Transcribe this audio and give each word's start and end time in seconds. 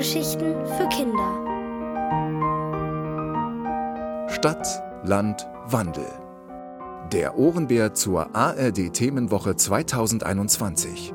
Hörgeschichten 0.00 0.54
für 0.64 0.88
Kinder. 0.88 1.28
Stadt, 4.30 4.82
Land, 5.04 5.46
Wandel. 5.66 6.08
Der 7.12 7.36
Ohrenbär 7.36 7.92
zur 7.92 8.34
ARD 8.34 8.94
Themenwoche 8.94 9.56
2021. 9.56 11.12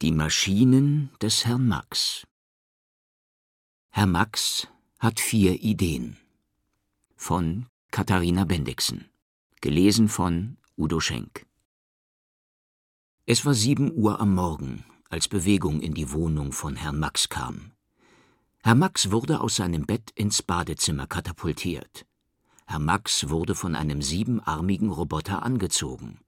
Die 0.00 0.12
Maschinen 0.12 1.10
des 1.20 1.44
Herrn 1.44 1.66
Max 1.66 2.24
Herr 3.90 4.06
Max 4.06 4.68
hat 5.00 5.18
vier 5.18 5.60
Ideen. 5.60 6.18
Von 7.26 7.64
Katharina 7.90 8.44
Bendixen. 8.44 9.08
Gelesen 9.62 10.10
von 10.10 10.58
Udo 10.76 11.00
Schenk. 11.00 11.46
Es 13.24 13.46
war 13.46 13.54
sieben 13.54 13.90
Uhr 13.94 14.20
am 14.20 14.34
Morgen, 14.34 14.84
als 15.08 15.26
Bewegung 15.28 15.80
in 15.80 15.94
die 15.94 16.12
Wohnung 16.12 16.52
von 16.52 16.76
Herrn 16.76 16.98
Max 16.98 17.30
kam. 17.30 17.72
Herr 18.62 18.74
Max 18.74 19.10
wurde 19.10 19.40
aus 19.40 19.56
seinem 19.56 19.86
Bett 19.86 20.10
ins 20.14 20.42
Badezimmer 20.42 21.06
katapultiert. 21.06 22.04
Herr 22.66 22.78
Max 22.78 23.30
wurde 23.30 23.54
von 23.54 23.74
einem 23.74 24.02
siebenarmigen 24.02 24.90
Roboter 24.90 25.42
angezogen. 25.42 26.20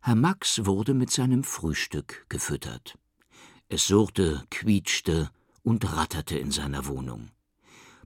Herr 0.00 0.16
Max 0.16 0.66
wurde 0.66 0.92
mit 0.92 1.12
seinem 1.12 1.44
Frühstück 1.44 2.26
gefüttert. 2.28 2.98
Es 3.68 3.86
surrte, 3.86 4.44
quietschte 4.50 5.30
und 5.62 5.96
ratterte 5.96 6.36
in 6.36 6.50
seiner 6.50 6.86
Wohnung. 6.86 7.30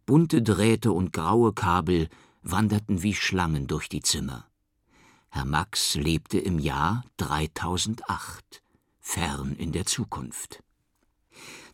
Bunte 0.05 0.43
Drähte 0.43 0.93
und 0.93 1.15
graue 1.15 1.55
Kabel 1.55 2.09
wanderten 2.51 3.03
wie 3.03 3.15
Schlangen 3.15 3.67
durch 3.67 3.89
die 3.89 4.03
Zimmer. 4.03 4.47
Herr 5.31 5.45
Max 5.45 5.97
lebte 5.97 6.39
im 6.39 6.59
Jahr 6.59 7.05
3008, 7.17 8.63
fern 9.01 9.57
in 9.57 9.73
der 9.73 9.85
Zukunft. 9.85 10.63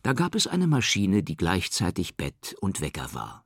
Da 0.01 0.13
gab 0.13 0.35
es 0.35 0.47
eine 0.47 0.67
Maschine, 0.67 1.21
die 1.23 1.37
gleichzeitig 1.37 2.17
Bett 2.17 2.55
und 2.59 2.81
Wecker 2.81 3.13
war. 3.13 3.45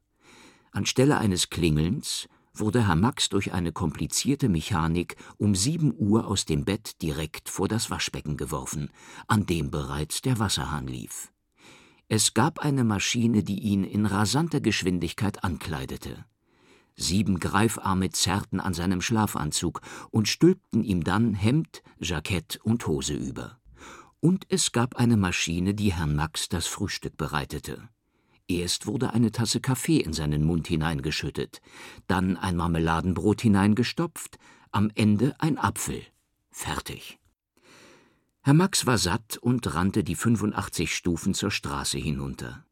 Anstelle 0.72 1.18
eines 1.18 1.50
Klingelns 1.50 2.28
wurde 2.54 2.88
Herr 2.88 2.96
Max 2.96 3.30
durch 3.30 3.52
eine 3.52 3.72
komplizierte 3.72 4.48
Mechanik 4.50 5.18
um 5.38 5.54
sieben 5.54 5.94
Uhr 5.98 6.28
aus 6.28 6.46
dem 6.46 6.66
Bett 6.66 7.02
direkt 7.02 7.50
vor 7.50 7.68
das 7.68 7.92
Waschbecken 7.92 8.38
geworfen, 8.38 8.90
an 9.28 9.46
dem 9.46 9.70
bereits 9.70 10.22
der 10.22 10.40
Wasserhahn 10.40 10.88
lief. 10.88 11.32
Es 12.08 12.34
gab 12.34 12.60
eine 12.60 12.86
Maschine, 12.86 13.44
die 13.44 13.60
ihn 13.60 13.84
in 13.84 14.06
rasanter 14.06 14.62
Geschwindigkeit 14.62 15.44
ankleidete. 15.44 16.26
Sieben 17.00 17.40
Greifarme 17.40 18.10
zerrten 18.10 18.60
an 18.60 18.74
seinem 18.74 19.02
Schlafanzug 19.02 19.82
und 20.10 20.28
stülpten 20.28 20.84
ihm 20.84 21.04
dann 21.04 21.36
Hemd, 21.36 21.84
Jackett 22.00 22.60
und 22.64 22.88
Hose 22.88 23.14
über. 23.14 23.60
Und 24.20 24.46
es 24.50 24.72
gab 24.72 24.96
eine 24.96 25.16
Maschine, 25.16 25.76
die 25.76 25.94
Herrn 25.94 26.16
Max 26.16 26.50
das 26.50 26.66
Frühstück 26.66 27.16
bereitete. 27.16 27.88
Erst 28.48 28.88
wurde 28.88 29.14
eine 29.14 29.32
Tasse 29.32 29.62
Kaffee 29.62 30.00
in 30.00 30.14
seinen 30.14 30.44
Mund 30.44 30.68
hineingeschüttet, 30.68 31.62
dann 32.08 32.36
ein 32.36 32.56
Marmeladenbrot 32.56 33.42
hineingestopft, 33.42 34.40
am 34.72 34.90
Ende 34.96 35.36
ein 35.40 35.60
Apfel. 35.60 36.02
Fertig. 36.50 37.20
Herr 38.42 38.54
Max 38.56 38.88
war 38.88 38.98
satt 38.98 39.38
und 39.38 39.76
rannte 39.76 40.04
die 40.04 40.16
85 40.16 40.96
Stufen 40.96 41.36
zur 41.36 41.52
Straße 41.52 42.00
hinunter. 42.00 42.66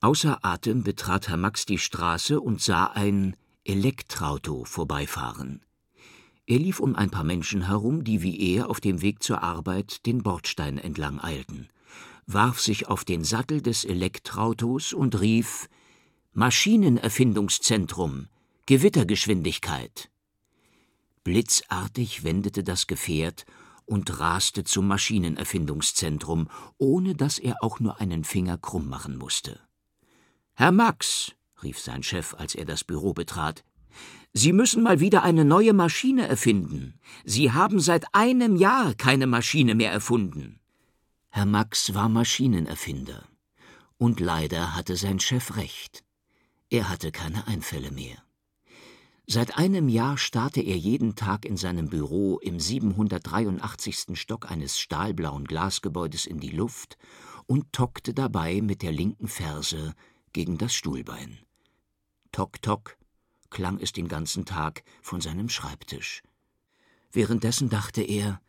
Außer 0.00 0.44
Atem 0.44 0.82
betrat 0.82 1.28
Herr 1.28 1.36
Max 1.36 1.64
die 1.64 1.78
Straße 1.78 2.40
und 2.40 2.60
sah 2.60 2.86
ein 2.86 3.36
Elektrauto 3.64 4.64
vorbeifahren. 4.64 5.64
Er 6.46 6.58
lief 6.58 6.80
um 6.80 6.96
ein 6.96 7.10
paar 7.10 7.24
Menschen 7.24 7.66
herum, 7.66 8.04
die 8.04 8.22
wie 8.22 8.54
er 8.54 8.68
auf 8.68 8.80
dem 8.80 9.02
Weg 9.02 9.22
zur 9.22 9.42
Arbeit 9.42 10.04
den 10.06 10.22
Bordstein 10.22 10.78
entlang 10.78 11.20
eilten 11.20 11.68
warf 12.26 12.60
sich 12.60 12.88
auf 12.88 13.04
den 13.04 13.24
Sattel 13.24 13.62
des 13.62 13.84
Elektrautos 13.84 14.92
und 14.92 15.20
rief 15.20 15.68
Maschinenerfindungszentrum, 16.32 18.28
Gewittergeschwindigkeit. 18.66 20.10
Blitzartig 21.24 22.24
wendete 22.24 22.64
das 22.64 22.86
Gefährt 22.86 23.44
und 23.84 24.18
raste 24.18 24.64
zum 24.64 24.86
Maschinenerfindungszentrum, 24.88 26.48
ohne 26.78 27.14
dass 27.14 27.38
er 27.38 27.62
auch 27.62 27.80
nur 27.80 28.00
einen 28.00 28.24
Finger 28.24 28.56
krumm 28.58 28.88
machen 28.88 29.16
musste. 29.16 29.60
Herr 30.54 30.72
Max, 30.72 31.32
rief 31.62 31.78
sein 31.78 32.02
Chef, 32.02 32.34
als 32.34 32.54
er 32.54 32.64
das 32.64 32.84
Büro 32.84 33.12
betrat, 33.12 33.64
Sie 34.34 34.52
müssen 34.52 34.82
mal 34.82 35.00
wieder 35.00 35.22
eine 35.22 35.44
neue 35.44 35.74
Maschine 35.74 36.26
erfinden. 36.26 36.94
Sie 37.24 37.52
haben 37.52 37.80
seit 37.80 38.06
einem 38.14 38.56
Jahr 38.56 38.94
keine 38.94 39.26
Maschine 39.26 39.74
mehr 39.74 39.92
erfunden. 39.92 40.58
Herr 41.28 41.44
Max 41.44 41.92
war 41.94 42.08
Maschinenerfinder. 42.08 43.28
Und 43.98 44.20
leider 44.20 44.74
hatte 44.74 44.96
sein 44.96 45.20
Chef 45.20 45.56
recht. 45.56 46.02
Er 46.70 46.88
hatte 46.88 47.12
keine 47.12 47.46
Einfälle 47.46 47.90
mehr. 47.90 48.16
Seit 49.26 49.56
einem 49.56 49.88
Jahr 49.88 50.16
starrte 50.16 50.62
er 50.62 50.76
jeden 50.76 51.14
Tag 51.14 51.44
in 51.44 51.56
seinem 51.56 51.88
Büro 51.88 52.38
im 52.38 52.58
783. 52.58 54.18
Stock 54.18 54.50
eines 54.50 54.78
stahlblauen 54.78 55.44
Glasgebäudes 55.44 56.26
in 56.26 56.40
die 56.40 56.50
Luft 56.50 56.96
und 57.46 57.72
tockte 57.72 58.14
dabei 58.14 58.60
mit 58.62 58.82
der 58.82 58.92
linken 58.92 59.28
Ferse 59.28 59.94
gegen 60.32 60.58
das 60.58 60.74
Stuhlbein. 60.74 61.38
Tock, 62.32 62.60
tock, 62.62 62.96
klang 63.50 63.78
es 63.78 63.92
den 63.92 64.08
ganzen 64.08 64.46
Tag 64.46 64.82
von 65.02 65.20
seinem 65.20 65.50
Schreibtisch. 65.50 66.22
Währenddessen 67.12 67.68
dachte 67.68 68.02
er, 68.02 68.40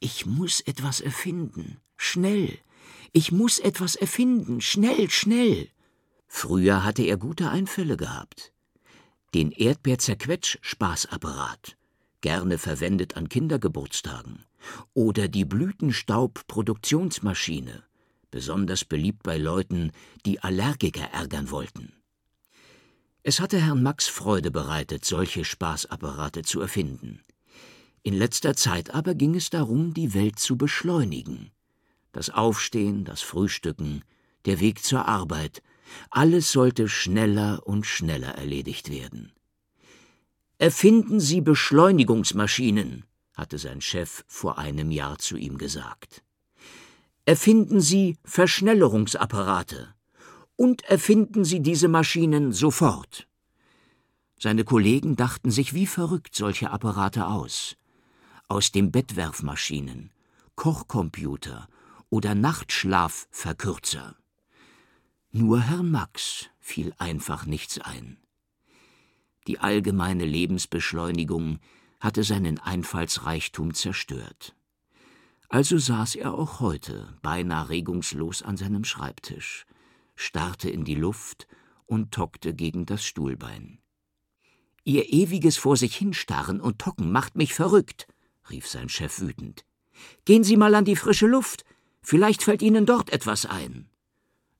ich 0.00 0.26
muss 0.26 0.60
etwas 0.60 1.00
erfinden. 1.00 1.80
Schnell. 1.96 2.58
Ich 3.12 3.32
muss 3.32 3.60
etwas 3.60 3.94
erfinden. 3.94 4.60
Schnell, 4.60 5.08
schnell. 5.08 5.70
Früher 6.26 6.84
hatte 6.84 7.04
er 7.04 7.16
gute 7.16 7.48
Einfälle 7.50 7.96
gehabt. 7.96 8.52
Den 9.34 9.52
Erdbeerzerquetsch-Spaßapparat, 9.52 11.76
gerne 12.20 12.58
verwendet 12.58 13.16
an 13.16 13.28
Kindergeburtstagen. 13.28 14.44
Oder 14.94 15.28
die 15.28 15.44
Blütenstaub-Produktionsmaschine, 15.44 17.84
besonders 18.30 18.84
beliebt 18.84 19.22
bei 19.22 19.38
Leuten, 19.38 19.92
die 20.26 20.40
Allergiker 20.40 21.12
ärgern 21.12 21.52
wollten. 21.52 21.92
Es 23.28 23.40
hatte 23.40 23.60
Herrn 23.60 23.82
Max 23.82 24.08
Freude 24.08 24.50
bereitet, 24.50 25.04
solche 25.04 25.44
Spaßapparate 25.44 26.44
zu 26.44 26.62
erfinden. 26.62 27.20
In 28.02 28.14
letzter 28.14 28.56
Zeit 28.56 28.94
aber 28.94 29.14
ging 29.14 29.34
es 29.34 29.50
darum, 29.50 29.92
die 29.92 30.14
Welt 30.14 30.38
zu 30.38 30.56
beschleunigen. 30.56 31.50
Das 32.12 32.30
Aufstehen, 32.30 33.04
das 33.04 33.20
Frühstücken, 33.20 34.02
der 34.46 34.60
Weg 34.60 34.82
zur 34.82 35.06
Arbeit, 35.06 35.62
alles 36.08 36.52
sollte 36.52 36.88
schneller 36.88 37.66
und 37.66 37.84
schneller 37.84 38.28
erledigt 38.28 38.90
werden. 38.90 39.34
Erfinden 40.56 41.20
Sie 41.20 41.42
Beschleunigungsmaschinen, 41.42 43.04
hatte 43.34 43.58
sein 43.58 43.82
Chef 43.82 44.24
vor 44.26 44.56
einem 44.56 44.90
Jahr 44.90 45.18
zu 45.18 45.36
ihm 45.36 45.58
gesagt. 45.58 46.22
Erfinden 47.26 47.82
Sie 47.82 48.16
Verschnellerungsapparate 48.24 49.94
und 50.58 50.82
erfinden 50.84 51.44
Sie 51.44 51.60
diese 51.60 51.88
Maschinen 51.88 52.52
sofort. 52.52 53.28
Seine 54.38 54.64
Kollegen 54.64 55.16
dachten 55.16 55.50
sich 55.50 55.72
wie 55.72 55.86
verrückt 55.86 56.34
solche 56.34 56.70
Apparate 56.70 57.26
aus 57.26 57.76
aus 58.48 58.72
dem 58.72 58.90
Bettwerfmaschinen, 58.90 60.10
Kochcomputer 60.56 61.68
oder 62.08 62.34
Nachtschlafverkürzer. 62.34 64.16
Nur 65.30 65.60
Herrn 65.60 65.90
Max 65.90 66.46
fiel 66.58 66.94
einfach 66.96 67.44
nichts 67.44 67.78
ein. 67.78 68.16
Die 69.46 69.58
allgemeine 69.58 70.24
Lebensbeschleunigung 70.24 71.58
hatte 72.00 72.24
seinen 72.24 72.58
Einfallsreichtum 72.58 73.74
zerstört. 73.74 74.56
Also 75.50 75.78
saß 75.78 76.16
er 76.16 76.34
auch 76.34 76.60
heute 76.60 77.16
beinahe 77.22 77.68
regungslos 77.68 78.42
an 78.42 78.56
seinem 78.56 78.84
Schreibtisch, 78.84 79.66
starrte 80.18 80.68
in 80.68 80.84
die 80.84 80.96
Luft 80.96 81.46
und 81.86 82.12
tockte 82.12 82.52
gegen 82.52 82.84
das 82.86 83.04
Stuhlbein. 83.04 83.78
Ihr 84.84 85.12
ewiges 85.12 85.56
Vor 85.56 85.76
sich 85.76 85.96
hinstarren 85.96 86.60
und 86.60 86.80
Tocken 86.80 87.12
macht 87.12 87.36
mich 87.36 87.54
verrückt, 87.54 88.08
rief 88.50 88.66
sein 88.66 88.88
Chef 88.88 89.20
wütend. 89.20 89.64
Gehen 90.24 90.42
Sie 90.44 90.56
mal 90.56 90.74
an 90.74 90.84
die 90.84 90.96
frische 90.96 91.26
Luft. 91.26 91.64
Vielleicht 92.02 92.42
fällt 92.42 92.62
Ihnen 92.62 92.86
dort 92.86 93.10
etwas 93.10 93.46
ein. 93.46 93.88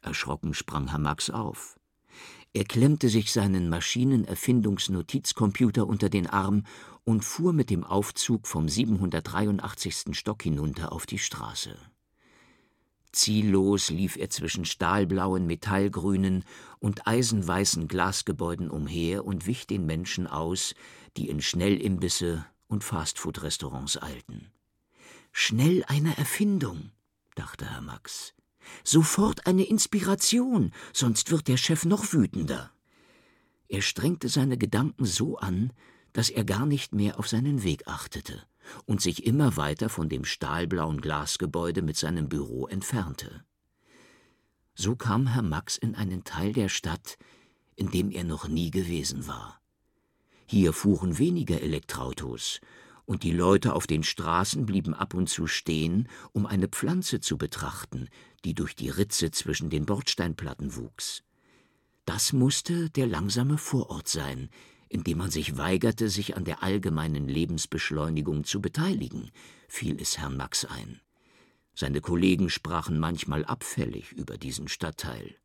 Erschrocken 0.01 0.55
sprang 0.55 0.91
Herr 0.91 0.99
Max 0.99 1.31
auf. 1.31 1.77
Er 2.53 2.65
klemmte 2.65 3.09
sich 3.09 3.33
seinen 3.33 3.69
Maschinenerfindungsnotizcomputer 3.69 5.87
unter 5.87 6.09
den 6.09 6.27
Arm 6.27 6.65
und 7.05 7.25
fuhr 7.25 7.53
mit 7.53 7.71
dem 7.71 7.85
Aufzug 7.85 8.47
vom 8.47 8.69
783. 8.69 10.17
Stock 10.17 10.43
hinunter 10.43 10.93
auf 10.93 11.07
die 11.07 11.19
Straße. 11.19 11.77
Ziellos 13.13 13.91
lief 13.91 14.17
er 14.17 14.31
zwischen 14.31 14.65
stahlblauen, 14.65 15.47
metallgrünen 15.47 16.45
und 16.79 17.07
eisenweißen 17.07 17.89
Glasgebäuden 17.89 18.71
umher 18.71 19.25
und 19.25 19.47
wich 19.47 19.67
den 19.67 19.87
Menschen 19.87 20.27
aus, 20.27 20.75
die 21.17 21.29
in 21.29 21.41
Schnellimbisse 21.41 22.45
und 22.67 22.85
Fastfood-Restaurants 22.85 24.01
eilten. 24.01 24.51
Schnell 25.33 25.85
eine 25.87 26.17
Erfindung, 26.19 26.91
dachte 27.35 27.71
Herr 27.71 27.81
Max. 27.81 28.35
Sofort 28.85 29.47
eine 29.47 29.65
Inspiration, 29.65 30.73
sonst 30.93 31.31
wird 31.31 31.49
der 31.49 31.57
Chef 31.57 31.85
noch 31.85 32.13
wütender. 32.13 32.71
Er 33.69 33.83
strengte 33.83 34.29
seine 34.29 34.59
Gedanken 34.59 35.05
so 35.05 35.39
an, 35.39 35.73
dass 36.13 36.31
er 36.31 36.45
gar 36.45 36.67
nicht 36.67 36.95
mehr 36.95 37.19
auf 37.19 37.29
seinen 37.29 37.63
Weg 37.63 37.87
achtete 37.87 38.43
und 38.87 39.01
sich 39.01 39.27
immer 39.27 39.57
weiter 39.57 39.89
von 39.89 40.09
dem 40.09 40.25
stahlblauen 40.25 41.01
Glasgebäude 41.01 41.83
mit 41.83 41.97
seinem 41.97 42.29
Büro 42.29 42.67
entfernte. 42.67 43.45
So 44.75 44.95
kam 44.97 45.27
Herr 45.27 45.43
Max 45.43 45.77
in 45.77 45.95
einen 45.95 46.25
Teil 46.25 46.53
der 46.53 46.69
Stadt, 46.69 47.19
in 47.77 47.91
dem 47.91 48.11
er 48.11 48.25
noch 48.25 48.49
nie 48.49 48.71
gewesen 48.71 49.27
war. 49.27 49.61
Hier 50.47 50.73
fuhren 50.73 51.19
weniger 51.19 51.61
Elektroautos, 51.61 52.61
und 53.05 53.23
die 53.23 53.33
Leute 53.33 53.73
auf 53.75 53.87
den 53.87 54.03
Straßen 54.03 54.67
blieben 54.67 54.93
ab 54.93 55.15
und 55.15 55.29
zu 55.29 55.47
stehen, 55.47 56.09
um 56.33 56.45
eine 56.45 56.69
Pflanze 56.69 57.21
zu 57.21 57.39
betrachten, 57.39 58.09
die 58.45 58.55
durch 58.55 58.77
die 58.77 58.91
Ritze 58.91 59.31
zwischen 59.31 59.71
den 59.71 59.87
Bordsteinplatten 59.87 60.77
wuchs. 60.77 61.23
Das 62.05 62.33
musste 62.33 62.91
der 62.91 63.07
langsame 63.07 63.59
Vorort 63.59 64.09
sein, 64.09 64.51
indem 64.89 65.19
man 65.19 65.31
sich 65.31 65.57
weigerte, 65.57 66.09
sich 66.09 66.37
an 66.37 66.45
der 66.45 66.63
allgemeinen 66.63 67.29
Lebensbeschleunigung 67.29 68.45
zu 68.45 68.61
beteiligen, 68.61 69.31
fiel 69.69 70.01
es 70.01 70.19
Herrn 70.19 70.37
Max 70.37 70.65
ein. 70.65 71.01
Seine 71.75 72.01
Kollegen 72.01 72.51
sprachen 72.51 72.99
manchmal 72.99 73.45
abfällig 73.45 74.13
über 74.13 74.37
diesen 74.37 74.69
Stadtteil. 74.69 75.37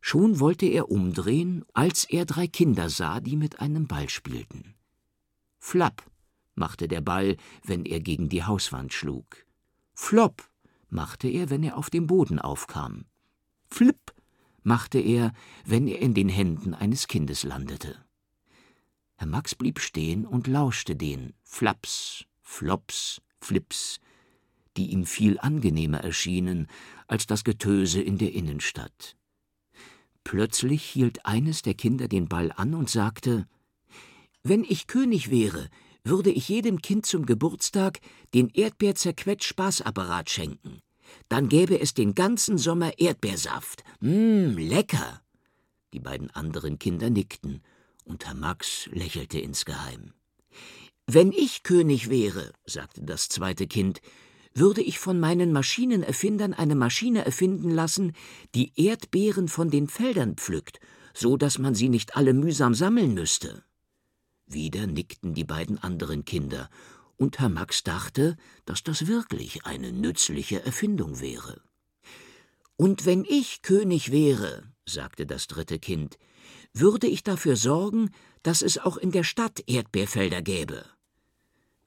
Schon 0.00 0.40
wollte 0.40 0.66
er 0.66 0.90
umdrehen, 0.90 1.64
als 1.72 2.04
er 2.04 2.24
drei 2.24 2.46
Kinder 2.46 2.88
sah, 2.88 3.20
die 3.20 3.36
mit 3.36 3.60
einem 3.60 3.86
Ball 3.86 4.08
spielten. 4.08 4.74
Flapp 5.58 6.02
machte 6.54 6.88
der 6.88 7.00
Ball, 7.00 7.36
wenn 7.64 7.84
er 7.84 8.00
gegen 8.00 8.28
die 8.28 8.44
Hauswand 8.44 8.92
schlug. 8.92 9.44
Flop 9.94 10.50
machte 10.88 11.28
er, 11.28 11.50
wenn 11.50 11.62
er 11.62 11.76
auf 11.76 11.90
dem 11.90 12.06
Boden 12.06 12.38
aufkam. 12.38 13.04
Flipp 13.68 14.14
machte 14.62 14.98
er, 14.98 15.32
wenn 15.64 15.86
er 15.86 16.00
in 16.00 16.14
den 16.14 16.28
Händen 16.28 16.74
eines 16.74 17.06
Kindes 17.06 17.44
landete. 17.44 17.96
Herr 19.20 19.26
Max 19.26 19.54
blieb 19.54 19.80
stehen 19.80 20.24
und 20.24 20.46
lauschte 20.46 20.96
den 20.96 21.34
Flaps, 21.42 22.24
Flops, 22.40 23.20
Flips, 23.38 24.00
die 24.78 24.92
ihm 24.92 25.04
viel 25.04 25.38
angenehmer 25.38 25.98
erschienen 25.98 26.68
als 27.06 27.26
das 27.26 27.44
Getöse 27.44 28.00
in 28.00 28.16
der 28.16 28.32
Innenstadt. 28.32 29.18
Plötzlich 30.24 30.82
hielt 30.82 31.26
eines 31.26 31.60
der 31.60 31.74
Kinder 31.74 32.08
den 32.08 32.28
Ball 32.28 32.50
an 32.56 32.72
und 32.72 32.88
sagte 32.88 33.46
Wenn 34.42 34.64
ich 34.64 34.86
König 34.86 35.30
wäre, 35.30 35.68
würde 36.02 36.30
ich 36.30 36.48
jedem 36.48 36.80
Kind 36.80 37.04
zum 37.04 37.26
Geburtstag 37.26 38.00
den 38.32 38.48
Erdbeer-Zerquetsch-Spaßapparat 38.48 40.30
schenken. 40.30 40.80
Dann 41.28 41.50
gäbe 41.50 41.78
es 41.78 41.92
den 41.92 42.14
ganzen 42.14 42.56
Sommer 42.56 42.98
Erdbeersaft. 42.98 43.84
Mmm, 44.00 44.56
lecker! 44.56 45.20
Die 45.92 46.00
beiden 46.00 46.30
anderen 46.30 46.78
Kinder 46.78 47.10
nickten 47.10 47.60
und 48.10 48.26
Herr 48.26 48.34
Max 48.34 48.88
lächelte 48.92 49.38
insgeheim. 49.38 50.12
Wenn 51.06 51.30
ich 51.30 51.62
König 51.62 52.10
wäre, 52.10 52.52
sagte 52.66 53.02
das 53.02 53.28
zweite 53.28 53.68
Kind, 53.68 54.02
würde 54.52 54.82
ich 54.82 54.98
von 54.98 55.20
meinen 55.20 55.52
Maschinenerfindern 55.52 56.52
eine 56.52 56.74
Maschine 56.74 57.24
erfinden 57.24 57.70
lassen, 57.70 58.12
die 58.56 58.72
Erdbeeren 58.74 59.46
von 59.46 59.70
den 59.70 59.86
Feldern 59.86 60.34
pflückt, 60.34 60.80
so 61.14 61.36
dass 61.36 61.58
man 61.58 61.76
sie 61.76 61.88
nicht 61.88 62.16
alle 62.16 62.34
mühsam 62.34 62.74
sammeln 62.74 63.14
müsste. 63.14 63.62
Wieder 64.46 64.88
nickten 64.88 65.32
die 65.32 65.44
beiden 65.44 65.78
anderen 65.78 66.24
Kinder, 66.24 66.68
und 67.16 67.38
Herr 67.38 67.48
Max 67.48 67.84
dachte, 67.84 68.36
dass 68.64 68.82
das 68.82 69.06
wirklich 69.06 69.66
eine 69.66 69.92
nützliche 69.92 70.64
Erfindung 70.64 71.20
wäre. 71.20 71.60
Und 72.76 73.06
wenn 73.06 73.24
ich 73.24 73.62
König 73.62 74.10
wäre, 74.10 74.64
sagte 74.84 75.26
das 75.26 75.46
dritte 75.46 75.78
Kind, 75.78 76.18
würde 76.72 77.06
ich 77.06 77.22
dafür 77.22 77.56
sorgen, 77.56 78.10
dass 78.42 78.62
es 78.62 78.78
auch 78.78 78.96
in 78.96 79.10
der 79.10 79.24
Stadt 79.24 79.62
Erdbeerfelder 79.66 80.42
gäbe. 80.42 80.84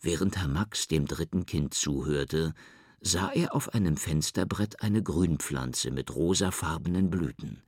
Während 0.02 0.38
Herr 0.38 0.48
Max 0.48 0.88
dem 0.88 1.06
dritten 1.06 1.46
Kind 1.46 1.74
zuhörte, 1.74 2.54
sah 3.00 3.32
er 3.32 3.56
auf 3.56 3.74
einem 3.74 3.98
Fensterbrett 3.98 4.82
eine 4.82 5.02
Grünpflanze 5.02 5.92
mit 5.92 6.14
rosafarbenen 6.16 7.10
Blüten. 7.10 7.62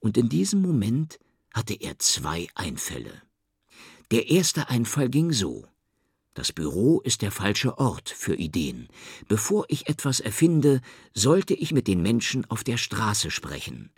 Und 0.00 0.16
in 0.16 0.28
diesem 0.28 0.62
Moment 0.62 1.18
hatte 1.52 1.74
er 1.74 1.98
zwei 1.98 2.48
Einfälle. 2.54 3.22
Der 4.10 4.30
erste 4.30 4.68
Einfall 4.68 5.08
ging 5.08 5.32
so. 5.32 5.66
Das 6.34 6.52
Büro 6.52 7.00
ist 7.00 7.22
der 7.22 7.30
falsche 7.30 7.78
Ort 7.78 8.08
für 8.08 8.34
Ideen. 8.34 8.88
Bevor 9.28 9.66
ich 9.68 9.88
etwas 9.88 10.20
erfinde, 10.20 10.80
sollte 11.14 11.54
ich 11.54 11.72
mit 11.72 11.86
den 11.86 12.00
Menschen 12.00 12.48
auf 12.50 12.64
der 12.64 12.78
Straße 12.78 13.30
sprechen. 13.30 13.90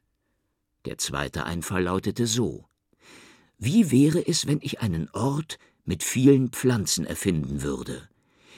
Der 0.85 0.99
zweite 0.99 1.45
Einfall 1.45 1.85
lautete 1.85 2.27
so 2.27 2.67
Wie 3.59 3.91
wäre 3.91 4.27
es, 4.27 4.47
wenn 4.47 4.59
ich 4.63 4.81
einen 4.81 5.09
Ort 5.11 5.59
mit 5.85 6.03
vielen 6.03 6.51
Pflanzen 6.51 7.07
erfinden 7.07 7.63
würde? 7.63 8.09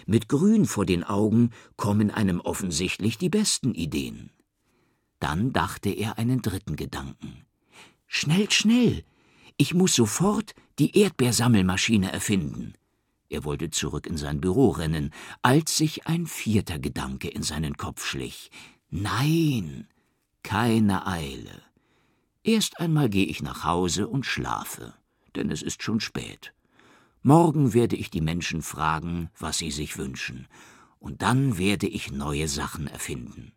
Mit 0.06 0.28
Grün 0.28 0.67
vor 0.67 0.87
den 0.87 1.05
Augen 1.05 1.50
kommen 1.76 2.11
einem 2.11 2.40
offensichtlich 2.40 3.19
die 3.19 3.28
besten 3.28 3.75
Ideen. 3.75 4.31
Dann 5.19 5.52
dachte 5.52 5.90
er 5.90 6.19
einen 6.19 6.43
dritten 6.43 6.76
Gedanken. 6.76 7.44
Schnell, 8.06 8.50
schnell. 8.50 9.05
Ich 9.56 9.75
muss 9.75 9.94
sofort 9.94 10.55
die 10.78 10.96
Erdbeersammelmaschine 10.96 12.12
erfinden. 12.12 12.75
Er 13.28 13.44
wollte 13.44 13.70
zurück 13.70 14.06
in 14.06 14.17
sein 14.17 14.40
Büro 14.40 14.70
rennen, 14.70 15.12
als 15.43 15.76
sich 15.76 16.06
ein 16.06 16.26
vierter 16.26 16.78
Gedanke 16.78 17.28
in 17.28 17.43
seinen 17.43 17.76
Kopf 17.76 18.05
schlich. 18.06 18.50
Nein, 18.90 19.88
keine 20.43 21.06
Eile. 21.06 21.65
Erst 22.46 22.78
einmal 22.78 23.08
gehe 23.08 23.26
ich 23.26 23.43
nach 23.43 23.64
Hause 23.64 24.06
und 24.06 24.25
schlafe, 24.25 24.94
denn 25.34 25.50
es 25.50 25.62
ist 25.62 25.82
schon 25.82 25.98
spät. 25.98 26.54
Morgen 27.22 27.75
werde 27.75 27.96
ich 27.96 28.08
die 28.08 28.20
Menschen 28.20 28.62
fragen, 28.62 29.31
was 29.37 29.58
sie 29.58 29.72
sich 29.72 29.98
wünschen, 29.98 30.46
und 31.00 31.22
dann 31.22 31.58
werde 31.58 31.88
ich 31.88 32.12
neue 32.12 32.47
Sachen 32.47 32.87
erfinden. 32.87 33.50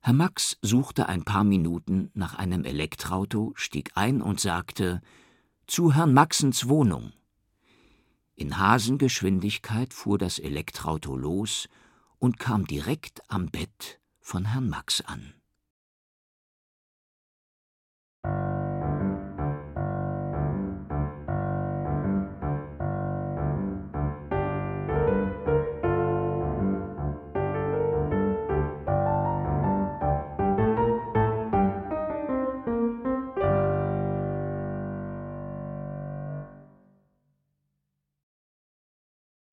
Herr 0.00 0.12
Max 0.12 0.58
suchte 0.60 1.08
ein 1.08 1.24
paar 1.24 1.44
Minuten 1.44 2.10
nach 2.12 2.34
einem 2.34 2.64
Elektroauto, 2.64 3.54
stieg 3.54 3.92
ein 3.94 4.20
und 4.20 4.38
sagte 4.38 5.00
Zu 5.66 5.94
Herrn 5.94 6.12
Maxens 6.12 6.68
Wohnung. 6.68 7.14
In 8.34 8.58
Hasengeschwindigkeit 8.58 9.94
fuhr 9.94 10.18
das 10.18 10.38
Elektroauto 10.38 11.16
los 11.16 11.70
und 12.18 12.38
kam 12.38 12.66
direkt 12.66 13.22
am 13.30 13.46
Bett 13.46 13.98
von 14.20 14.44
Herrn 14.44 14.68
Max 14.68 15.00
an. 15.00 15.32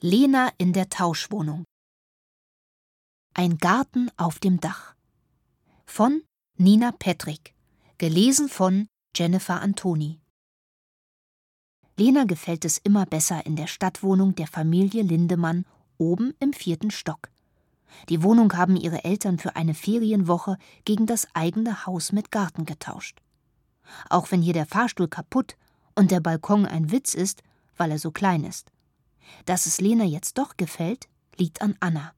Lena 0.01 0.49
in 0.57 0.71
der 0.71 0.87
Tauschwohnung. 0.87 1.65
Ein 3.33 3.57
Garten 3.57 4.09
auf 4.15 4.39
dem 4.39 4.61
Dach. 4.61 4.95
Von 5.85 6.23
Nina 6.55 6.93
Petrick. 6.93 7.53
Gelesen 7.97 8.47
von 8.47 8.87
Jennifer 9.13 9.59
Antoni. 9.59 10.21
Lena 11.97 12.23
gefällt 12.23 12.63
es 12.63 12.77
immer 12.77 13.05
besser 13.05 13.45
in 13.45 13.57
der 13.57 13.67
Stadtwohnung 13.67 14.35
der 14.35 14.47
Familie 14.47 15.03
Lindemann 15.03 15.65
oben 15.97 16.33
im 16.39 16.53
vierten 16.53 16.91
Stock. 16.91 17.29
Die 18.07 18.23
Wohnung 18.23 18.53
haben 18.53 18.77
ihre 18.77 19.03
Eltern 19.03 19.37
für 19.37 19.57
eine 19.57 19.73
Ferienwoche 19.73 20.57
gegen 20.85 21.07
das 21.07 21.27
eigene 21.33 21.85
Haus 21.85 22.13
mit 22.13 22.31
Garten 22.31 22.63
getauscht. 22.63 23.19
Auch 24.09 24.31
wenn 24.31 24.41
hier 24.41 24.53
der 24.53 24.65
Fahrstuhl 24.65 25.09
kaputt 25.09 25.57
und 25.93 26.09
der 26.09 26.21
Balkon 26.21 26.65
ein 26.65 26.89
Witz 26.89 27.13
ist, 27.13 27.43
weil 27.75 27.91
er 27.91 27.99
so 27.99 28.11
klein 28.11 28.45
ist. 28.45 28.71
Dass 29.45 29.65
es 29.65 29.81
Lena 29.81 30.03
jetzt 30.03 30.37
doch 30.37 30.57
gefällt, 30.57 31.07
liegt 31.37 31.61
an 31.61 31.75
Anna. 31.79 32.13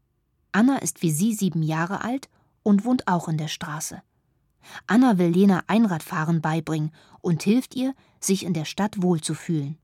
Anna 0.52 0.78
ist 0.78 1.02
wie 1.02 1.12
sie 1.12 1.34
sieben 1.34 1.64
Jahre 1.64 2.04
alt 2.04 2.30
und 2.64 2.86
wohnt 2.86 3.08
auch 3.08 3.28
in 3.28 3.38
der 3.38 3.48
Straße. 3.48 4.02
Anna 4.88 5.18
will 5.18 5.30
Lena 5.30 5.64
Einradfahren 5.68 6.42
beibringen 6.42 6.92
und 7.22 7.44
hilft 7.44 7.76
ihr, 7.76 7.94
sich 8.20 8.46
in 8.46 8.54
der 8.54 8.66
Stadt 8.66 9.02
wohlzufühlen. 9.02 9.78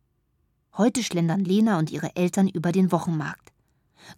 Heute 0.77 1.03
schlendern 1.03 1.43
Lena 1.43 1.79
und 1.79 1.91
ihre 1.91 2.15
Eltern 2.15 2.47
über 2.47 2.71
den 2.71 2.91
Wochenmarkt. 2.91 3.51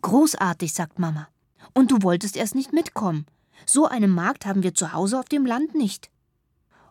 Großartig, 0.01 0.73
sagt 0.73 0.99
Mama. 0.99 1.29
Und 1.73 1.91
du 1.91 2.01
wolltest 2.01 2.35
erst 2.35 2.55
nicht 2.55 2.73
mitkommen. 2.73 3.25
So 3.65 3.87
einen 3.87 4.11
Markt 4.11 4.45
haben 4.45 4.63
wir 4.63 4.73
zu 4.73 4.93
Hause 4.93 5.19
auf 5.19 5.29
dem 5.29 5.45
Land 5.45 5.75
nicht. 5.75 6.09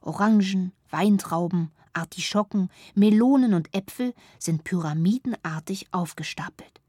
Orangen, 0.01 0.73
Weintrauben, 0.91 1.71
Artischocken, 1.99 2.71
Melonen 2.95 3.55
und 3.55 3.75
Äpfel 3.75 4.15
sind 4.39 4.65
pyramidenartig 4.65 5.89
aufgestapelt. 5.93 6.81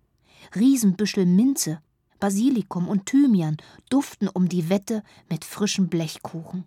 Riesenbüschel 0.55 1.25
Minze, 1.25 1.81
Basilikum 2.19 2.87
und 2.87 3.05
Thymian 3.05 3.57
duften 3.89 4.27
um 4.27 4.49
die 4.49 4.69
Wette 4.69 5.03
mit 5.29 5.45
frischem 5.45 5.89
Blechkuchen. 5.89 6.65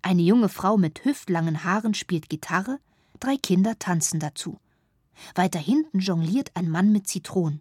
Eine 0.00 0.22
junge 0.22 0.48
Frau 0.48 0.76
mit 0.76 1.04
hüftlangen 1.04 1.64
Haaren 1.64 1.94
spielt 1.94 2.28
Gitarre, 2.28 2.78
drei 3.20 3.36
Kinder 3.36 3.78
tanzen 3.78 4.20
dazu. 4.20 4.58
Weiter 5.34 5.58
hinten 5.58 6.00
jongliert 6.00 6.50
ein 6.54 6.68
Mann 6.68 6.92
mit 6.92 7.06
Zitronen. 7.06 7.60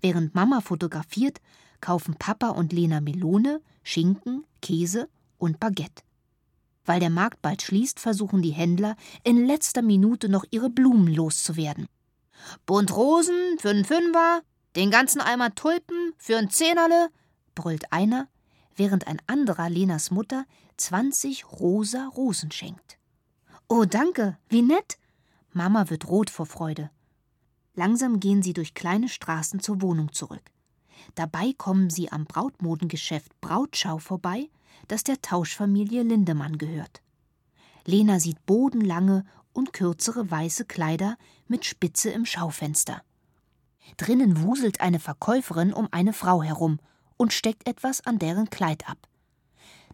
Während 0.00 0.34
Mama 0.34 0.60
fotografiert, 0.60 1.40
kaufen 1.80 2.14
Papa 2.14 2.50
und 2.50 2.72
Lena 2.72 3.00
Melone, 3.00 3.60
Schinken, 3.82 4.44
Käse 4.60 5.08
und 5.38 5.58
Baguette. 5.58 6.02
Weil 6.84 7.00
der 7.00 7.10
Markt 7.10 7.42
bald 7.42 7.62
schließt, 7.62 8.00
versuchen 8.00 8.42
die 8.42 8.50
Händler 8.50 8.96
in 9.24 9.46
letzter 9.46 9.82
Minute 9.82 10.28
noch 10.28 10.44
ihre 10.50 10.70
Blumen 10.70 11.12
loszuwerden. 11.12 11.86
Bunt 12.66 12.94
Rosen 12.94 13.58
für 13.58 13.70
einen 13.70 13.84
Fünfer, 13.84 14.42
den 14.74 14.90
ganzen 14.90 15.20
Eimer 15.20 15.54
Tulpen 15.54 16.12
für 16.18 16.36
ein 16.36 16.50
Zehnerle, 16.50 17.10
brüllt 17.54 17.92
einer, 17.92 18.28
während 18.74 19.06
ein 19.06 19.20
anderer 19.26 19.68
Lenas 19.68 20.10
Mutter 20.10 20.44
20 20.76 21.50
rosa 21.52 22.08
Rosen 22.16 22.50
schenkt. 22.50 22.98
Oh, 23.68 23.84
danke, 23.84 24.38
wie 24.48 24.62
nett! 24.62 24.98
Mama 25.52 25.90
wird 25.90 26.08
rot 26.08 26.30
vor 26.30 26.46
Freude. 26.46 26.90
Langsam 27.74 28.20
gehen 28.20 28.42
sie 28.42 28.52
durch 28.52 28.74
kleine 28.74 29.08
Straßen 29.08 29.60
zur 29.60 29.82
Wohnung 29.82 30.12
zurück. 30.12 30.42
Dabei 31.14 31.52
kommen 31.56 31.90
sie 31.90 32.10
am 32.10 32.24
Brautmodengeschäft 32.24 33.40
Brautschau 33.40 33.98
vorbei, 33.98 34.48
das 34.88 35.04
der 35.04 35.20
Tauschfamilie 35.20 36.02
Lindemann 36.02 36.58
gehört. 36.58 37.02
Lena 37.84 38.20
sieht 38.20 38.44
bodenlange 38.46 39.24
und 39.52 39.72
kürzere 39.72 40.30
weiße 40.30 40.64
Kleider 40.64 41.16
mit 41.48 41.64
Spitze 41.64 42.10
im 42.10 42.24
Schaufenster. 42.24 43.02
Drinnen 43.96 44.42
wuselt 44.42 44.80
eine 44.80 45.00
Verkäuferin 45.00 45.72
um 45.72 45.88
eine 45.90 46.12
Frau 46.12 46.42
herum 46.42 46.78
und 47.16 47.32
steckt 47.32 47.68
etwas 47.68 48.06
an 48.06 48.18
deren 48.18 48.50
Kleid 48.50 48.88
ab. 48.88 48.98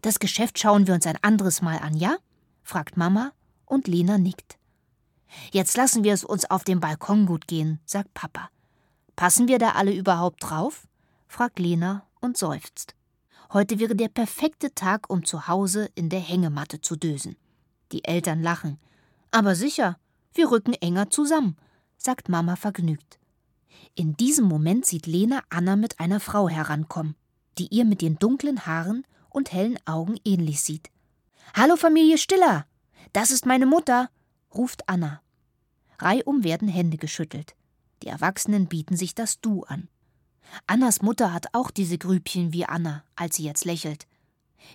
Das 0.01 0.19
Geschäft 0.19 0.59
schauen 0.59 0.87
wir 0.87 0.93
uns 0.93 1.05
ein 1.05 1.17
anderes 1.21 1.61
Mal 1.61 1.79
an, 1.79 1.95
ja? 1.95 2.17
fragt 2.63 2.95
Mama 2.95 3.33
und 3.65 3.87
Lena 3.87 4.17
nickt. 4.17 4.57
Jetzt 5.51 5.77
lassen 5.77 6.03
wir 6.03 6.13
es 6.13 6.23
uns 6.23 6.49
auf 6.49 6.63
dem 6.63 6.79
Balkon 6.79 7.25
gut 7.25 7.47
gehen, 7.47 7.79
sagt 7.85 8.13
Papa. 8.13 8.49
Passen 9.15 9.47
wir 9.47 9.59
da 9.59 9.71
alle 9.71 9.93
überhaupt 9.93 10.43
drauf? 10.43 10.87
fragt 11.27 11.59
Lena 11.59 12.07
und 12.21 12.37
seufzt. 12.37 12.95
Heute 13.51 13.79
wäre 13.79 13.95
der 13.95 14.09
perfekte 14.09 14.75
Tag, 14.75 15.09
um 15.09 15.25
zu 15.25 15.47
Hause 15.47 15.89
in 15.95 16.09
der 16.09 16.19
Hängematte 16.19 16.81
zu 16.81 16.95
dösen. 16.95 17.35
Die 17.91 18.05
Eltern 18.05 18.43
lachen. 18.43 18.77
Aber 19.31 19.55
sicher, 19.55 19.97
wir 20.35 20.51
rücken 20.51 20.73
enger 20.73 21.09
zusammen, 21.09 21.57
sagt 21.97 22.29
Mama 22.29 22.55
vergnügt. 22.55 23.17
In 23.95 24.15
diesem 24.15 24.45
Moment 24.45 24.85
sieht 24.85 25.07
Lena 25.07 25.41
Anna 25.49 25.75
mit 25.75 25.99
einer 25.99 26.19
Frau 26.19 26.47
herankommen, 26.47 27.15
die 27.57 27.67
ihr 27.71 27.85
mit 27.85 28.03
den 28.03 28.19
dunklen 28.19 28.67
Haaren 28.67 29.03
und 29.29 29.51
hellen 29.51 29.79
Augen 29.87 30.17
ähnlich 30.23 30.61
sieht. 30.61 30.91
Hallo 31.55 31.75
Familie 31.75 32.19
Stiller, 32.19 32.67
das 33.13 33.31
ist 33.31 33.47
meine 33.47 33.65
Mutter, 33.65 34.11
ruft 34.53 34.87
Anna. 34.87 35.21
Reihum 35.97 36.43
werden 36.43 36.67
Hände 36.67 36.97
geschüttelt. 36.97 37.55
Die 38.03 38.07
Erwachsenen 38.07 38.67
bieten 38.67 38.95
sich 38.95 39.15
das 39.15 39.41
Du 39.41 39.63
an. 39.63 39.89
Annas 40.67 41.01
Mutter 41.01 41.33
hat 41.33 41.47
auch 41.53 41.71
diese 41.71 41.97
Grübchen 41.97 42.53
wie 42.53 42.65
Anna, 42.65 43.03
als 43.15 43.35
sie 43.35 43.43
jetzt 43.43 43.65
lächelt. 43.65 44.07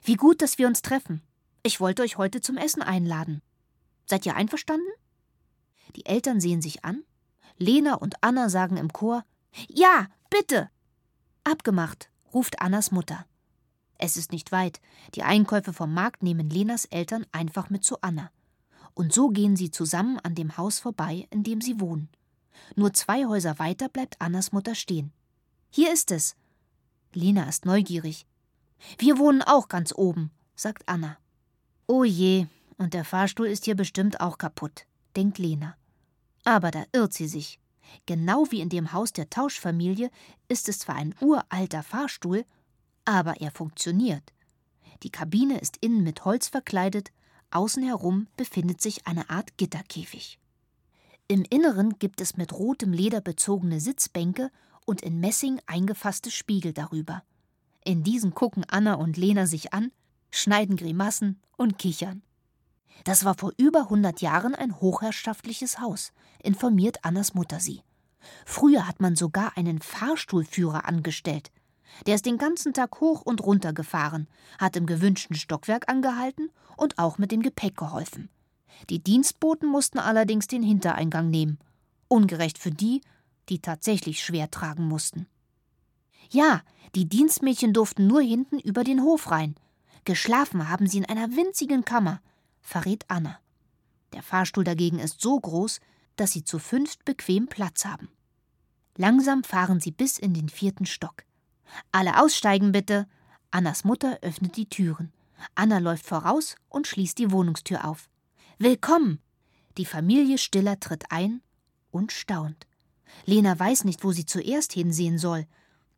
Wie 0.03 0.17
gut, 0.17 0.43
dass 0.43 0.59
wir 0.59 0.67
uns 0.67 0.83
treffen. 0.83 1.23
Ich 1.63 1.81
wollte 1.81 2.03
euch 2.03 2.19
heute 2.19 2.41
zum 2.41 2.57
Essen 2.57 2.83
einladen. 2.83 3.43
Seid 4.07 4.27
ihr 4.27 4.37
einverstanden? 4.37 4.87
Die 5.97 6.07
Eltern 6.07 6.41
sehen 6.41 6.63
sich 6.63 6.85
an. 6.85 7.03
Lena 7.57 7.95
und 7.95 8.17
Anna 8.23 8.49
sagen 8.49 8.77
im 8.77 8.93
Chor: 8.93 9.25
Ja, 9.69 10.09
bitte! 10.31 10.71
Abgemacht, 11.45 12.11
ruft 12.33 12.61
Annas 12.61 12.91
Mutter. 12.91 13.27
Es 13.99 14.17
ist 14.17 14.33
nicht 14.33 14.53
weit. 14.53 14.81
Die 15.15 15.23
Einkäufe 15.23 15.73
vom 15.73 15.95
Markt 15.95 16.23
nehmen 16.23 16.51
Lenas 16.51 16.85
Eltern 16.87 17.27
einfach 17.33 17.71
mit 17.71 17.85
zu 17.85 18.01
Anna. 18.03 18.31
Und 18.95 19.13
so 19.13 19.29
gehen 19.29 19.57
sie 19.57 19.71
zusammen 19.71 20.19
an 20.21 20.35
dem 20.35 20.57
Haus 20.57 20.79
vorbei, 20.79 21.27
in 21.31 21.43
dem 21.43 21.61
sie 21.61 21.81
wohnen. 21.81 22.09
Nur 22.77 22.93
zwei 22.93 23.27
Häuser 23.27 23.59
weiter 23.59 23.89
bleibt 23.89 24.21
Annas 24.21 24.53
Mutter 24.53 24.75
stehen. 24.75 25.13
Hier 25.77 25.93
ist 25.93 26.13
es. 26.13 26.37
Lena 27.15 27.49
ist 27.49 27.67
neugierig. 27.67 28.29
Wir 28.97 29.19
wohnen 29.19 29.43
auch 29.43 29.67
ganz 29.67 29.93
oben, 29.93 30.31
sagt 30.55 30.89
Anna. 30.89 31.19
Oh 31.89 32.05
je, 32.05 32.47
und 32.79 32.95
der 32.95 33.05
Fahrstuhl 33.05 33.49
ist 33.49 33.65
hier 33.65 33.75
bestimmt 33.75 34.21
auch 34.21 34.39
kaputt, 34.39 34.87
denkt 35.17 35.39
Lena. 35.39 35.77
Aber 36.45 36.71
da 36.71 36.85
irrt 36.93 37.13
sie 37.13 37.27
sich. 37.27 37.59
Genau 38.07 38.47
wie 38.53 38.61
in 38.61 38.69
dem 38.69 38.93
Haus 38.93 39.13
der 39.13 39.29
Tauschfamilie 39.31 40.13
ist 40.47 40.69
es 40.69 40.79
zwar 40.79 40.95
ein 40.95 41.13
uralter 41.21 41.83
Fahrstuhl, 41.83 42.45
aber 43.05 43.41
er 43.41 43.51
funktioniert. 43.51 44.33
Die 45.03 45.11
Kabine 45.11 45.59
ist 45.59 45.79
innen 45.79 46.05
mit 46.05 46.25
Holz 46.25 46.47
verkleidet, 46.47 47.11
außen 47.51 47.83
herum 47.83 48.29
befindet 48.37 48.81
sich 48.81 49.09
eine 49.09 49.29
Art 49.29 49.57
Gitterkäfig. 49.57 50.39
Im 51.27 51.43
Inneren 51.51 51.99
gibt 51.99 52.21
es 52.21 52.37
mit 52.37 52.53
rotem 52.53 52.93
Leder 52.93 53.21
bezogene 53.21 53.81
Sitzbänke 53.81 54.53
und 54.85 55.03
in 55.03 55.21
Messing 55.21 55.61
eingefasste 55.67 56.31
Spiegel 56.31 56.73
darüber. 56.73 57.23
In 57.85 58.03
diesen 58.03 58.35
gucken 58.35 58.65
Anna 58.69 58.95
und 58.95 59.17
Lena 59.17 59.47
sich 59.47 59.73
an, 59.73 59.93
schneiden 60.31 60.77
Grimassen 60.77 61.41
und 61.57 61.79
kichern. 61.79 62.23
Das 63.05 63.25
war 63.25 63.35
vor 63.35 63.53
über 63.57 63.81
100 63.81 64.21
Jahren 64.21 64.55
ein 64.55 64.81
hochherrschaftliches 64.81 65.81
Haus, 65.81 66.13
informiert 66.43 66.99
Annas 67.03 67.35
Mutter 67.35 67.61
sie. 67.61 67.83
Früher 68.47 68.87
hat 68.89 69.01
man 69.01 69.17
sogar 69.17 69.57
einen 69.57 69.81
Fahrstuhlführer 69.81 70.87
angestellt, 70.87 71.51
der 72.07 72.17
ist 72.17 72.27
den 72.27 72.39
ganzen 72.39 72.73
Tag 72.73 73.01
hoch 73.01 73.23
und 73.23 73.43
runter 73.43 73.73
gefahren, 73.73 74.27
hat 74.59 74.77
im 74.77 74.87
gewünschten 74.87 75.37
Stockwerk 75.37 75.89
angehalten 75.89 76.51
und 76.77 76.99
auch 76.99 77.19
mit 77.19 77.31
dem 77.31 77.43
Gepäck 77.43 77.77
geholfen. 77.77 78.29
Die 78.91 79.03
Dienstboten 79.03 79.69
mussten 79.69 79.99
allerdings 79.99 80.47
den 80.47 80.63
Hintereingang 80.63 81.31
nehmen. 81.31 81.59
Ungerecht 82.09 82.59
für 82.59 82.71
die, 82.71 83.01
die 83.49 83.61
tatsächlich 83.61 84.23
schwer 84.23 84.51
tragen 84.51 84.87
mussten. 84.87 85.27
Ja, 86.31 86.63
die 86.95 87.09
Dienstmädchen 87.09 87.73
durften 87.73 88.07
nur 88.07 88.23
hinten 88.23 88.59
über 88.59 88.85
den 88.85 89.03
Hof 89.03 89.31
rein. 89.31 89.57
Geschlafen 90.05 90.69
haben 90.69 90.87
sie 90.87 90.99
in 90.99 91.07
einer 91.07 91.37
winzigen 91.37 91.85
Kammer, 91.85 92.21
verrät 92.61 93.05
Anna. 93.09 93.39
Der 94.13 94.23
Fahrstuhl 94.23 94.65
dagegen 94.65 94.99
ist 94.99 95.21
so 95.21 95.39
groß, 95.39 95.81
dass 96.17 96.33
sie 96.33 96.45
zu 96.45 96.59
fünft 96.59 97.05
bequem 97.05 97.49
Platz 97.49 97.85
haben. 97.85 98.09
Langsam 98.97 99.43
fahren 99.43 99.81
sie 99.81 99.91
bis 99.91 100.19
in 100.19 100.35
den 100.35 100.49
vierten 100.49 100.87
Stock. 100.87 101.25
Alle 101.91 102.23
aussteigen 102.23 102.73
bitte. 102.73 103.09
Annas 103.51 103.85
Mutter 103.85 104.19
öffnet 104.23 104.57
die 104.57 104.69
Türen. 104.69 105.13
Anna 105.55 105.79
läuft 105.79 106.07
voraus 106.07 106.57
und 106.69 106.87
schließt 106.87 107.19
die 107.19 107.33
Wohnungstür 107.33 107.85
auf. 107.85 108.09
Willkommen! 108.59 109.21
Die 109.77 109.85
Familie 109.85 110.39
Stiller 110.39 110.79
tritt 110.79 111.11
ein 111.11 111.43
und 111.91 112.13
staunt. 112.13 112.67
Lena 113.27 113.59
weiß 113.59 113.85
nicht, 113.85 114.05
wo 114.05 114.13
sie 114.13 114.27
zuerst 114.27 114.73
hinsehen 114.73 115.19
soll. 115.19 115.47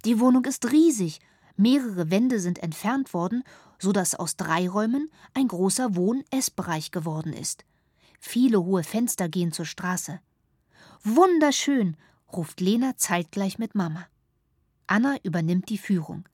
Die 0.04 0.20
Wohnung 0.20 0.44
ist 0.44 0.70
riesig. 0.70 1.20
Mehrere 1.56 2.10
Wände 2.10 2.38
sind 2.38 2.62
entfernt 2.62 3.14
worden, 3.14 3.42
so 3.78 3.92
dass 3.92 4.14
aus 4.14 4.36
drei 4.36 4.68
Räumen 4.68 5.10
ein 5.34 5.48
großer 5.48 5.96
Wohn-Essbereich 5.96 6.90
geworden 6.90 7.32
ist. 7.32 7.64
Viele 8.20 8.62
hohe 8.62 8.84
Fenster 8.84 9.28
gehen 9.28 9.52
zur 9.52 9.64
Straße. 9.64 10.20
Wunderschön, 11.02 11.96
ruft 12.32 12.60
Lena 12.60 12.96
zeitgleich 12.96 13.58
mit 13.58 13.74
Mama. 13.74 14.06
Anna 14.86 15.16
übernimmt 15.22 15.68
die 15.68 15.78
Führung. 15.78 16.28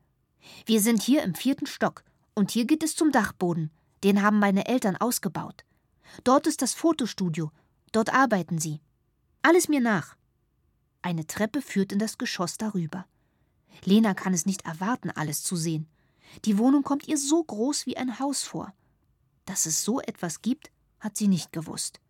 Wir 0.67 0.81
sind 0.81 1.03
hier 1.03 1.23
im 1.23 1.35
vierten 1.35 1.67
Stock 1.67 2.05
und 2.35 2.51
hier 2.51 2.65
geht 2.65 2.83
es 2.83 2.97
zum 2.97 3.13
Dachboden. 3.13 3.71
Den 4.05 4.23
haben 4.23 4.39
meine 4.39 4.67
Eltern 4.67 4.97
ausgebaut. 4.97 5.65
Dort 6.25 6.47
ist 6.47 6.63
das 6.63 6.75
Fotostudio. 6.75 7.51
Dort 7.93 8.13
arbeiten 8.13 8.59
sie. 8.59 8.81
Alles 9.43 9.69
mir 9.69 9.81
nach. 9.81 10.17
Eine 11.03 11.27
Treppe 11.27 11.61
führt 11.61 11.93
in 11.93 11.99
das 11.99 12.17
Geschoss 12.17 12.59
darüber. 12.59 13.07
Lena 13.85 14.15
kann 14.15 14.33
es 14.33 14.47
nicht 14.47 14.65
erwarten, 14.65 15.11
alles 15.11 15.43
zu 15.43 15.57
sehen. 15.57 15.89
Die 16.45 16.59
Wohnung 16.59 16.85
kommt 16.85 17.09
ihr 17.09 17.19
so 17.19 17.43
groß 17.43 17.87
wie 17.87 17.97
ein 17.97 18.21
Haus 18.21 18.45
vor. 18.45 18.73
Dass 19.45 19.67
es 19.67 19.85
so 19.85 20.01
etwas 20.01 20.41
gibt, 20.43 20.71
hat 21.01 21.17
sie 21.17 21.27
nicht 21.27 21.53
gewusst. 21.53 22.01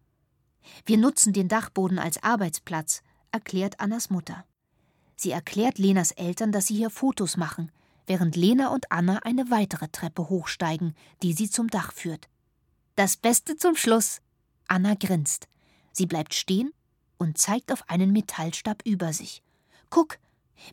Wir 0.84 0.98
nutzen 0.98 1.32
den 1.32 1.48
Dachboden 1.48 1.98
als 1.98 2.22
Arbeitsplatz, 2.22 3.02
erklärt 3.32 3.80
Annas 3.80 4.10
Mutter. 4.10 4.44
Sie 5.16 5.30
erklärt 5.30 5.78
Lenas 5.78 6.12
Eltern, 6.12 6.52
dass 6.52 6.66
sie 6.66 6.76
hier 6.76 6.90
Fotos 6.90 7.36
machen, 7.36 7.72
während 8.06 8.36
Lena 8.36 8.68
und 8.68 8.92
Anna 8.92 9.20
eine 9.22 9.50
weitere 9.50 9.88
Treppe 9.88 10.28
hochsteigen, 10.28 10.94
die 11.22 11.32
sie 11.32 11.48
zum 11.48 11.68
Dach 11.68 11.92
führt. 11.92 12.28
Das 12.94 13.16
Beste 13.16 13.56
zum 13.56 13.74
Schluss. 13.74 14.20
Anna 14.68 14.94
grinst. 14.94 15.48
Sie 15.92 16.06
bleibt 16.06 16.34
stehen 16.34 16.72
und 17.22 17.38
zeigt 17.38 17.70
auf 17.70 17.88
einen 17.88 18.10
Metallstab 18.10 18.82
über 18.84 19.12
sich. 19.12 19.44
Guck, 19.90 20.18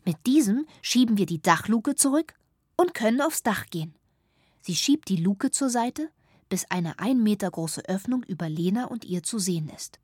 mit 0.04 0.26
diesem 0.26 0.66
schieben 0.82 1.16
wir 1.16 1.26
die 1.26 1.40
Dachluke 1.40 1.94
zurück 1.94 2.34
und 2.76 2.92
können 2.92 3.20
aufs 3.20 3.44
Dach 3.44 3.66
gehen. 3.66 3.94
Sie 4.60 4.74
schiebt 4.74 5.08
die 5.08 5.16
Luke 5.16 5.52
zur 5.52 5.70
Seite, 5.70 6.10
bis 6.48 6.68
eine 6.68 6.98
ein 6.98 7.22
Meter 7.22 7.48
große 7.48 7.88
Öffnung 7.88 8.24
über 8.24 8.48
Lena 8.48 8.86
und 8.86 9.04
ihr 9.04 9.22
zu 9.22 9.38
sehen 9.38 9.68
ist. 9.68 10.00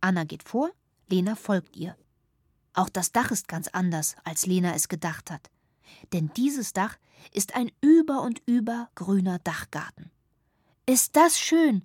Anna 0.00 0.24
geht 0.24 0.42
vor, 0.42 0.70
Lena 1.06 1.34
folgt 1.34 1.76
ihr. 1.76 1.96
Auch 2.72 2.88
das 2.88 3.12
Dach 3.12 3.30
ist 3.30 3.46
ganz 3.46 3.68
anders, 3.68 4.16
als 4.24 4.46
Lena 4.46 4.74
es 4.74 4.88
gedacht 4.88 5.30
hat. 5.30 5.50
Denn 6.14 6.30
dieses 6.34 6.72
Dach 6.72 6.96
ist 7.34 7.54
ein 7.54 7.70
über 7.82 8.22
und 8.22 8.40
über 8.46 8.88
grüner 8.94 9.38
Dachgarten. 9.40 10.10
Ist 10.86 11.14
das 11.14 11.38
schön? 11.38 11.84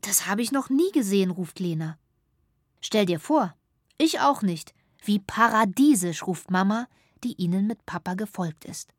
Das 0.00 0.28
habe 0.28 0.42
ich 0.42 0.52
noch 0.52 0.70
nie 0.70 0.92
gesehen, 0.92 1.32
ruft 1.32 1.58
Lena. 1.58 1.98
Stell 2.80 3.06
dir 3.06 3.20
vor, 3.20 3.54
ich 3.98 4.20
auch 4.20 4.42
nicht. 4.42 4.74
Wie 5.02 5.18
paradiesisch, 5.18 6.26
ruft 6.26 6.50
Mama, 6.50 6.86
die 7.24 7.34
ihnen 7.34 7.66
mit 7.66 7.86
Papa 7.86 8.14
gefolgt 8.14 8.64
ist. 8.64 8.92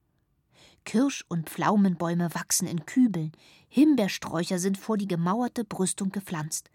Kirsch- 0.86 1.25
und 1.27 1.50
Pflaumenbäume 1.50 2.33
wachsen 2.33 2.67
in 2.67 2.86
Kübeln, 2.86 3.31
Himbeersträucher 3.67 4.59
sind 4.59 4.77
vor 4.77 4.98
die 4.98 5.07
gemauerte 5.07 5.63
Brüstung 5.63 6.12
gepflanzt. 6.12 6.69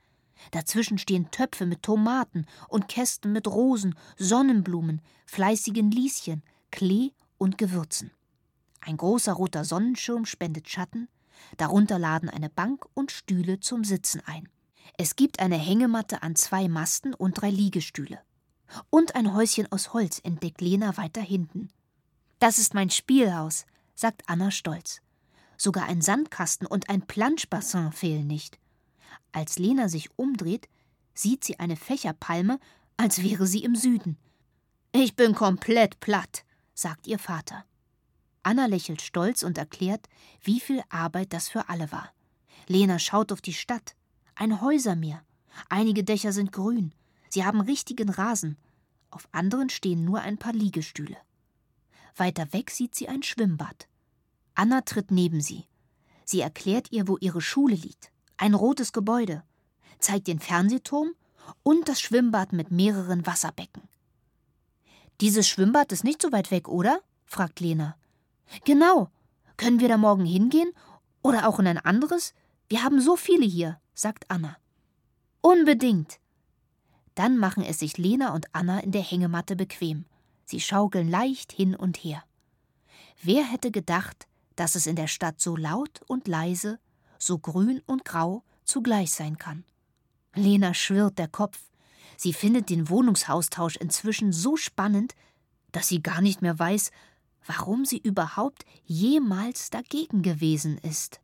Dazwischen 0.50 0.98
stehen 0.98 1.30
Töpfe 1.30 1.66
mit 1.66 1.82
Tomaten 1.82 2.46
und 2.68 2.88
Kästen 2.88 3.32
mit 3.32 3.46
Rosen, 3.46 3.94
Sonnenblumen, 4.16 5.00
fleißigen 5.26 5.90
Lieschen, 5.90 6.42
Klee 6.70 7.12
und 7.38 7.58
Gewürzen. 7.58 8.10
Ein 8.80 8.96
großer 8.96 9.32
roter 9.32 9.64
Sonnenschirm 9.64 10.26
spendet 10.26 10.68
Schatten, 10.68 11.08
darunter 11.56 11.98
laden 11.98 12.28
eine 12.28 12.50
Bank 12.50 12.84
und 12.94 13.12
Stühle 13.12 13.60
zum 13.60 13.84
Sitzen 13.84 14.20
ein. 14.26 14.48
Es 14.96 15.16
gibt 15.16 15.40
eine 15.40 15.56
Hängematte 15.56 16.22
an 16.22 16.36
zwei 16.36 16.68
Masten 16.68 17.14
und 17.14 17.40
drei 17.40 17.50
Liegestühle. 17.50 18.20
Und 18.90 19.14
ein 19.14 19.34
Häuschen 19.34 19.70
aus 19.70 19.92
Holz 19.92 20.20
entdeckt 20.22 20.60
Lena 20.60 20.96
weiter 20.96 21.20
hinten. 21.20 21.68
Das 22.38 22.58
ist 22.58 22.74
mein 22.74 22.90
Spielhaus, 22.90 23.66
sagt 23.94 24.22
Anna 24.26 24.50
stolz. 24.50 25.00
Sogar 25.56 25.84
ein 25.84 26.02
Sandkasten 26.02 26.66
und 26.66 26.88
ein 26.90 27.06
Planschbassin 27.06 27.92
fehlen 27.92 28.26
nicht. 28.26 28.58
Als 29.32 29.58
Lena 29.58 29.88
sich 29.88 30.10
umdreht, 30.16 30.68
sieht 31.14 31.44
sie 31.44 31.58
eine 31.58 31.76
Fächerpalme, 31.76 32.58
als 32.96 33.22
wäre 33.22 33.46
sie 33.46 33.64
im 33.64 33.76
Süden. 33.76 34.18
Ich 34.92 35.16
bin 35.16 35.34
komplett 35.34 36.00
platt, 36.00 36.44
sagt 36.74 37.06
ihr 37.06 37.18
Vater. 37.18 37.64
Anna 38.42 38.66
lächelt 38.66 39.00
stolz 39.00 39.42
und 39.42 39.58
erklärt, 39.58 40.08
wie 40.42 40.60
viel 40.60 40.82
Arbeit 40.90 41.32
das 41.32 41.48
für 41.48 41.68
alle 41.68 41.90
war. 41.90 42.12
Lena 42.68 42.98
schaut 42.98 43.32
auf 43.32 43.40
die 43.40 43.54
Stadt. 43.54 43.96
Ein 44.36 44.60
Häusermeer. 44.60 45.22
Einige 45.68 46.02
Dächer 46.02 46.32
sind 46.32 46.52
grün. 46.52 46.92
Sie 47.28 47.44
haben 47.44 47.60
richtigen 47.60 48.08
Rasen. 48.08 48.56
Auf 49.10 49.28
anderen 49.32 49.70
stehen 49.70 50.04
nur 50.04 50.20
ein 50.20 50.38
paar 50.38 50.52
Liegestühle. 50.52 51.16
Weiter 52.16 52.52
weg 52.52 52.70
sieht 52.70 52.94
sie 52.94 53.08
ein 53.08 53.22
Schwimmbad. 53.22 53.88
Anna 54.54 54.80
tritt 54.80 55.10
neben 55.10 55.40
sie. 55.40 55.66
Sie 56.24 56.40
erklärt 56.40 56.90
ihr, 56.90 57.06
wo 57.06 57.16
ihre 57.18 57.40
Schule 57.40 57.76
liegt. 57.76 58.10
Ein 58.36 58.54
rotes 58.54 58.92
Gebäude. 58.92 59.44
Zeigt 60.00 60.26
den 60.26 60.40
Fernsehturm 60.40 61.14
und 61.62 61.88
das 61.88 62.00
Schwimmbad 62.00 62.52
mit 62.52 62.70
mehreren 62.70 63.26
Wasserbecken. 63.26 63.82
Dieses 65.20 65.46
Schwimmbad 65.48 65.92
ist 65.92 66.02
nicht 66.02 66.20
so 66.20 66.32
weit 66.32 66.50
weg, 66.50 66.68
oder? 66.68 67.00
fragt 67.24 67.60
Lena. 67.60 67.96
Genau. 68.64 69.10
Können 69.56 69.78
wir 69.78 69.88
da 69.88 69.96
morgen 69.96 70.24
hingehen? 70.24 70.72
Oder 71.22 71.48
auch 71.48 71.60
in 71.60 71.68
ein 71.68 71.78
anderes? 71.78 72.34
Wir 72.68 72.82
haben 72.82 73.00
so 73.00 73.14
viele 73.16 73.46
hier, 73.46 73.78
sagt 73.94 74.30
Anna. 74.30 74.56
Unbedingt. 75.40 76.18
Dann 77.14 77.38
machen 77.38 77.62
es 77.62 77.78
sich 77.78 77.96
Lena 77.96 78.34
und 78.34 78.54
Anna 78.54 78.80
in 78.80 78.92
der 78.92 79.02
Hängematte 79.02 79.56
bequem. 79.56 80.04
Sie 80.44 80.60
schaukeln 80.60 81.08
leicht 81.08 81.52
hin 81.52 81.74
und 81.74 81.96
her. 81.96 82.24
Wer 83.22 83.44
hätte 83.44 83.70
gedacht, 83.70 84.26
dass 84.56 84.74
es 84.74 84.86
in 84.86 84.96
der 84.96 85.06
Stadt 85.06 85.40
so 85.40 85.56
laut 85.56 86.00
und 86.06 86.28
leise, 86.28 86.78
so 87.18 87.38
grün 87.38 87.80
und 87.86 88.04
grau 88.04 88.42
zugleich 88.64 89.12
sein 89.12 89.38
kann? 89.38 89.64
Lena 90.34 90.74
schwirrt 90.74 91.18
der 91.18 91.28
Kopf. 91.28 91.58
Sie 92.16 92.32
findet 92.32 92.70
den 92.70 92.88
Wohnungsaustausch 92.88 93.76
inzwischen 93.76 94.32
so 94.32 94.56
spannend, 94.56 95.14
dass 95.72 95.88
sie 95.88 96.02
gar 96.02 96.20
nicht 96.20 96.42
mehr 96.42 96.58
weiß, 96.58 96.90
warum 97.46 97.84
sie 97.84 97.98
überhaupt 97.98 98.64
jemals 98.84 99.70
dagegen 99.70 100.22
gewesen 100.22 100.78
ist. 100.78 101.20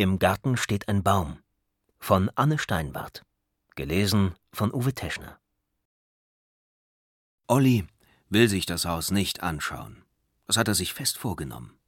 Im 0.00 0.18
Garten 0.18 0.56
steht 0.56 0.88
ein 0.88 1.02
Baum 1.02 1.40
von 1.98 2.30
Anne 2.34 2.58
Steinbart. 2.58 3.22
Gelesen 3.76 4.34
von 4.50 4.72
Uwe 4.72 4.94
Teschner. 4.94 5.38
Olli 7.46 7.86
will 8.30 8.48
sich 8.48 8.64
das 8.64 8.86
Haus 8.86 9.10
nicht 9.10 9.42
anschauen. 9.42 10.02
Das 10.46 10.56
hat 10.56 10.68
er 10.68 10.74
sich 10.74 10.94
fest 10.94 11.18
vorgenommen. 11.18 11.78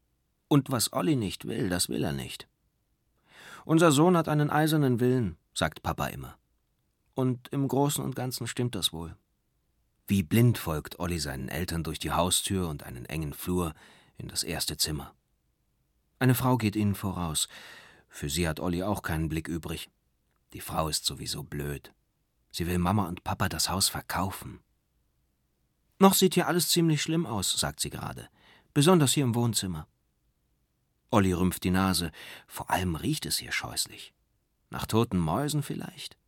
Und 0.49 0.71
was 0.71 0.93
Olli 0.93 1.17
nicht 1.17 1.47
will, 1.47 1.71
das 1.71 1.89
will 1.89 2.05
er 2.05 2.13
nicht. 2.13 2.51
Unser 3.65 3.91
Sohn 3.91 4.15
hat 4.15 4.29
einen 4.29 4.51
eisernen 4.51 5.01
Willen, 5.01 5.39
sagt 5.55 5.83
Papa 5.83 6.09
immer. 6.09 6.37
Und 7.15 7.49
im 7.49 7.67
Großen 7.67 8.05
und 8.05 8.15
Ganzen 8.15 8.47
stimmt 8.47 8.75
das 8.75 8.93
wohl. 8.93 9.17
Wie 10.07 10.23
blind 10.23 10.59
folgt 10.59 11.01
Olli 11.01 11.19
seinen 11.19 11.49
Eltern 11.49 11.83
durch 11.83 11.99
die 11.99 12.13
Haustür 12.13 12.69
und 12.69 12.83
einen 12.83 13.07
engen 13.07 13.33
Flur 13.33 13.73
in 14.19 14.29
das 14.29 14.43
erste 14.43 14.77
Zimmer. 14.77 15.15
Eine 16.19 16.35
Frau 16.35 16.59
geht 16.59 16.77
ihnen 16.77 16.95
voraus. 16.95 17.49
Für 18.13 18.29
sie 18.29 18.47
hat 18.47 18.61
Olli 18.61 18.83
auch 18.83 19.01
keinen 19.01 19.31
Blick 19.31 19.49
übrig. 19.49 19.91
Die 20.53 20.61
Frau 20.61 20.89
ist 20.89 21.07
sowieso 21.07 21.43
blöd. 21.43 21.95
Sie 22.51 22.67
will 22.67 22.79
Mama 22.79 23.09
und 23.09 23.25
Papa 23.25 23.49
das 23.49 23.71
Haus 23.71 23.89
verkaufen. 23.89 24.61
Noch 25.99 26.13
sieht 26.13 26.35
hier 26.35 26.47
alles 26.47 26.69
ziemlich 26.69 27.01
schlimm 27.01 27.25
aus, 27.25 27.51
sagt 27.59 27.81
sie 27.81 27.89
gerade. 27.89 28.29
Besonders 28.75 29.15
hier 29.15 29.25
im 29.25 29.35
Wohnzimmer. 29.35 29.89
Olli 31.11 31.33
rümpft 31.33 31.65
die 31.65 31.71
Nase. 31.71 32.13
Vor 32.47 32.71
allem 32.71 32.97
riecht 32.97 33.25
es 33.25 33.39
hier 33.39 33.51
scheußlich. 33.51 34.13
Nach 34.69 34.85
toten 34.85 35.19
Mäusen 35.19 35.63
vielleicht? 35.63 36.19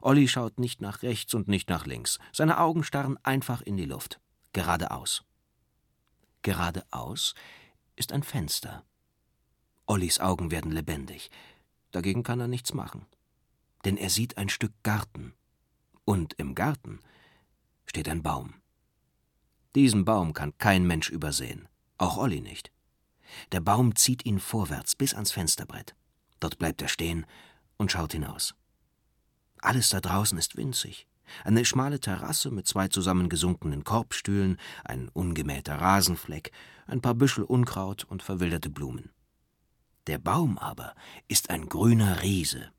Olli 0.00 0.26
schaut 0.26 0.58
nicht 0.58 0.80
nach 0.80 1.02
rechts 1.02 1.32
und 1.32 1.46
nicht 1.46 1.70
nach 1.70 1.86
links. 1.86 2.18
Seine 2.32 2.58
Augen 2.58 2.82
starren 2.82 3.18
einfach 3.22 3.62
in 3.62 3.76
die 3.76 3.86
Luft. 3.86 4.20
Geradeaus. 4.52 5.24
Geradeaus 6.42 7.34
ist 7.94 8.10
ein 8.12 8.24
Fenster. 8.24 8.84
Ollis 9.86 10.20
Augen 10.20 10.50
werden 10.50 10.72
lebendig. 10.72 11.30
Dagegen 11.90 12.22
kann 12.22 12.40
er 12.40 12.48
nichts 12.48 12.74
machen. 12.74 13.06
Denn 13.84 13.96
er 13.96 14.10
sieht 14.10 14.38
ein 14.38 14.48
Stück 14.48 14.72
Garten. 14.82 15.34
Und 16.04 16.34
im 16.34 16.54
Garten 16.54 17.00
steht 17.86 18.08
ein 18.08 18.22
Baum. 18.22 18.54
Diesen 19.74 20.04
Baum 20.04 20.34
kann 20.34 20.56
kein 20.58 20.86
Mensch 20.86 21.08
übersehen, 21.08 21.68
auch 21.98 22.18
Olli 22.18 22.40
nicht. 22.40 22.70
Der 23.52 23.60
Baum 23.60 23.96
zieht 23.96 24.26
ihn 24.26 24.38
vorwärts 24.38 24.94
bis 24.96 25.14
ans 25.14 25.32
Fensterbrett. 25.32 25.94
Dort 26.40 26.58
bleibt 26.58 26.82
er 26.82 26.88
stehen 26.88 27.24
und 27.78 27.90
schaut 27.90 28.12
hinaus. 28.12 28.54
Alles 29.60 29.88
da 29.88 30.00
draußen 30.00 30.36
ist 30.38 30.56
winzig. 30.56 31.06
Eine 31.44 31.64
schmale 31.64 32.00
Terrasse 32.00 32.50
mit 32.50 32.66
zwei 32.66 32.88
zusammengesunkenen 32.88 33.84
Korbstühlen, 33.84 34.58
ein 34.84 35.08
ungemähter 35.08 35.76
Rasenfleck, 35.76 36.50
ein 36.86 37.00
paar 37.00 37.14
Büschel 37.14 37.44
Unkraut 37.44 38.04
und 38.04 38.22
verwilderte 38.22 38.68
Blumen. 38.68 39.10
Der 40.06 40.18
Baum 40.18 40.58
aber 40.58 40.94
ist 41.28 41.50
ein 41.50 41.68
grüner 41.68 42.22
Riese. 42.22 42.72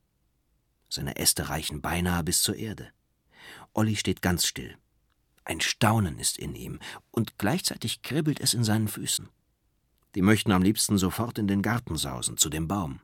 Seine 0.89 1.15
Äste 1.15 1.49
reichen 1.49 1.81
beinahe 1.81 2.23
bis 2.23 2.43
zur 2.43 2.55
Erde. 2.55 2.91
Olli 3.73 3.95
steht 3.95 4.21
ganz 4.21 4.45
still. 4.45 4.77
Ein 5.45 5.61
Staunen 5.61 6.19
ist 6.19 6.37
in 6.37 6.55
ihm, 6.55 6.79
und 7.11 7.37
gleichzeitig 7.37 8.01
kribbelt 8.01 8.39
es 8.39 8.53
in 8.53 8.63
seinen 8.63 8.87
Füßen. 8.87 9.29
Die 10.15 10.21
möchten 10.21 10.51
am 10.51 10.61
liebsten 10.61 10.97
sofort 10.97 11.37
in 11.37 11.47
den 11.47 11.61
Garten 11.61 11.97
sausen, 11.97 12.37
zu 12.37 12.49
dem 12.49 12.67
Baum. 12.67 12.99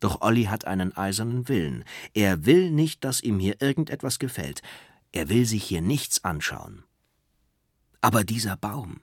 Doch 0.00 0.20
Olli 0.20 0.44
hat 0.44 0.64
einen 0.64 0.96
eisernen 0.96 1.48
Willen. 1.48 1.84
Er 2.12 2.46
will 2.46 2.70
nicht, 2.70 3.04
dass 3.04 3.22
ihm 3.22 3.38
hier 3.38 3.60
irgendetwas 3.60 4.18
gefällt. 4.18 4.62
Er 5.12 5.28
will 5.28 5.46
sich 5.46 5.64
hier 5.64 5.82
nichts 5.82 6.24
anschauen. 6.24 6.84
Aber 8.00 8.24
dieser 8.24 8.56
Baum, 8.56 9.00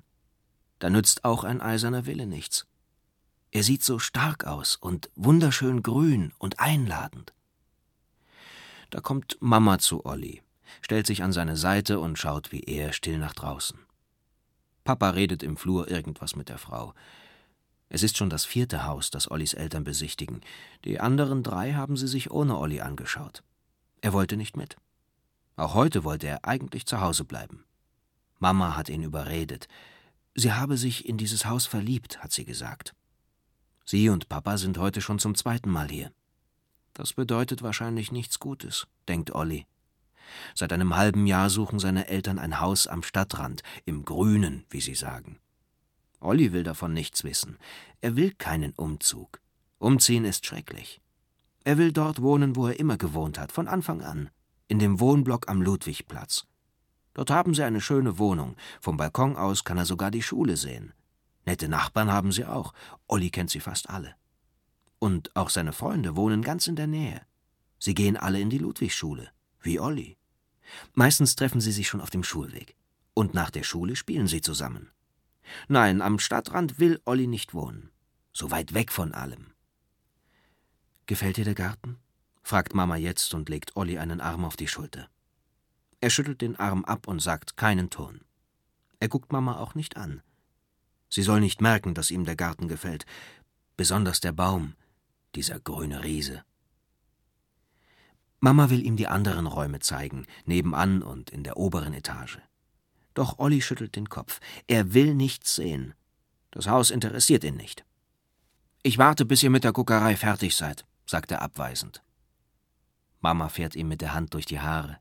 da 0.80 0.90
nützt 0.90 1.24
auch 1.24 1.44
ein 1.44 1.62
eiserner 1.62 2.06
Wille 2.06 2.28
nichts. 2.28 2.68
Er 3.52 3.64
sieht 3.64 3.84
so 3.84 4.00
stark 4.00 4.46
aus 4.46 4.78
und 4.78 5.10
wunderschön 5.16 5.84
grün 5.84 6.34
und 6.38 6.60
einladend. 6.60 7.34
Da 8.92 9.02
kommt 9.02 9.38
Mama 9.42 9.78
zu 9.78 10.06
Olli, 10.06 10.42
stellt 10.82 11.06
sich 11.06 11.22
an 11.22 11.34
seine 11.34 11.58
Seite 11.58 12.00
und 12.00 12.18
schaut 12.18 12.54
wie 12.54 12.62
er 12.62 12.94
still 12.94 13.18
nach 13.18 13.34
draußen. 13.34 13.78
Papa 14.86 15.10
redet 15.12 15.44
im 15.44 15.58
Flur 15.58 15.92
irgendwas 15.92 16.36
mit 16.38 16.48
der 16.48 16.58
Frau. 16.58 16.94
Es 17.90 18.04
ist 18.04 18.18
schon 18.18 18.30
das 18.30 18.46
vierte 18.46 18.86
Haus, 18.86 19.12
das 19.12 19.30
Ollis 19.30 19.54
Eltern 19.54 19.84
besichtigen. 19.84 20.40
Die 20.86 21.02
anderen 21.02 21.44
drei 21.44 21.74
haben 21.74 21.98
sie 21.98 22.08
sich 22.08 22.32
ohne 22.32 22.58
Olli 22.58 22.80
angeschaut. 22.80 23.44
Er 24.00 24.14
wollte 24.14 24.38
nicht 24.38 24.56
mit. 24.56 24.78
Auch 25.58 25.74
heute 25.74 26.06
wollte 26.06 26.28
er 26.28 26.46
eigentlich 26.46 26.86
zu 26.86 27.02
Hause 27.02 27.26
bleiben. 27.26 27.66
Mama 28.40 28.78
hat 28.78 28.88
ihn 28.88 29.04
überredet. 29.04 29.68
Sie 30.36 30.54
habe 30.54 30.78
sich 30.78 31.08
in 31.08 31.18
dieses 31.18 31.46
Haus 31.46 31.66
verliebt, 31.66 32.24
hat 32.24 32.32
sie 32.32 32.46
gesagt. 32.46 32.96
Sie 33.86 34.10
und 34.10 34.30
Papa 34.30 34.58
sind 34.58 34.78
heute 34.78 35.02
schon 35.02 35.20
zum 35.20 35.36
zweiten 35.36 35.70
Mal 35.70 35.90
hier. 35.90 36.12
Das 36.94 37.14
bedeutet 37.14 37.62
wahrscheinlich 37.62 38.12
nichts 38.12 38.40
Gutes, 38.40 38.88
denkt 39.08 39.34
Olli. 39.34 39.66
Seit 40.56 40.72
einem 40.74 40.96
halben 40.96 41.26
Jahr 41.26 41.50
suchen 41.50 41.80
seine 41.80 42.08
Eltern 42.08 42.40
ein 42.40 42.60
Haus 42.60 42.88
am 42.88 43.04
Stadtrand, 43.04 43.64
im 43.86 44.06
Grünen, 44.06 44.66
wie 44.70 44.82
sie 44.82 44.96
sagen. 44.96 45.40
Olli 46.20 46.54
will 46.54 46.64
davon 46.64 46.94
nichts 46.94 47.24
wissen. 47.24 47.58
Er 48.02 48.16
will 48.16 48.32
keinen 48.32 48.74
Umzug. 48.74 49.42
Umziehen 49.80 50.26
ist 50.26 50.46
schrecklich. 50.46 51.02
Er 51.64 51.78
will 51.78 51.92
dort 51.92 52.22
wohnen, 52.22 52.56
wo 52.56 52.68
er 52.68 52.80
immer 52.80 52.98
gewohnt 52.98 53.40
hat, 53.40 53.52
von 53.52 53.68
Anfang 53.68 54.02
an, 54.02 54.30
in 54.68 54.80
dem 54.80 55.00
Wohnblock 55.00 55.50
am 55.50 55.62
Ludwigplatz. 55.62 56.46
Dort 57.14 57.30
haben 57.30 57.54
sie 57.54 57.64
eine 57.64 57.82
schöne 57.82 58.18
Wohnung. 58.18 58.56
Vom 58.80 58.98
Balkon 58.98 59.36
aus 59.36 59.64
kann 59.64 59.78
er 59.78 59.86
sogar 59.86 60.12
die 60.12 60.22
Schule 60.22 60.58
sehen. 60.58 60.94
Nette 61.46 61.68
Nachbarn 61.68 62.12
haben 62.12 62.32
sie 62.32 62.46
auch. 62.46 62.74
Olli 63.08 63.30
kennt 63.30 63.50
sie 63.50 63.60
fast 63.60 63.90
alle. 63.90 64.16
Und 65.00 65.36
auch 65.36 65.50
seine 65.50 65.74
Freunde 65.74 66.16
wohnen 66.16 66.44
ganz 66.44 66.68
in 66.68 66.76
der 66.76 66.88
Nähe. 66.88 67.22
Sie 67.80 67.96
gehen 67.96 68.18
alle 68.18 68.40
in 68.40 68.50
die 68.50 68.60
Ludwigschule, 68.60 69.32
wie 69.62 69.80
Olli. 69.80 70.18
Meistens 70.94 71.36
treffen 71.36 71.62
sie 71.62 71.72
sich 71.72 71.88
schon 71.88 72.02
auf 72.02 72.12
dem 72.12 72.24
Schulweg. 72.24 72.76
Und 73.14 73.34
nach 73.34 73.50
der 73.50 73.64
Schule 73.64 73.96
spielen 73.96 74.28
sie 74.28 74.42
zusammen. 74.42 74.92
Nein, 75.68 76.02
am 76.02 76.20
Stadtrand 76.20 76.80
will 76.80 77.02
Olli 77.06 77.28
nicht 77.28 77.54
wohnen. 77.54 77.92
So 78.34 78.52
weit 78.52 78.74
weg 78.74 78.92
von 78.92 79.14
allem. 79.14 79.54
Gefällt 81.08 81.38
dir 81.38 81.46
der 81.46 81.56
Garten? 81.56 81.98
fragt 82.44 82.74
Mama 82.74 82.96
jetzt 82.96 83.34
und 83.34 83.50
legt 83.50 83.76
Olli 83.76 83.98
einen 83.98 84.22
Arm 84.22 84.46
auf 84.46 84.56
die 84.56 84.68
Schulter. 84.68 85.10
Er 86.00 86.10
schüttelt 86.10 86.42
den 86.42 86.56
Arm 86.56 86.86
ab 86.86 87.08
und 87.08 87.22
sagt 87.22 87.58
keinen 87.58 87.90
Ton. 87.90 88.22
Er 89.00 89.10
guckt 89.10 89.32
Mama 89.32 89.58
auch 89.58 89.76
nicht 89.76 89.98
an. 89.98 90.22
Sie 91.12 91.24
soll 91.24 91.42
nicht 91.42 91.62
merken, 91.62 91.94
dass 91.94 92.10
ihm 92.10 92.24
der 92.24 92.38
Garten 92.38 92.70
gefällt, 92.70 93.06
besonders 93.76 94.22
der 94.22 94.32
Baum, 94.32 94.76
dieser 95.36 95.60
grüne 95.60 96.04
Riese. 96.04 96.44
Mama 98.40 98.70
will 98.70 98.84
ihm 98.86 98.96
die 98.96 99.08
anderen 99.08 99.46
Räume 99.46 99.80
zeigen, 99.80 100.26
nebenan 100.46 101.04
und 101.04 101.30
in 101.30 101.44
der 101.44 101.58
oberen 101.58 101.94
Etage. 101.94 102.40
Doch 103.14 103.40
Olli 103.40 103.62
schüttelt 103.62 103.96
den 103.96 104.08
Kopf. 104.08 104.40
Er 104.68 104.94
will 104.94 105.14
nichts 105.14 105.54
sehen. 105.54 105.94
Das 106.50 106.68
Haus 106.68 106.90
interessiert 106.92 107.44
ihn 107.44 107.58
nicht. 107.58 107.86
Ich 108.82 108.98
warte, 108.98 109.26
bis 109.26 109.44
ihr 109.44 109.50
mit 109.50 109.66
der 109.66 109.74
Guckerei 109.74 110.16
fertig 110.16 110.56
seid, 110.56 110.86
sagt 111.06 111.30
er 111.32 111.42
abweisend. 111.42 112.02
Mama 113.20 113.50
fährt 113.50 113.76
ihm 113.76 113.90
mit 113.90 114.02
der 114.02 114.14
Hand 114.14 114.34
durch 114.34 114.46
die 114.46 114.62
Haare. 114.62 114.98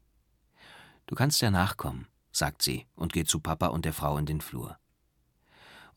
Du 1.06 1.14
kannst 1.14 1.40
ja 1.40 1.50
nachkommen, 1.50 2.08
sagt 2.32 2.62
sie 2.62 2.86
und 2.94 3.12
geht 3.12 3.28
zu 3.28 3.40
Papa 3.40 3.68
und 3.68 3.84
der 3.84 3.94
Frau 3.94 4.18
in 4.18 4.26
den 4.26 4.40
Flur. 4.40 4.76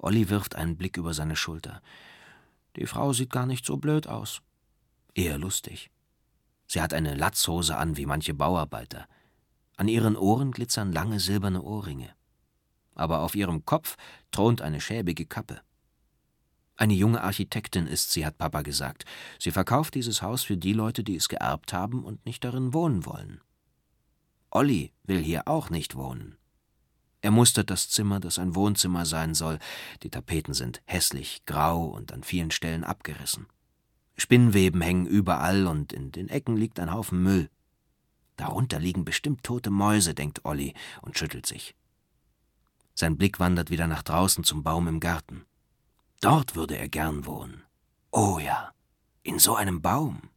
Olli 0.03 0.29
wirft 0.29 0.55
einen 0.55 0.75
Blick 0.75 0.97
über 0.97 1.13
seine 1.13 1.37
Schulter. 1.37 1.81
Die 2.75 2.87
Frau 2.87 3.13
sieht 3.13 3.29
gar 3.29 3.45
nicht 3.45 3.65
so 3.65 3.77
blöd 3.77 4.05
aus. 4.07 4.41
Eher 5.15 5.37
lustig. 5.37 5.91
Sie 6.67 6.81
hat 6.81 6.93
eine 6.93 7.15
Latzhose 7.15 7.77
an 7.77 7.95
wie 7.95 8.05
manche 8.05 8.33
Bauarbeiter. 8.33 9.07
An 9.77 9.87
ihren 9.87 10.17
Ohren 10.17 10.51
glitzern 10.51 10.91
lange 10.91 11.21
silberne 11.21 11.61
Ohrringe. 11.61 12.13
Aber 12.95 13.21
auf 13.21 13.33
ihrem 13.33 13.63
Kopf 13.63 13.95
thront 14.31 14.61
eine 14.61 14.81
schäbige 14.81 15.25
Kappe. 15.25 15.61
Eine 16.75 16.95
junge 16.95 17.21
Architektin 17.21 17.87
ist 17.87 18.11
sie, 18.11 18.25
hat 18.25 18.37
Papa 18.37 18.61
gesagt. 18.61 19.05
Sie 19.39 19.51
verkauft 19.51 19.95
dieses 19.95 20.21
Haus 20.21 20.43
für 20.43 20.57
die 20.57 20.73
Leute, 20.73 21.05
die 21.05 21.15
es 21.15 21.29
geerbt 21.29 21.71
haben 21.71 22.03
und 22.03 22.25
nicht 22.25 22.43
darin 22.43 22.73
wohnen 22.73 23.05
wollen. 23.05 23.39
Olli 24.51 24.91
will 25.05 25.23
hier 25.23 25.47
auch 25.47 25.69
nicht 25.69 25.95
wohnen. 25.95 26.35
Er 27.23 27.31
mustert 27.31 27.69
das 27.69 27.89
Zimmer, 27.89 28.19
das 28.19 28.37
ein 28.37 28.53
Wohnzimmer 28.53 29.05
sein 29.05 29.33
soll. 29.33 29.57
Die 30.03 30.09
Tapeten 30.09 30.53
sind 30.53 30.81
hässlich, 30.83 31.45
grau 31.45 31.85
und 31.85 32.11
an 32.11 32.21
vielen 32.21 32.51
Stellen 32.51 32.83
abgerissen. 32.83 33.47
Spinnweben 34.17 34.81
hängen 34.81 35.07
überall 35.07 35.65
und 35.65 35.93
in 35.93 36.11
den 36.11 36.27
Ecken 36.27 36.57
liegt 36.57 36.81
ein 36.81 36.91
Haufen 36.91 37.23
Müll. 37.23 37.49
Darunter 38.35 38.77
liegen 38.77 39.05
bestimmt 39.05 39.41
tote 39.41 39.69
Mäuse, 39.69 40.13
denkt 40.13 40.43
Olli 40.43 40.73
und 41.01 41.17
schüttelt 41.17 41.45
sich. 41.45 41.75
Sein 42.93 43.17
Blick 43.17 43.39
wandert 43.39 43.69
wieder 43.69 43.87
nach 43.87 44.03
draußen 44.03 44.43
zum 44.43 44.61
Baum 44.61 44.89
im 44.89 44.99
Garten. 44.99 45.45
Dort 46.19 46.55
würde 46.55 46.77
er 46.77 46.89
gern 46.89 47.25
wohnen. 47.25 47.63
Oh 48.11 48.37
ja, 48.37 48.73
in 49.23 49.39
so 49.39 49.55
einem 49.55 49.81
Baum. 49.81 50.29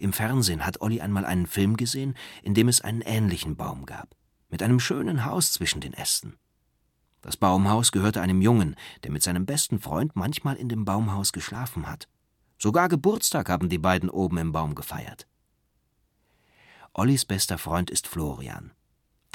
Im 0.00 0.14
Fernsehen 0.14 0.64
hat 0.64 0.80
Olli 0.80 1.02
einmal 1.02 1.26
einen 1.26 1.46
Film 1.46 1.76
gesehen, 1.76 2.16
in 2.42 2.54
dem 2.54 2.68
es 2.68 2.80
einen 2.80 3.02
ähnlichen 3.02 3.56
Baum 3.56 3.84
gab, 3.84 4.16
mit 4.52 4.62
einem 4.62 4.78
schönen 4.78 5.24
Haus 5.24 5.50
zwischen 5.50 5.80
den 5.80 5.94
Ästen. 5.94 6.36
Das 7.22 7.36
Baumhaus 7.36 7.90
gehörte 7.90 8.20
einem 8.20 8.42
Jungen, 8.42 8.76
der 9.02 9.10
mit 9.10 9.22
seinem 9.22 9.46
besten 9.46 9.80
Freund 9.80 10.14
manchmal 10.14 10.56
in 10.56 10.68
dem 10.68 10.84
Baumhaus 10.84 11.32
geschlafen 11.32 11.88
hat. 11.88 12.06
Sogar 12.58 12.88
Geburtstag 12.88 13.48
haben 13.48 13.70
die 13.70 13.78
beiden 13.78 14.10
oben 14.10 14.38
im 14.38 14.52
Baum 14.52 14.74
gefeiert. 14.74 15.26
Ollis 16.92 17.24
bester 17.24 17.56
Freund 17.56 17.90
ist 17.90 18.06
Florian. 18.06 18.72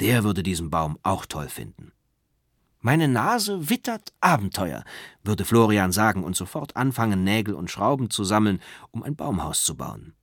Der 0.00 0.22
würde 0.22 0.44
diesen 0.44 0.70
Baum 0.70 0.98
auch 1.02 1.26
toll 1.26 1.48
finden. 1.48 1.92
Meine 2.80 3.08
Nase 3.08 3.68
wittert 3.68 4.12
Abenteuer, 4.20 4.84
würde 5.24 5.44
Florian 5.44 5.90
sagen 5.90 6.22
und 6.22 6.36
sofort 6.36 6.76
anfangen, 6.76 7.24
Nägel 7.24 7.54
und 7.54 7.72
Schrauben 7.72 8.08
zu 8.08 8.22
sammeln, 8.22 8.62
um 8.92 9.02
ein 9.02 9.16
Baumhaus 9.16 9.64
zu 9.64 9.76
bauen. 9.76 10.14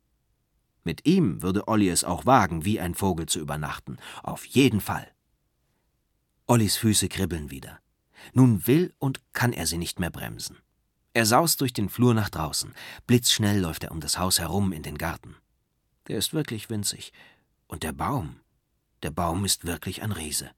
Mit 0.86 1.06
ihm 1.06 1.42
würde 1.42 1.68
Olli 1.68 1.90
es 1.90 2.04
auch 2.04 2.26
wagen, 2.26 2.64
wie 2.64 2.80
ein 2.80 2.94
Vogel 2.96 3.26
zu 3.26 3.40
übernachten. 3.40 3.98
Auf 4.24 4.46
jeden 4.46 4.80
Fall. 4.80 5.12
Ollis 6.46 6.78
Füße 6.78 7.10
kribbeln 7.10 7.50
wieder. 7.50 7.80
Nun 8.34 8.68
will 8.68 8.94
und 9.00 9.20
kann 9.34 9.52
er 9.52 9.66
sie 9.66 9.80
nicht 9.80 10.00
mehr 10.00 10.12
bremsen. 10.12 10.60
Er 11.14 11.26
saust 11.26 11.60
durch 11.62 11.74
den 11.74 11.90
Flur 11.90 12.14
nach 12.14 12.30
draußen. 12.30 12.74
Blitzschnell 13.08 13.60
läuft 13.60 13.84
er 13.84 13.92
um 13.92 14.00
das 14.00 14.20
Haus 14.20 14.40
herum 14.40 14.72
in 14.72 14.84
den 14.84 14.98
Garten. 14.98 15.36
Der 16.08 16.20
ist 16.20 16.34
wirklich 16.34 16.70
winzig. 16.70 17.14
Und 17.68 17.82
der 17.82 17.94
Baum, 17.94 18.40
der 19.02 19.10
Baum 19.12 19.44
ist 19.44 19.66
wirklich 19.66 20.04
ein 20.04 20.12
Riese. 20.12 20.52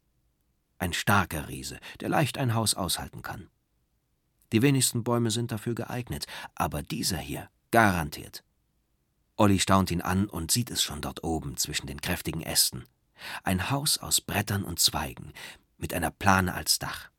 Ein 0.77 0.91
starker 0.91 1.47
Riese, 1.47 1.79
der 2.01 2.09
leicht 2.09 2.37
ein 2.37 2.53
Haus 2.53 2.73
aushalten 2.73 3.21
kann. 3.21 3.49
Die 4.51 4.61
wenigsten 4.61 5.05
Bäume 5.05 5.31
sind 5.31 5.53
dafür 5.53 5.73
geeignet, 5.73 6.25
aber 6.53 6.83
dieser 6.83 7.17
hier 7.17 7.49
garantiert. 7.71 8.43
Olli 9.37 9.59
staunt 9.59 9.91
ihn 9.91 10.01
an 10.01 10.27
und 10.27 10.51
sieht 10.51 10.71
es 10.71 10.81
schon 10.81 10.99
dort 10.99 11.23
oben 11.23 11.57
zwischen 11.57 11.85
den 11.85 12.01
kräftigen 12.01 12.41
Ästen. 12.41 12.85
Ein 13.43 13.69
Haus 13.69 13.99
aus 13.99 14.19
Brettern 14.19 14.63
und 14.63 14.79
Zweigen, 14.79 15.31
mit 15.77 15.93
einer 15.93 16.11
Plane 16.11 16.53
als 16.53 16.79
Dach. 16.79 17.09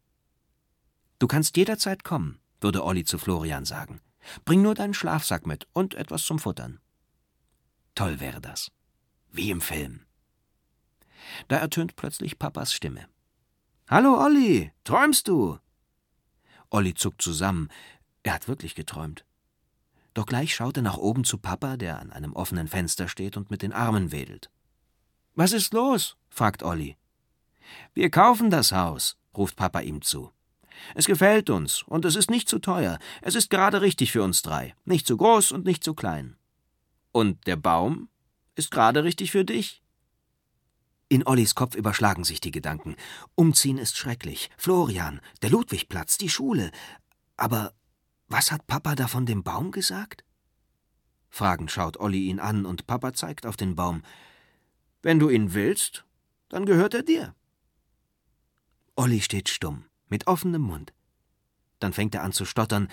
Du 1.21 1.29
kannst 1.29 1.57
jederzeit 1.57 2.03
kommen, 2.03 2.41
würde 2.61 2.85
Olli 2.85 3.05
zu 3.05 3.19
Florian 3.19 3.65
sagen. 3.65 4.01
Bring 4.45 4.63
nur 4.63 4.75
deinen 4.75 4.95
Schlafsack 4.95 5.47
mit 5.47 5.69
und 5.73 5.95
etwas 5.95 6.25
zum 6.25 6.41
Futtern. 6.41 6.81
Toll 7.95 8.21
wäre 8.21 8.41
das. 8.41 8.71
Wie 9.31 9.51
im 9.51 9.61
Film. 9.61 10.05
Da 11.47 11.57
ertönt 11.57 11.97
plötzlich 11.97 12.39
Papas 12.39 12.73
Stimme. 12.73 13.09
Hallo 13.89 14.21
Olli, 14.21 14.73
träumst 14.85 15.29
du? 15.29 15.59
Olli 16.71 16.95
zuckt 16.95 17.23
zusammen. 17.23 17.69
Er 18.23 18.35
hat 18.35 18.49
wirklich 18.49 18.75
geträumt. 18.75 19.25
Doch 20.19 20.27
gleich 20.27 20.53
schaut 20.53 20.77
er 20.77 20.83
nach 20.83 20.97
oben 20.97 21.23
zu 21.23 21.39
Papa, 21.39 21.77
der 21.77 22.01
an 22.01 22.11
einem 22.11 22.33
offenen 22.33 22.67
Fenster 22.67 23.07
steht 23.07 23.37
und 23.37 23.53
mit 23.53 23.63
den 23.63 23.73
Armen 23.73 24.11
wedelt. 24.11 24.51
Was 25.37 25.53
ist 25.53 25.73
los? 25.73 26.17
fragt 26.29 26.65
Olli. 26.65 26.97
Wir 27.95 28.11
kaufen 28.11 28.51
das 28.51 28.73
Haus, 28.73 29.17
ruft 29.37 29.55
Papa 29.55 29.79
ihm 29.79 30.03
zu. 30.03 30.33
Es 30.97 31.05
gefällt 31.05 31.51
uns 31.51 31.85
und 31.85 32.05
es 32.05 32.17
ist 32.17 32.33
nicht 32.33 32.49
zu 32.49 32.59
teuer. 32.59 32.99
Es 33.23 33.37
ist 33.37 33.49
gerade 33.49 33.81
richtig 33.81 34.11
für 34.11 34.25
uns 34.25 34.43
drei. 34.43 34.75
Nicht 34.85 35.07
zu 35.07 35.17
groß 35.17 35.53
und 35.53 35.65
nicht 35.65 35.85
zu 35.85 35.95
klein. 35.95 36.37
Und 37.13 37.47
der 37.47 37.55
Baum 37.55 38.09
ist 38.57 38.73
gerade 38.73 39.05
richtig 39.05 39.31
für 39.31 39.45
dich. 39.45 39.85
In 41.09 41.25
Ollis 41.29 41.55
Kopf 41.55 41.77
überschlagen 41.77 42.25
sich 42.25 42.41
die 42.41 42.51
Gedanken. 42.51 42.97
Umziehen 43.37 43.79
ist 43.79 43.97
schrecklich. 43.97 44.51
Florian, 44.57 45.21
der 45.43 45.51
Ludwigplatz, 45.51 46.19
die 46.19 46.29
Schule. 46.29 46.73
Aber 47.37 47.73
was 48.29 48.53
hat 48.53 48.67
Papa 48.67 48.95
da 48.95 49.09
von 49.09 49.27
dem 49.27 49.43
Baum 49.43 49.71
gesagt? 49.71 50.25
Fragend 51.31 51.71
schaut 51.71 51.99
Olli 51.99 52.27
ihn 52.27 52.41
an 52.41 52.67
und 52.67 52.87
Papa 52.87 53.13
zeigt 53.13 53.47
auf 53.47 53.57
den 53.57 53.75
Baum. 53.75 54.03
Wenn 55.03 55.19
du 55.19 55.29
ihn 55.29 55.55
willst, 55.55 56.05
dann 56.49 56.67
gehört 56.67 56.95
er 56.95 57.03
dir. 57.03 57.35
Olli 58.97 59.21
steht 59.21 59.49
stumm, 59.49 59.85
mit 60.09 60.27
offenem 60.27 60.63
Mund. 60.63 60.93
Dann 61.79 61.93
fängt 61.93 62.15
er 62.15 62.23
an 62.23 62.33
zu 62.33 62.45
stottern. 62.45 62.89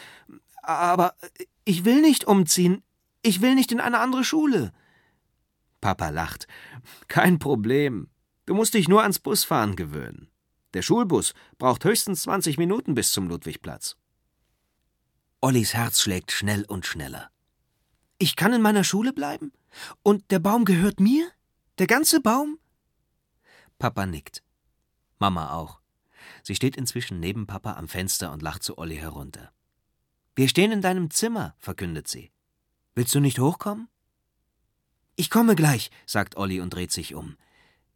Aber 0.61 1.15
ich 1.63 1.85
will 1.85 2.01
nicht 2.01 2.25
umziehen. 2.25 2.83
Ich 3.21 3.41
will 3.41 3.55
nicht 3.55 3.71
in 3.71 3.79
eine 3.79 3.99
andere 3.99 4.23
Schule. 4.23 4.71
Papa 5.81 6.09
lacht. 6.09 6.47
Kein 7.07 7.39
Problem. 7.39 8.09
Du 8.45 8.53
musst 8.53 8.75
dich 8.75 8.87
nur 8.87 9.01
ans 9.01 9.19
Busfahren 9.19 9.75
gewöhnen. 9.75 10.29
Der 10.75 10.81
Schulbus 10.81 11.33
braucht 11.57 11.85
höchstens 11.85 12.23
20 12.23 12.57
Minuten 12.57 12.93
bis 12.93 13.11
zum 13.11 13.27
Ludwigplatz. 13.27 13.95
Ollis 15.45 15.75
Herz 15.75 16.01
schlägt 16.01 16.31
schnell 16.31 16.65
und 16.65 16.87
schneller. 16.87 17.29
Ich 18.17 18.35
kann 18.35 18.51
in 18.51 18.63
meiner 18.63 18.83
Schule 18.83 19.13
bleiben? 19.13 19.53
Und 20.01 20.31
der 20.31 20.39
Baum 20.39 20.65
gehört 20.65 20.99
mir? 20.99 21.29
Der 21.77 21.85
ganze 21.85 22.19
Baum? 22.19 22.57
Papa 23.77 24.07
nickt. 24.07 24.41
Mama 25.19 25.53
auch. 25.53 25.81
Sie 26.41 26.55
steht 26.55 26.75
inzwischen 26.75 27.19
neben 27.19 27.45
Papa 27.45 27.73
am 27.73 27.87
Fenster 27.87 28.31
und 28.31 28.41
lacht 28.41 28.63
zu 28.63 28.79
Olli 28.79 28.95
herunter. 28.95 29.51
Wir 30.35 30.49
stehen 30.49 30.71
in 30.71 30.81
deinem 30.81 31.11
Zimmer, 31.11 31.53
verkündet 31.59 32.07
sie. 32.07 32.31
Willst 32.95 33.13
du 33.13 33.19
nicht 33.19 33.37
hochkommen? 33.37 33.87
Ich 35.15 35.29
komme 35.29 35.55
gleich, 35.55 35.91
sagt 36.07 36.37
Olli 36.37 36.59
und 36.59 36.73
dreht 36.73 36.91
sich 36.91 37.13
um. 37.13 37.37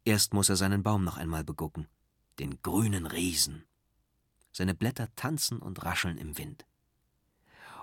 Erst 0.04 0.34
muss 0.34 0.50
er 0.50 0.56
seinen 0.56 0.84
Baum 0.84 1.02
noch 1.02 1.16
einmal 1.16 1.42
begucken. 1.42 1.88
Den 2.38 2.62
grünen 2.62 3.06
Riesen. 3.06 3.64
Seine 4.52 4.76
Blätter 4.76 5.08
tanzen 5.16 5.58
und 5.58 5.82
rascheln 5.84 6.16
im 6.16 6.38
Wind. 6.38 6.64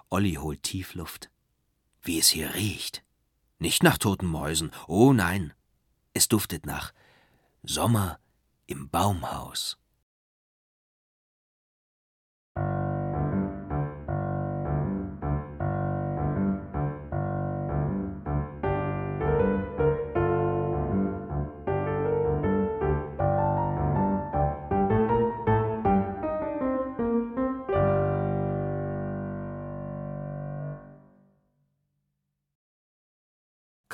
Olli 0.09 0.35
holt 0.35 0.63
tief 0.63 0.93
Luft. 0.93 1.29
Wie 2.01 2.19
es 2.19 2.29
hier 2.29 2.53
riecht. 2.55 3.03
Nicht 3.59 3.83
nach 3.83 3.97
toten 3.97 4.27
Mäusen, 4.27 4.71
oh 4.87 5.13
nein. 5.13 5.53
Es 6.13 6.27
duftet 6.27 6.65
nach 6.65 6.93
Sommer 7.63 8.19
im 8.65 8.89
Baumhaus. 8.89 9.77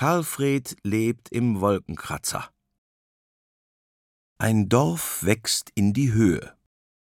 Karlfred 0.03 0.75
lebt 0.83 1.29
im 1.29 1.61
Wolkenkratzer. 1.61 2.49
Ein 4.37 4.67
Dorf 4.67 5.23
wächst 5.23 5.71
in 5.75 5.93
die 5.93 6.11
Höhe 6.11 6.57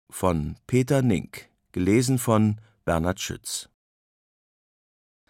von 0.09 0.55
Peter 0.65 1.03
Nink, 1.03 1.47
gelesen 1.73 2.17
von 2.17 2.59
Bernhard 2.85 3.19
Schütz. 3.19 3.69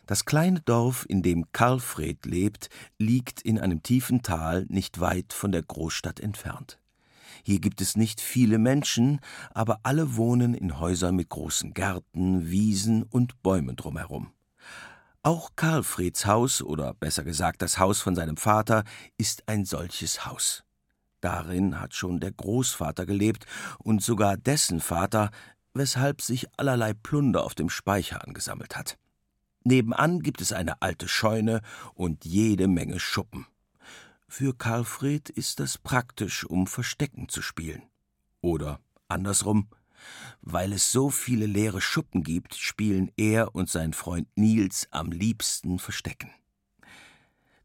Das 0.06 0.24
kleine 0.24 0.62
Dorf, 0.62 1.06
in 1.10 1.22
dem 1.24 1.52
Karlfred 1.52 2.26
lebt, 2.26 2.70
liegt 3.00 3.42
in 3.42 3.60
einem 3.60 3.84
tiefen 3.84 4.24
Tal 4.24 4.66
nicht 4.70 5.02
weit 5.02 5.34
von 5.34 5.52
der 5.52 5.64
Großstadt 5.64 6.22
entfernt. 6.22 6.80
Hier 7.44 7.60
gibt 7.60 7.82
es 7.82 7.98
nicht 7.98 8.22
viele 8.22 8.60
Menschen, 8.60 9.20
aber 9.54 9.82
alle 9.84 10.16
wohnen 10.16 10.54
in 10.54 10.80
Häusern 10.80 11.18
mit 11.18 11.28
großen 11.28 11.74
Gärten, 11.74 12.50
Wiesen 12.50 13.04
und 13.04 13.44
Bäumen 13.44 13.76
drumherum. 13.76 14.32
Auch 15.28 15.58
Karlfreds 15.58 16.26
Haus, 16.26 16.62
oder 16.62 16.94
besser 16.94 17.26
gesagt 17.26 17.62
das 17.62 17.80
Haus 17.80 18.00
von 18.00 18.16
seinem 18.16 18.38
Vater, 18.38 18.86
ist 19.18 19.44
ein 19.50 19.66
solches 19.66 20.26
Haus. 20.26 20.64
Darin 21.20 21.82
hat 21.82 21.94
schon 21.94 22.22
der 22.22 22.32
Großvater 22.32 23.06
gelebt 23.06 23.46
und 23.78 24.02
sogar 24.02 24.38
dessen 24.38 24.80
Vater, 24.80 25.32
weshalb 25.74 26.22
sich 26.22 26.48
allerlei 26.56 26.94
Plunder 26.94 27.44
auf 27.44 27.56
dem 27.56 27.70
Speicher 27.70 28.26
angesammelt 28.26 28.78
hat. 28.78 28.98
Nebenan 29.66 30.22
gibt 30.22 30.40
es 30.40 30.54
eine 30.54 30.82
alte 30.82 31.10
Scheune 31.10 31.60
und 31.94 32.24
jede 32.24 32.70
Menge 32.70 33.02
Schuppen. 33.02 33.48
Für 34.30 34.58
Karlfried 34.58 35.30
ist 35.30 35.60
das 35.60 35.78
praktisch, 35.78 36.46
um 36.46 36.68
Verstecken 36.68 37.28
zu 37.28 37.42
spielen. 37.42 37.84
Oder 38.40 38.80
andersrum, 39.10 39.68
weil 40.42 40.74
es 40.74 40.92
so 40.92 41.10
viele 41.10 41.46
leere 41.46 41.82
Schuppen 41.82 42.24
gibt, 42.24 42.56
spielen 42.56 43.12
er 43.18 43.56
und 43.56 43.70
sein 43.70 43.94
Freund 43.94 44.28
Nils 44.36 44.88
am 44.92 45.12
liebsten 45.12 45.80
Verstecken. 45.80 46.32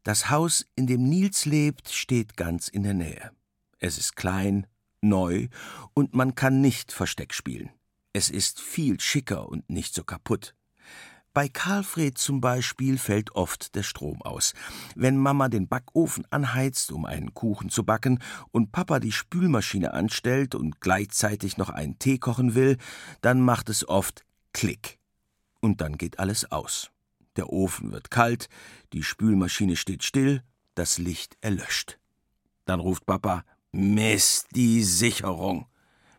Das 0.03 0.29
Haus, 0.29 0.65
in 0.75 0.87
dem 0.87 1.07
Nils 1.07 1.45
lebt, 1.45 1.89
steht 1.89 2.35
ganz 2.35 2.67
in 2.67 2.83
der 2.83 2.93
Nähe. 2.93 3.31
Es 3.79 3.97
ist 3.97 4.15
klein, 4.15 4.67
neu 5.01 5.47
und 5.93 6.13
man 6.13 6.35
kann 6.35 6.61
nicht 6.61 6.91
Versteck 6.91 7.33
spielen. 7.33 7.69
Es 8.11 8.29
ist 8.29 8.59
viel 8.59 8.99
schicker 8.99 9.47
und 9.49 9.69
nicht 9.69 9.93
so 9.93 10.03
kaputt. 10.03 10.55
Bei 11.33 11.49
Karlfred 11.49 12.15
zum 12.15 12.41
Beispiel 12.41 12.99
fällt 12.99 13.35
oft 13.35 13.73
der 13.73 13.81
Strom 13.81 14.21
aus. 14.21 14.53
Wenn 14.95 15.17
Mama 15.17 15.49
den 15.49 15.67
Backofen 15.67 16.27
anheizt, 16.29 16.91
um 16.91 17.05
einen 17.05 17.33
Kuchen 17.33 17.69
zu 17.69 17.83
backen, 17.83 18.19
und 18.51 18.71
Papa 18.71 18.99
die 18.99 19.11
Spülmaschine 19.11 19.93
anstellt 19.93 20.53
und 20.53 20.79
gleichzeitig 20.79 21.57
noch 21.57 21.69
einen 21.69 21.97
Tee 21.97 22.19
kochen 22.19 22.53
will, 22.53 22.77
dann 23.21 23.41
macht 23.41 23.69
es 23.69 23.87
oft 23.87 24.23
Klick. 24.53 24.99
Und 25.59 25.81
dann 25.81 25.97
geht 25.97 26.19
alles 26.19 26.51
aus. 26.51 26.91
Der 27.35 27.49
Ofen 27.49 27.91
wird 27.91 28.11
kalt, 28.11 28.47
die 28.93 29.01
Spülmaschine 29.01 29.75
steht 29.75 30.03
still, 30.03 30.43
das 30.75 30.99
Licht 30.99 31.35
erlöscht. 31.41 31.97
Dann 32.65 32.79
ruft 32.79 33.07
Papa 33.07 33.43
Mist, 33.71 34.49
die 34.55 34.83
Sicherung. 34.83 35.65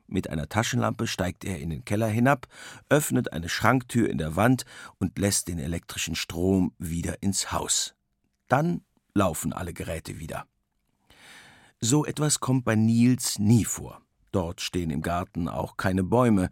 Mit 0.07 0.29
einer 0.31 0.49
Taschenlampe 0.49 1.07
steigt 1.07 1.45
er 1.45 1.59
in 1.59 1.71
den 1.71 1.85
Keller 1.85 2.09
hinab, 2.09 2.47
öffnet 2.89 3.33
eine 3.33 3.49
Schranktür 3.49 4.09
in 4.09 4.19
der 4.19 4.37
Wand 4.37 4.65
und 4.99 5.19
lässt 5.19 5.49
den 5.49 5.59
elektrischen 5.59 6.15
Strom 6.15 6.73
wieder 6.79 7.23
ins 7.23 7.53
Haus. 7.53 7.95
Dann 8.49 8.83
laufen 9.15 9.53
alle 9.53 9.73
Geräte 9.73 10.19
wieder. 10.19 10.47
So 11.81 12.05
etwas 12.05 12.41
kommt 12.41 12.65
bei 12.65 12.77
Nils 12.77 13.39
nie 13.39 13.65
vor. 13.65 14.01
Dort 14.33 14.61
stehen 14.61 14.91
im 14.91 15.03
Garten 15.03 15.49
auch 15.49 15.77
keine 15.77 16.03
Bäume. 16.03 16.51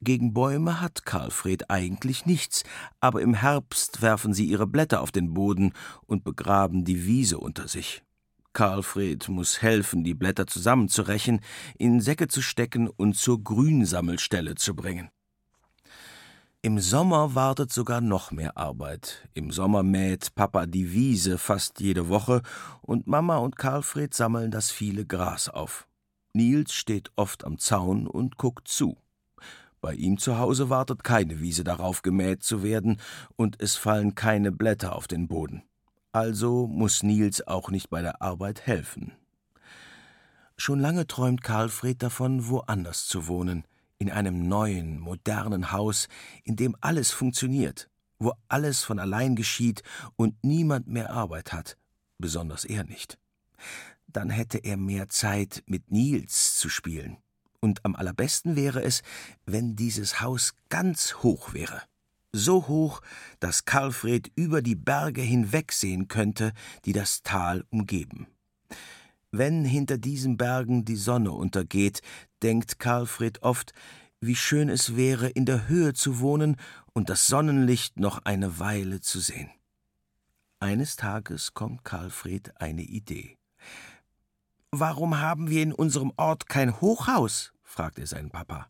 Gegen 0.00 0.34
Bäume 0.34 0.80
hat 0.80 1.06
Karlfred 1.06 1.70
eigentlich 1.70 2.26
nichts, 2.26 2.62
aber 3.00 3.22
im 3.22 3.34
Herbst 3.34 4.02
werfen 4.02 4.34
sie 4.34 4.44
ihre 4.44 4.66
Blätter 4.66 5.00
auf 5.00 5.10
den 5.10 5.32
Boden 5.32 5.72
und 6.06 6.24
begraben 6.24 6.84
die 6.84 7.06
Wiese 7.06 7.38
unter 7.38 7.68
sich. 7.68 8.02
Karlfred 8.56 9.28
muss 9.28 9.60
helfen, 9.60 10.02
die 10.02 10.14
Blätter 10.14 10.46
zusammenzurechen, 10.46 11.40
in 11.76 12.00
Säcke 12.00 12.26
zu 12.26 12.40
stecken 12.40 12.88
und 12.88 13.14
zur 13.14 13.44
Grünsammelstelle 13.44 14.54
zu 14.54 14.74
bringen. 14.74 15.10
Im 16.62 16.78
Sommer 16.78 17.34
wartet 17.34 17.70
sogar 17.70 18.00
noch 18.00 18.30
mehr 18.30 18.56
Arbeit. 18.56 19.28
Im 19.34 19.50
Sommer 19.50 19.82
mäht 19.82 20.34
Papa 20.34 20.64
die 20.64 20.94
Wiese 20.94 21.36
fast 21.36 21.80
jede 21.80 22.08
Woche 22.08 22.40
und 22.80 23.06
Mama 23.06 23.36
und 23.36 23.58
Karlfred 23.58 24.14
sammeln 24.14 24.50
das 24.50 24.70
viele 24.70 25.04
Gras 25.04 25.50
auf. 25.50 25.86
Nils 26.32 26.72
steht 26.72 27.10
oft 27.14 27.44
am 27.44 27.58
Zaun 27.58 28.06
und 28.06 28.38
guckt 28.38 28.68
zu. 28.68 28.96
Bei 29.82 29.92
ihm 29.92 30.16
zu 30.16 30.38
Hause 30.38 30.70
wartet 30.70 31.04
keine 31.04 31.40
Wiese 31.40 31.62
darauf, 31.62 32.00
gemäht 32.00 32.42
zu 32.42 32.62
werden, 32.62 33.02
und 33.36 33.60
es 33.60 33.76
fallen 33.76 34.14
keine 34.14 34.50
Blätter 34.50 34.96
auf 34.96 35.08
den 35.08 35.28
Boden. 35.28 35.62
Also 36.16 36.66
muss 36.66 37.02
Nils 37.02 37.46
auch 37.46 37.68
nicht 37.70 37.90
bei 37.90 38.00
der 38.00 38.22
Arbeit 38.22 38.66
helfen. 38.66 39.12
Schon 40.56 40.80
lange 40.80 41.06
träumt 41.06 41.42
Karlfred 41.42 42.02
davon, 42.02 42.48
woanders 42.48 43.06
zu 43.06 43.26
wohnen, 43.26 43.66
in 43.98 44.10
einem 44.10 44.48
neuen, 44.48 44.98
modernen 44.98 45.72
Haus, 45.72 46.08
in 46.42 46.56
dem 46.56 46.74
alles 46.80 47.10
funktioniert, 47.10 47.90
wo 48.18 48.32
alles 48.48 48.82
von 48.82 48.98
allein 48.98 49.36
geschieht 49.36 49.82
und 50.16 50.42
niemand 50.42 50.88
mehr 50.88 51.10
Arbeit 51.10 51.52
hat, 51.52 51.76
besonders 52.16 52.64
er 52.64 52.84
nicht. 52.84 53.18
Dann 54.06 54.30
hätte 54.30 54.56
er 54.56 54.78
mehr 54.78 55.10
Zeit, 55.10 55.64
mit 55.66 55.90
Nils 55.90 56.56
zu 56.56 56.70
spielen. 56.70 57.18
Und 57.60 57.84
am 57.84 57.94
allerbesten 57.94 58.56
wäre 58.56 58.82
es, 58.82 59.02
wenn 59.44 59.76
dieses 59.76 60.22
Haus 60.22 60.54
ganz 60.70 61.16
hoch 61.16 61.52
wäre 61.52 61.82
so 62.36 62.68
hoch, 62.68 63.00
dass 63.40 63.64
Karlfred 63.64 64.30
über 64.36 64.62
die 64.62 64.76
Berge 64.76 65.22
hinwegsehen 65.22 66.08
könnte, 66.08 66.52
die 66.84 66.92
das 66.92 67.22
Tal 67.22 67.64
umgeben. 67.70 68.26
Wenn 69.30 69.64
hinter 69.64 69.98
diesen 69.98 70.36
Bergen 70.36 70.84
die 70.84 70.96
Sonne 70.96 71.32
untergeht, 71.32 72.00
denkt 72.42 72.78
Karlfred 72.78 73.42
oft, 73.42 73.72
wie 74.20 74.36
schön 74.36 74.68
es 74.68 74.96
wäre, 74.96 75.28
in 75.28 75.44
der 75.44 75.68
Höhe 75.68 75.92
zu 75.92 76.20
wohnen 76.20 76.56
und 76.92 77.10
das 77.10 77.26
Sonnenlicht 77.26 77.98
noch 77.98 78.24
eine 78.24 78.58
Weile 78.58 79.00
zu 79.00 79.20
sehen. 79.20 79.50
Eines 80.58 80.96
Tages 80.96 81.52
kommt 81.52 81.84
Karlfred 81.84 82.60
eine 82.60 82.82
Idee. 82.82 83.36
Warum 84.70 85.18
haben 85.18 85.50
wir 85.50 85.62
in 85.62 85.72
unserem 85.72 86.12
Ort 86.16 86.48
kein 86.48 86.80
Hochhaus? 86.80 87.52
fragt 87.62 87.98
er 87.98 88.06
seinen 88.06 88.30
Papa. 88.30 88.68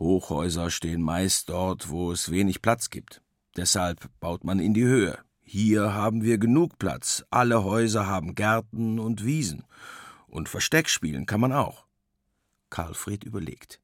Hochhäuser 0.00 0.70
stehen 0.70 1.02
meist 1.02 1.50
dort, 1.50 1.90
wo 1.90 2.10
es 2.10 2.30
wenig 2.30 2.62
Platz 2.62 2.90
gibt. 2.90 3.22
Deshalb 3.56 4.08
baut 4.18 4.44
man 4.44 4.58
in 4.58 4.74
die 4.74 4.84
Höhe. 4.84 5.18
Hier 5.42 5.92
haben 5.92 6.22
wir 6.22 6.38
genug 6.38 6.78
Platz. 6.78 7.24
Alle 7.30 7.64
Häuser 7.64 8.06
haben 8.06 8.34
Gärten 8.34 8.98
und 8.98 9.24
Wiesen. 9.24 9.64
Und 10.26 10.48
Versteck 10.48 10.88
spielen 10.88 11.26
kann 11.26 11.40
man 11.40 11.52
auch. 11.52 11.86
Karlfried 12.70 13.24
überlegt. 13.24 13.80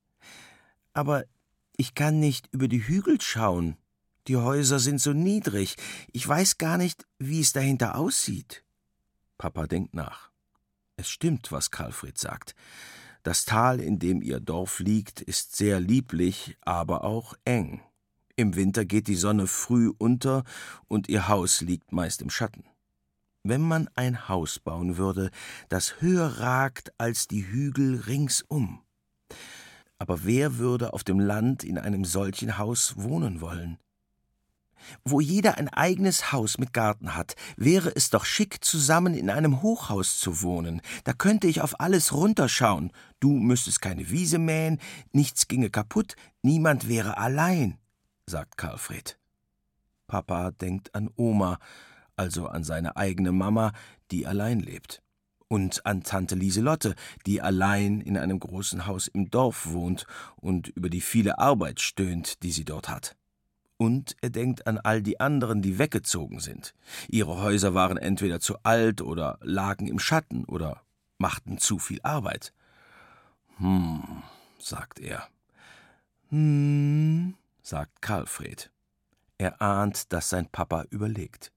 Aber 0.95 1.25
ich 1.77 1.95
kann 1.95 2.19
nicht 2.19 2.49
über 2.51 2.69
die 2.69 2.87
Hügel 2.87 3.21
schauen. 3.21 3.77
Die 4.29 4.37
Häuser 4.37 4.79
sind 4.79 5.01
so 5.01 5.13
niedrig. 5.13 5.77
Ich 6.13 6.27
weiß 6.27 6.57
gar 6.57 6.79
nicht, 6.79 7.07
wie 7.19 7.41
es 7.41 7.53
dahinter 7.53 7.97
aussieht. 7.97 8.65
Papa 9.37 9.67
denkt 9.67 9.95
nach. 9.95 10.31
Es 10.97 11.11
stimmt, 11.11 11.53
was 11.53 11.71
Karlfried 11.71 12.17
sagt. 12.17 12.55
Das 13.27 13.45
Tal, 13.45 13.81
in 13.81 13.99
dem 13.99 14.23
ihr 14.23 14.39
Dorf 14.39 14.79
liegt, 14.79 15.21
ist 15.21 15.57
sehr 15.57 15.81
lieblich, 15.81 16.57
aber 16.61 17.03
auch 17.03 17.35
eng. 17.45 17.81
Im 18.37 18.55
Winter 18.55 18.85
geht 18.85 19.09
die 19.09 19.17
Sonne 19.17 19.49
früh 19.49 19.93
unter 19.99 20.45
und 20.87 21.09
ihr 21.09 21.27
Haus 21.27 21.61
liegt 21.61 21.91
meist 21.91 22.23
im 22.23 22.31
Schatten. 22.31 22.63
wenn 23.43 23.63
man 23.63 23.89
ein 23.97 24.29
Haus 24.29 24.61
bauen 24.61 24.97
würde, 24.97 25.33
das 25.69 26.01
höher 26.01 26.39
ragt 26.39 26.93
als 26.99 27.27
die 27.27 27.45
Hügel 27.49 27.97
ringsum. 28.07 28.85
Aber 29.99 30.25
wer 30.25 30.59
würde 30.59 30.93
auf 30.93 31.03
dem 31.03 31.19
Land 31.19 31.65
in 31.65 31.79
einem 31.79 32.05
solchen 32.05 32.59
Haus 32.59 32.95
wohnen 32.97 33.41
wollen? 33.41 33.79
Wo 35.05 35.21
jeder 35.21 35.59
ein 35.59 35.69
eigenes 35.69 36.33
Haus 36.33 36.59
mit 36.59 36.73
Garten 36.73 37.15
hat, 37.15 37.35
wäre 37.57 37.95
es 37.95 38.11
doch 38.11 38.25
schick, 38.25 38.65
zusammen 38.65 39.15
in 39.15 39.31
einem 39.31 39.63
Hochhaus 39.63 40.19
zu 40.19 40.43
wohnen. 40.43 40.83
Da 41.05 41.13
könnte 41.13 41.47
ich 41.47 41.61
auf 41.61 41.81
alles 41.81 42.13
runterschauen. 42.13 42.93
Du 43.21 43.31
müsstest 43.31 43.81
keine 43.81 44.11
Wiese 44.11 44.39
mähen, 44.39 44.79
nichts 45.13 45.49
ginge 45.49 45.71
kaputt, 45.71 46.17
niemand 46.43 46.89
wäre 46.89 47.17
allein, 47.19 47.79
sagt 48.27 48.57
Karlfried. 48.59 49.19
Papa 50.07 50.53
denkt 50.53 50.95
an 50.95 51.11
Oma, 51.17 51.59
also 52.17 52.47
an 52.47 52.65
seine 52.65 52.97
eigene 52.97 53.33
Mama, 53.33 53.73
die 54.11 54.27
allein 54.27 54.61
lebt. 54.61 55.03
Und 55.49 55.87
an 55.87 56.03
Tante 56.03 56.35
Lieselotte, 56.35 56.97
die 57.25 57.41
allein 57.41 58.01
in 58.01 58.17
einem 58.17 58.41
großen 58.41 58.87
Haus 58.87 59.07
im 59.07 59.31
Dorf 59.31 59.69
wohnt 59.71 60.07
und 60.37 60.69
über 60.69 60.89
die 60.91 61.01
viele 61.01 61.39
Arbeit 61.39 61.81
stöhnt, 61.81 62.43
die 62.43 62.51
sie 62.51 62.65
dort 62.65 62.89
hat. 62.89 63.17
Und 63.79 64.17
er 64.23 64.31
denkt 64.31 64.67
an 64.67 64.79
all 64.79 65.03
die 65.03 65.21
anderen, 65.21 65.61
die 65.61 65.79
weggezogen 65.79 66.41
sind. 66.41 66.75
Ihre 67.09 67.39
Häuser 67.39 67.75
waren 67.75 67.99
entweder 67.99 68.41
zu 68.41 68.57
alt 68.63 69.03
oder 69.03 69.39
lagen 69.43 69.87
im 69.87 69.99
Schatten 69.99 70.45
oder 70.47 70.83
machten 71.19 71.59
zu 71.59 71.79
viel 71.79 72.01
Arbeit. 72.03 72.55
Hm, 73.59 74.23
sagt 74.59 74.99
er. 75.01 75.29
Hm, 76.31 77.35
sagt 77.63 78.01
Karlfried. 78.01 78.71
Er 79.39 79.61
ahnt, 79.61 80.13
dass 80.13 80.31
sein 80.31 80.49
Papa 80.51 80.85
überlegt. 80.91 81.53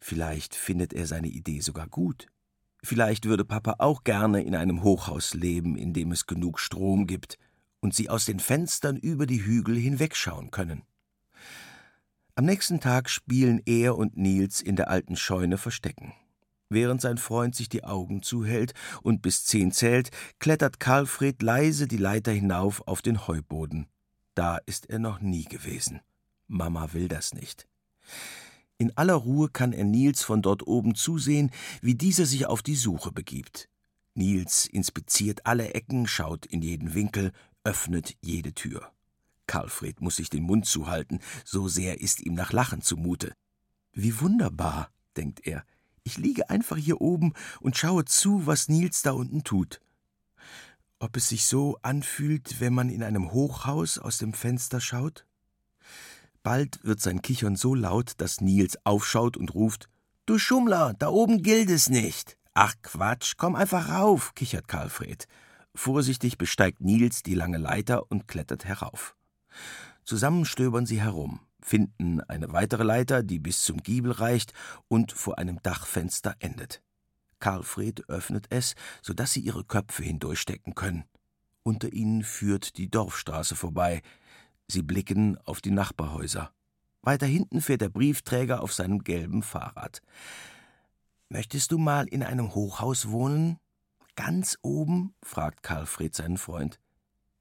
Vielleicht 0.00 0.54
findet 0.54 0.92
er 0.92 1.06
seine 1.06 1.28
Idee 1.28 1.60
sogar 1.60 1.86
gut. 1.86 2.26
Vielleicht 2.82 3.26
würde 3.26 3.44
Papa 3.44 3.76
auch 3.78 4.04
gerne 4.04 4.42
in 4.42 4.54
einem 4.54 4.82
Hochhaus 4.82 5.34
leben, 5.34 5.76
in 5.76 5.92
dem 5.92 6.12
es 6.12 6.26
genug 6.26 6.60
Strom 6.60 7.06
gibt 7.06 7.38
und 7.80 7.94
sie 7.94 8.08
aus 8.08 8.24
den 8.24 8.40
Fenstern 8.40 8.96
über 8.96 9.26
die 9.26 9.44
Hügel 9.44 9.76
hinwegschauen 9.76 10.50
können. 10.50 10.82
Am 12.38 12.44
nächsten 12.44 12.78
Tag 12.78 13.10
spielen 13.10 13.60
er 13.66 13.98
und 13.98 14.16
Nils 14.16 14.60
in 14.60 14.76
der 14.76 14.90
alten 14.90 15.16
Scheune 15.16 15.58
Verstecken. 15.58 16.12
Während 16.68 17.00
sein 17.00 17.18
Freund 17.18 17.56
sich 17.56 17.68
die 17.68 17.82
Augen 17.82 18.22
zuhält 18.22 18.74
und 19.02 19.22
bis 19.22 19.44
zehn 19.44 19.72
zählt, 19.72 20.10
klettert 20.38 20.78
Karlfried 20.78 21.42
leise 21.42 21.88
die 21.88 21.96
Leiter 21.96 22.30
hinauf 22.30 22.86
auf 22.86 23.02
den 23.02 23.26
Heuboden. 23.26 23.88
Da 24.36 24.58
ist 24.66 24.88
er 24.88 25.00
noch 25.00 25.18
nie 25.18 25.46
gewesen. 25.46 26.00
Mama 26.46 26.92
will 26.92 27.08
das 27.08 27.34
nicht. 27.34 27.66
In 28.76 28.96
aller 28.96 29.16
Ruhe 29.16 29.48
kann 29.48 29.72
er 29.72 29.82
Nils 29.82 30.22
von 30.22 30.40
dort 30.40 30.64
oben 30.64 30.94
zusehen, 30.94 31.50
wie 31.82 31.96
dieser 31.96 32.24
sich 32.24 32.46
auf 32.46 32.62
die 32.62 32.76
Suche 32.76 33.10
begibt. 33.10 33.68
Nils 34.14 34.66
inspiziert 34.66 35.44
alle 35.44 35.74
Ecken, 35.74 36.06
schaut 36.06 36.46
in 36.46 36.62
jeden 36.62 36.94
Winkel, 36.94 37.32
öffnet 37.64 38.14
jede 38.22 38.54
Tür. 38.54 38.92
Karlfried 39.48 40.00
muss 40.00 40.14
sich 40.14 40.30
den 40.30 40.44
Mund 40.44 40.66
zuhalten, 40.66 41.18
so 41.44 41.66
sehr 41.66 42.00
ist 42.00 42.20
ihm 42.20 42.34
nach 42.34 42.52
Lachen 42.52 42.82
zumute. 42.82 43.32
Wie 43.92 44.20
wunderbar, 44.20 44.92
denkt 45.16 45.44
er. 45.44 45.64
Ich 46.04 46.16
liege 46.16 46.48
einfach 46.48 46.76
hier 46.76 47.00
oben 47.00 47.32
und 47.60 47.76
schaue 47.76 48.04
zu, 48.04 48.46
was 48.46 48.68
Nils 48.68 49.02
da 49.02 49.10
unten 49.10 49.42
tut. 49.42 49.80
Ob 51.00 51.16
es 51.16 51.28
sich 51.28 51.46
so 51.46 51.78
anfühlt, 51.82 52.60
wenn 52.60 52.74
man 52.74 52.88
in 52.88 53.02
einem 53.02 53.32
Hochhaus 53.32 53.98
aus 53.98 54.18
dem 54.18 54.32
Fenster 54.32 54.80
schaut? 54.80 55.26
Bald 56.42 56.78
wird 56.84 57.00
sein 57.00 57.20
Kichern 57.20 57.56
so 57.56 57.74
laut, 57.74 58.12
dass 58.18 58.40
Nils 58.40 58.78
aufschaut 58.84 59.36
und 59.36 59.54
ruft: 59.54 59.88
Du 60.26 60.38
Schummler, 60.38 60.94
da 60.98 61.08
oben 61.08 61.42
gilt 61.42 61.70
es 61.70 61.88
nicht. 61.88 62.38
Ach 62.54 62.74
Quatsch, 62.82 63.34
komm 63.36 63.54
einfach 63.54 63.88
rauf, 63.90 64.34
kichert 64.34 64.66
Karlfried. 64.66 65.28
Vorsichtig 65.74 66.38
besteigt 66.38 66.80
Nils 66.80 67.22
die 67.22 67.34
lange 67.34 67.58
Leiter 67.58 68.10
und 68.10 68.26
klettert 68.26 68.64
herauf. 68.64 69.14
Zusammen 70.04 70.44
stöbern 70.44 70.86
sie 70.86 71.00
herum, 71.00 71.40
finden 71.60 72.20
eine 72.22 72.52
weitere 72.52 72.82
Leiter, 72.82 73.22
die 73.22 73.38
bis 73.38 73.62
zum 73.62 73.78
Giebel 73.82 74.12
reicht 74.12 74.52
und 74.88 75.12
vor 75.12 75.38
einem 75.38 75.60
Dachfenster 75.62 76.34
endet. 76.38 76.82
Karlfried 77.40 78.08
öffnet 78.08 78.46
es, 78.50 78.74
so 79.02 79.12
dass 79.12 79.32
sie 79.32 79.40
ihre 79.40 79.64
Köpfe 79.64 80.02
hindurchstecken 80.02 80.74
können. 80.74 81.04
Unter 81.62 81.92
ihnen 81.92 82.24
führt 82.24 82.78
die 82.78 82.90
Dorfstraße 82.90 83.54
vorbei. 83.54 84.02
Sie 84.66 84.82
blicken 84.82 85.38
auf 85.44 85.60
die 85.60 85.70
Nachbarhäuser. 85.70 86.52
Weiter 87.02 87.26
hinten 87.26 87.60
fährt 87.60 87.82
der 87.82 87.90
Briefträger 87.90 88.62
auf 88.62 88.72
seinem 88.72 89.04
gelben 89.04 89.42
Fahrrad. 89.42 90.02
Möchtest 91.28 91.72
du 91.72 91.78
mal 91.78 92.08
in 92.08 92.22
einem 92.22 92.54
Hochhaus 92.54 93.10
wohnen? 93.10 93.58
Ganz 94.16 94.58
oben? 94.62 95.14
fragt 95.22 95.62
Karlfried 95.62 96.14
seinen 96.14 96.38
Freund. 96.38 96.80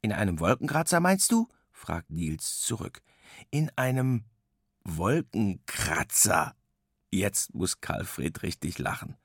In 0.02 0.12
einem 0.12 0.40
Wolkenkratzer 0.40 1.00
meinst 1.00 1.32
du? 1.32 1.48
Fragt 1.78 2.10
Nils 2.10 2.60
zurück. 2.60 3.02
In 3.52 3.72
einem 3.76 4.26
Wolkenkratzer. 4.84 6.56
Jetzt 7.12 7.54
muss 7.54 7.80
Karlfried 7.80 8.44
richtig 8.44 8.80
lachen. 8.80 9.16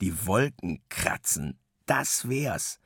Die 0.00 0.26
Wolken 0.26 0.82
kratzen, 0.88 1.58
das 1.86 2.28
wär's. 2.28 2.78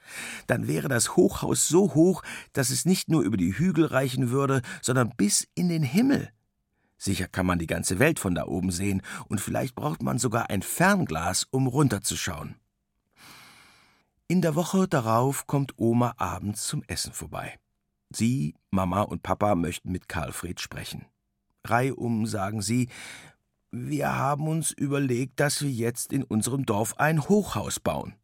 Dann 0.46 0.68
wäre 0.68 0.88
das 0.88 1.16
Hochhaus 1.16 1.68
so 1.68 1.94
hoch, 1.94 2.22
dass 2.52 2.70
es 2.70 2.84
nicht 2.84 3.08
nur 3.08 3.22
über 3.22 3.36
die 3.36 3.58
Hügel 3.58 3.86
reichen 3.86 4.30
würde, 4.30 4.62
sondern 4.80 5.10
bis 5.16 5.48
in 5.54 5.68
den 5.68 5.82
Himmel. 5.82 6.30
Sicher 6.96 7.26
kann 7.28 7.46
man 7.46 7.58
die 7.58 7.66
ganze 7.66 7.98
Welt 7.98 8.18
von 8.18 8.34
da 8.34 8.44
oben 8.46 8.70
sehen, 8.70 9.02
und 9.28 9.40
vielleicht 9.40 9.74
braucht 9.74 10.02
man 10.02 10.18
sogar 10.18 10.50
ein 10.50 10.62
Fernglas, 10.62 11.46
um 11.50 11.66
runterzuschauen. 11.66 12.56
In 14.28 14.42
der 14.42 14.54
Woche 14.54 14.86
darauf 14.86 15.46
kommt 15.46 15.72
Oma 15.76 16.14
abends 16.18 16.66
zum 16.66 16.84
Essen 16.86 17.12
vorbei. 17.12 17.59
Sie, 18.12 18.54
Mama 18.70 19.02
und 19.02 19.22
Papa 19.22 19.54
möchten 19.54 19.92
mit 19.92 20.08
Karlfried 20.08 20.60
sprechen. 20.60 21.06
Reihum 21.64 22.26
sagen 22.26 22.62
sie, 22.62 22.88
wir 23.70 24.16
haben 24.16 24.48
uns 24.48 24.72
überlegt, 24.72 25.38
dass 25.38 25.62
wir 25.62 25.70
jetzt 25.70 26.12
in 26.12 26.24
unserem 26.24 26.66
Dorf 26.66 26.98
ein 26.98 27.28
Hochhaus 27.28 27.78
bauen. 27.78 28.14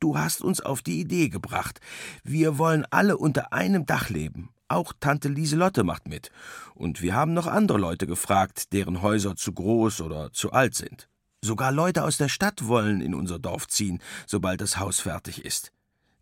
Du 0.00 0.18
hast 0.18 0.42
uns 0.42 0.60
auf 0.60 0.82
die 0.82 1.00
Idee 1.00 1.28
gebracht. 1.28 1.80
Wir 2.24 2.58
wollen 2.58 2.84
alle 2.90 3.16
unter 3.16 3.52
einem 3.52 3.86
Dach 3.86 4.10
leben. 4.10 4.50
Auch 4.68 4.92
Tante 4.98 5.28
Lieselotte 5.28 5.84
macht 5.84 6.08
mit. 6.08 6.30
Und 6.74 7.02
wir 7.02 7.14
haben 7.14 7.34
noch 7.34 7.46
andere 7.46 7.78
Leute 7.78 8.06
gefragt, 8.06 8.72
deren 8.72 9.00
Häuser 9.00 9.36
zu 9.36 9.52
groß 9.52 10.00
oder 10.00 10.32
zu 10.32 10.52
alt 10.52 10.74
sind. 10.74 11.08
Sogar 11.40 11.70
Leute 11.70 12.02
aus 12.02 12.16
der 12.16 12.28
Stadt 12.28 12.66
wollen 12.66 13.00
in 13.00 13.14
unser 13.14 13.38
Dorf 13.38 13.68
ziehen, 13.68 14.00
sobald 14.26 14.60
das 14.60 14.78
Haus 14.78 14.98
fertig 14.98 15.44
ist. 15.44 15.70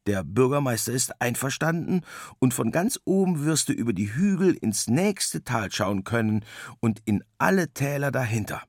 Der 0.06 0.22
Bürgermeister 0.22 0.92
ist 0.92 1.20
einverstanden, 1.20 2.02
und 2.38 2.52
von 2.52 2.70
ganz 2.70 3.00
oben 3.04 3.44
wirst 3.44 3.68
du 3.68 3.72
über 3.72 3.92
die 3.92 4.12
Hügel 4.12 4.54
ins 4.54 4.86
nächste 4.86 5.44
Tal 5.44 5.72
schauen 5.72 6.04
können 6.04 6.44
und 6.80 7.00
in 7.06 7.24
alle 7.38 7.72
Täler 7.72 8.10
dahinter. 8.10 8.62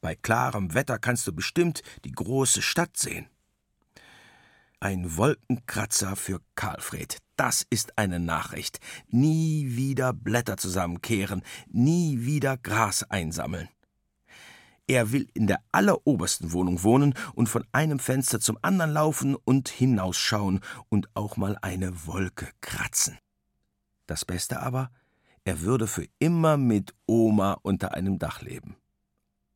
Bei 0.00 0.14
klarem 0.14 0.74
Wetter 0.74 0.98
kannst 0.98 1.26
du 1.26 1.32
bestimmt 1.32 1.82
die 2.04 2.12
große 2.12 2.62
Stadt 2.62 2.96
sehen. 2.96 3.28
Ein 4.80 5.16
Wolkenkratzer 5.16 6.16
für 6.16 6.40
Karlfried. 6.54 7.18
Das 7.36 7.66
ist 7.68 7.98
eine 7.98 8.18
Nachricht. 8.18 8.80
Nie 9.08 9.76
wieder 9.76 10.12
Blätter 10.12 10.56
zusammenkehren, 10.56 11.42
nie 11.68 12.24
wieder 12.24 12.56
Gras 12.56 13.04
einsammeln. 13.04 13.68
Er 14.90 15.12
will 15.12 15.28
in 15.34 15.46
der 15.46 15.62
allerobersten 15.70 16.50
Wohnung 16.50 16.82
wohnen 16.82 17.14
und 17.36 17.48
von 17.48 17.64
einem 17.70 18.00
Fenster 18.00 18.40
zum 18.40 18.58
anderen 18.60 18.92
laufen 18.92 19.36
und 19.36 19.68
hinausschauen 19.68 20.58
und 20.88 21.08
auch 21.14 21.36
mal 21.36 21.56
eine 21.62 22.08
Wolke 22.08 22.48
kratzen. 22.60 23.16
Das 24.08 24.24
Beste 24.24 24.60
aber, 24.60 24.90
er 25.44 25.60
würde 25.60 25.86
für 25.86 26.08
immer 26.18 26.56
mit 26.56 26.92
Oma 27.06 27.56
unter 27.62 27.94
einem 27.94 28.18
Dach 28.18 28.42
leben. 28.42 28.74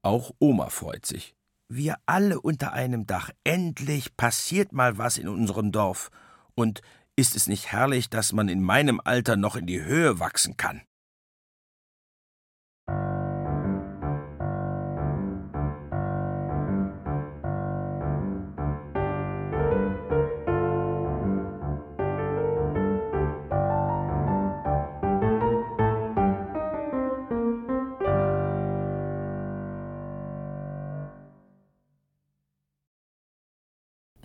Auch 0.03 0.31
Oma 0.39 0.69
freut 0.69 1.05
sich. 1.05 1.35
Wir 1.69 1.97
alle 2.07 2.41
unter 2.41 2.73
einem 2.73 3.05
Dach. 3.05 3.31
Endlich 3.43 4.17
passiert 4.17 4.73
mal 4.73 4.99
was 4.99 5.19
in 5.19 5.27
unserem 5.27 5.73
Dorf. 5.73 6.13
Und 6.55 6.81
ist 7.17 7.35
es 7.35 7.49
nicht 7.49 7.73
herrlich, 7.73 8.09
dass 8.09 8.33
man 8.33 8.49
in 8.49 8.63
meinem 8.63 9.01
Alter 9.03 9.35
noch 9.35 9.57
in 9.57 9.67
die 9.67 9.83
Höhe 9.83 10.21
wachsen 10.21 10.57
kann? 10.57 10.83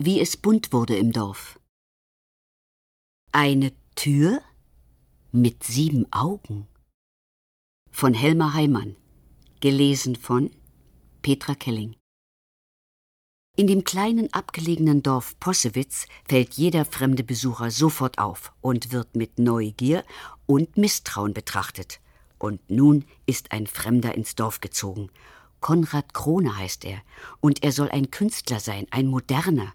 Wie 0.02 0.18
es 0.18 0.38
bunt 0.38 0.72
wurde 0.72 0.96
im 0.96 1.12
Dorf. 1.12 1.60
Eine 3.32 3.70
Tür 3.96 4.40
mit 5.30 5.62
sieben 5.62 6.10
Augen. 6.10 6.66
Von 7.90 8.14
Helma 8.14 8.54
Heimann. 8.54 8.96
Gelesen 9.60 10.16
von 10.16 10.50
Petra 11.20 11.54
Kelling. 11.54 11.96
In 13.58 13.66
dem 13.66 13.84
kleinen 13.84 14.32
abgelegenen 14.32 15.02
Dorf 15.02 15.38
Possewitz 15.38 16.06
fällt 16.26 16.54
jeder 16.54 16.86
fremde 16.86 17.22
Besucher 17.22 17.70
sofort 17.70 18.18
auf 18.18 18.54
und 18.62 18.92
wird 18.92 19.16
mit 19.16 19.38
Neugier 19.38 20.02
und 20.46 20.78
Misstrauen 20.78 21.34
betrachtet. 21.34 22.00
Und 22.38 22.70
nun 22.70 23.04
ist 23.26 23.52
ein 23.52 23.66
Fremder 23.66 24.14
ins 24.14 24.34
Dorf 24.34 24.62
gezogen. 24.62 25.10
Konrad 25.60 26.14
Krone 26.14 26.56
heißt 26.56 26.86
er, 26.86 27.02
und 27.40 27.62
er 27.62 27.72
soll 27.72 27.90
ein 27.90 28.10
Künstler 28.10 28.60
sein, 28.60 28.86
ein 28.90 29.06
moderner. 29.06 29.74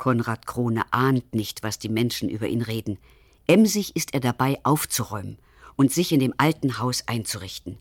Konrad 0.00 0.46
Krone 0.46 0.90
ahnt 0.92 1.34
nicht, 1.34 1.62
was 1.62 1.78
die 1.78 1.90
Menschen 1.90 2.30
über 2.30 2.48
ihn 2.48 2.62
reden. 2.62 2.98
Emsig 3.46 3.94
ist 3.94 4.14
er 4.14 4.20
dabei, 4.20 4.58
aufzuräumen 4.62 5.36
und 5.76 5.92
sich 5.92 6.10
in 6.10 6.20
dem 6.20 6.32
alten 6.38 6.78
Haus 6.78 7.06
einzurichten. 7.06 7.76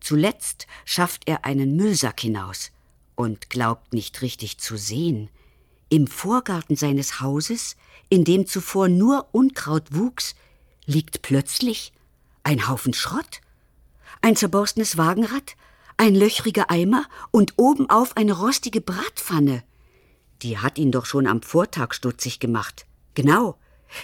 Zuletzt 0.00 0.66
schafft 0.86 1.28
er 1.28 1.44
einen 1.44 1.76
Müllsack 1.76 2.20
hinaus 2.20 2.70
und 3.16 3.50
glaubt 3.50 3.92
nicht 3.92 4.22
richtig 4.22 4.56
zu 4.56 4.78
sehen. 4.78 5.28
Im 5.90 6.06
Vorgarten 6.06 6.74
seines 6.74 7.20
Hauses, 7.20 7.76
in 8.08 8.24
dem 8.24 8.46
zuvor 8.46 8.88
nur 8.88 9.28
Unkraut 9.32 9.94
wuchs, 9.94 10.36
liegt 10.86 11.20
plötzlich 11.20 11.92
ein 12.44 12.66
Haufen 12.66 12.94
Schrott, 12.94 13.42
ein 14.22 14.36
zerborstenes 14.36 14.96
Wagenrad, 14.96 15.54
ein 15.98 16.14
löchriger 16.14 16.70
Eimer 16.70 17.04
und 17.30 17.58
obenauf 17.58 18.16
eine 18.16 18.32
rostige 18.32 18.80
Bratpfanne. 18.80 19.64
Die 20.42 20.58
hat 20.58 20.78
ihn 20.78 20.92
doch 20.92 21.06
schon 21.06 21.26
am 21.26 21.42
Vortag 21.42 21.92
stutzig 21.92 22.40
gemacht. 22.40 22.86
Genau. 23.14 23.58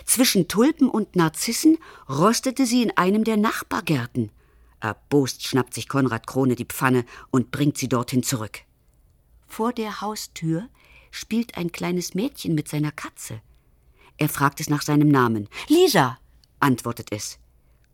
Zwischen 0.05 0.49
Tulpen 0.49 0.89
und 0.89 1.15
Narzissen 1.15 1.79
rostete 2.09 2.67
sie 2.67 2.83
in 2.83 2.97
einem 2.97 3.25
der 3.25 3.37
Nachbargärten. 3.37 4.31
Erbost 4.81 5.47
schnappt 5.47 5.75
sich 5.75 5.89
Konrad 5.89 6.27
Krone 6.27 6.57
die 6.57 6.65
Pfanne 6.65 7.05
und 7.31 7.51
bringt 7.51 7.79
sie 7.79 7.89
dorthin 7.89 8.23
zurück. 8.23 8.61
Vor 9.47 9.73
der 9.73 10.01
Haustür 10.01 10.69
spielt 11.11 11.57
ein 11.57 11.71
kleines 11.71 12.15
Mädchen 12.15 12.55
mit 12.55 12.69
seiner 12.69 12.93
Katze. 12.93 13.41
Er 14.17 14.29
fragt 14.29 14.61
es 14.61 14.69
nach 14.69 14.83
seinem 14.83 15.09
Namen. 15.09 15.49
Lisa, 15.69 16.19
antwortet 16.61 17.13
es. 17.13 17.39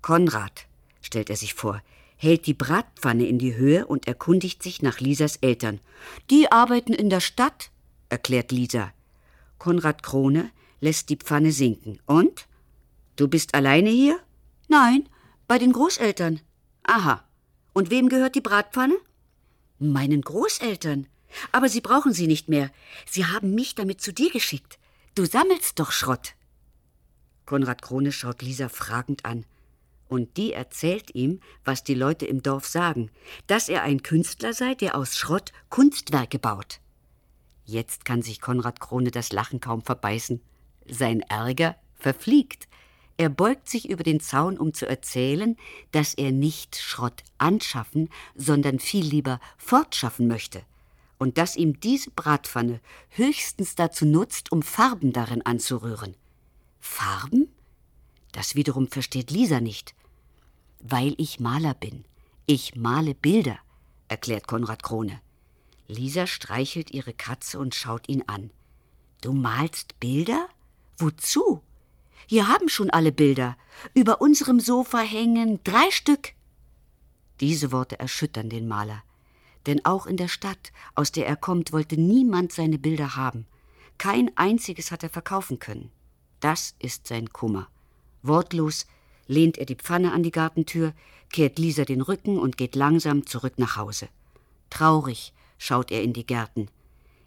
Konrad, 0.03 0.67
stellt 1.03 1.31
er 1.31 1.37
sich 1.37 1.55
vor, 1.55 1.83
hält 2.17 2.47
die 2.47 2.55
Bratpfanne 2.55 3.27
in 3.27 3.39
die 3.39 3.55
Höhe 3.55 3.87
und 3.87 4.07
erkundigt 4.07 4.63
sich 4.63 4.83
nach 4.83 5.01
Lisas 5.01 5.37
Eltern. 5.37 5.81
Die 6.31 6.51
arbeiten 6.51 6.93
in 6.93 7.11
der 7.11 7.21
Stadt, 7.21 7.71
erklärt 8.11 8.53
Lisa. 8.53 8.93
Konrad 9.59 10.03
Krone 10.03 10.51
lässt 10.81 11.09
die 11.09 11.17
Pfanne 11.17 11.53
sinken. 11.53 11.99
Und? 12.07 12.47
Du 13.17 13.29
bist 13.29 13.55
alleine 13.55 13.91
hier? 13.91 14.19
Nein, 14.69 15.09
bei 15.47 15.59
den 15.59 15.73
Großeltern. 15.73 16.41
Aha. 16.83 17.25
Und 17.73 17.91
wem 17.91 18.09
gehört 18.09 18.35
die 18.35 18.41
Bratpfanne? 18.41 18.97
Meinen 19.79 20.23
Großeltern. 20.23 21.07
Aber 21.53 21.69
Sie 21.69 21.81
brauchen 21.81 22.13
sie 22.13 22.27
nicht 22.27 22.49
mehr. 22.49 22.71
Sie 23.09 23.27
haben 23.27 23.55
mich 23.55 23.75
damit 23.75 24.01
zu 24.01 24.13
dir 24.13 24.31
geschickt. 24.31 24.79
Du 25.15 25.25
sammelst 25.25 25.79
doch 25.79 25.93
Schrott. 25.93 26.35
Konrad 27.47 27.83
Krone 27.83 28.13
schaut 28.13 28.43
Lisa 28.43 28.69
fragend 28.69 29.25
an. 29.25 29.45
Und 30.09 30.37
die 30.37 30.53
erzählt 30.53 31.15
ihm, 31.15 31.41
was 31.65 31.85
die 31.85 31.95
Leute 31.95 32.27
im 32.27 32.43
Dorf 32.43 32.67
sagen, 32.67 33.11
dass 33.47 33.69
er 33.69 33.83
ein 33.83 34.03
Künstler 34.03 34.53
sei, 34.53 34.75
der 34.75 34.97
aus 34.97 35.17
Schrott 35.17 35.53
Kunstwerke 35.69 36.39
baut. 36.39 36.81
Jetzt 37.71 38.05
kann 38.05 38.21
sich 38.21 38.41
Konrad 38.41 38.81
Krone 38.81 39.13
das 39.13 39.31
Lachen 39.31 39.61
kaum 39.61 39.83
verbeißen. 39.83 40.41
Sein 40.89 41.21
Ärger 41.21 41.77
verfliegt. 41.95 42.67
Er 43.17 43.29
beugt 43.29 43.69
sich 43.69 43.89
über 43.89 44.03
den 44.03 44.19
Zaun, 44.19 44.59
um 44.59 44.75
zu 44.75 44.89
erzählen, 44.89 45.57
dass 45.93 46.15
er 46.15 46.33
nicht 46.33 46.77
Schrott 46.77 47.23
anschaffen, 47.39 48.09
sondern 48.35 48.81
viel 48.81 49.05
lieber 49.05 49.39
fortschaffen 49.57 50.27
möchte 50.27 50.63
und 51.17 51.39
dass 51.39 51.55
ihm 51.55 51.79
diese 51.79 52.11
Bratpfanne 52.11 52.81
höchstens 53.11 53.77
dazu 53.77 54.05
nutzt, 54.05 54.51
um 54.51 54.63
Farben 54.63 55.13
darin 55.13 55.43
anzurühren. 55.47 56.17
Farben? 56.81 57.55
Das 58.33 58.57
wiederum 58.57 58.89
versteht 58.89 59.31
Lisa 59.31 59.61
nicht. 59.61 59.95
Weil 60.81 61.15
ich 61.19 61.39
Maler 61.39 61.75
bin. 61.75 62.05
Ich 62.47 62.75
male 62.75 63.15
Bilder, 63.15 63.59
erklärt 64.09 64.49
Konrad 64.49 64.83
Krone. 64.83 65.21
Lisa 65.91 66.27
streichelt 66.27 66.91
ihre 66.91 67.13
Katze 67.13 67.59
und 67.59 67.75
schaut 67.75 68.09
ihn 68.09 68.25
an. 68.27 68.51
Du 69.21 69.33
malst 69.33 70.01
Bilder? 70.01 70.49
Wozu? 70.99 71.63
Hier 72.27 72.49
haben 72.49 72.69
schon 72.69 72.91
alle 72.91 73.13
Bilder. 73.13 73.57
Über 73.95 74.21
unserem 74.21 74.61
Sofa 74.61 75.01
hängen 75.01 75.61
drei 75.65 75.91
Stück. 75.91 76.33
Diese 77.41 77.73
Worte 77.73 77.99
erschüttern 77.99 78.49
den 78.49 78.69
Maler 78.69 79.03
denn 79.67 79.85
auch 79.85 80.07
in 80.07 80.17
der 80.17 80.29
Stadt, 80.29 80.73
aus 80.95 81.13
der 81.13 81.27
er 81.27 81.37
kommt, 81.37 81.73
wollte 81.73 82.01
niemand 82.01 82.53
seine 82.53 82.79
Bilder 82.79 83.17
haben. 83.17 83.47
Kein 83.99 84.31
einziges 84.37 84.91
hat 84.91 85.03
er 85.03 85.11
verkaufen 85.11 85.59
können. 85.59 85.91
Das 86.41 86.75
ist 86.79 87.07
sein 87.07 87.33
Kummer. 87.33 87.69
Wortlos 88.23 88.87
lehnt 89.27 89.59
er 89.59 89.67
die 89.67 89.77
Pfanne 89.77 90.13
an 90.13 90.23
die 90.23 90.31
Gartentür, 90.31 90.95
kehrt 91.31 91.59
Lisa 91.59 91.85
den 91.85 92.01
Rücken 92.01 92.39
und 92.39 92.57
geht 92.57 92.75
langsam 92.75 93.27
zurück 93.27 93.59
nach 93.59 93.77
Hause. 93.77 94.09
Traurig 94.71 95.33
schaut 95.61 95.93
er 95.93 96.03
in 96.03 96.15
die 96.15 96.27
Gärten. 96.27 96.69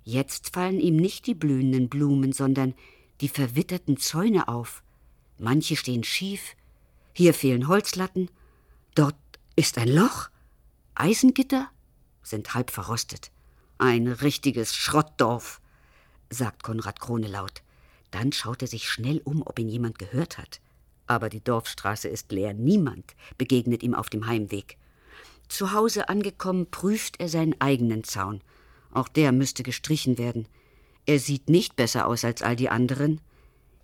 Jetzt 0.03 0.49
fallen 0.49 0.79
ihm 0.79 0.97
nicht 0.97 1.27
die 1.27 1.35
blühenden 1.35 1.87
Blumen, 1.87 2.33
sondern 2.33 2.73
die 3.21 3.29
verwitterten 3.29 3.95
Zäune 3.95 4.47
auf. 4.49 4.83
Manche 5.37 5.77
stehen 5.77 6.03
schief, 6.03 6.55
hier 7.13 7.33
fehlen 7.33 7.67
Holzlatten, 7.67 8.29
dort 8.95 9.15
ist 9.55 9.77
ein 9.77 9.87
Loch, 9.87 10.29
Eisengitter, 10.95 11.69
sind 12.23 12.53
halb 12.55 12.71
verrostet. 12.71 13.31
Ein 13.77 14.07
richtiges 14.07 14.75
Schrottdorf, 14.75 15.61
sagt 16.29 16.63
Konrad 16.63 16.99
Krone 16.99 17.27
laut. 17.27 17.61
Dann 18.09 18.31
schaut 18.31 18.63
er 18.63 18.67
sich 18.67 18.89
schnell 18.89 19.21
um, 19.23 19.43
ob 19.45 19.59
ihn 19.59 19.69
jemand 19.69 19.99
gehört 19.99 20.37
hat. 20.37 20.59
Aber 21.05 21.29
die 21.29 21.43
Dorfstraße 21.43 22.07
ist 22.07 22.31
leer. 22.31 22.53
Niemand 22.53 23.15
begegnet 23.37 23.83
ihm 23.83 23.93
auf 23.93 24.09
dem 24.09 24.25
Heimweg. 24.25 24.77
Zu 25.47 25.73
Hause 25.73 26.09
angekommen, 26.09 26.69
prüft 26.69 27.19
er 27.19 27.29
seinen 27.29 27.59
eigenen 27.61 28.03
Zaun. 28.03 28.41
Auch 28.91 29.07
der 29.07 29.31
müsste 29.31 29.63
gestrichen 29.63 30.17
werden. 30.17 30.47
Er 31.05 31.19
sieht 31.19 31.49
nicht 31.49 31.75
besser 31.75 32.07
aus 32.07 32.23
als 32.23 32.41
all 32.41 32.55
die 32.55 32.69
anderen. 32.69 33.19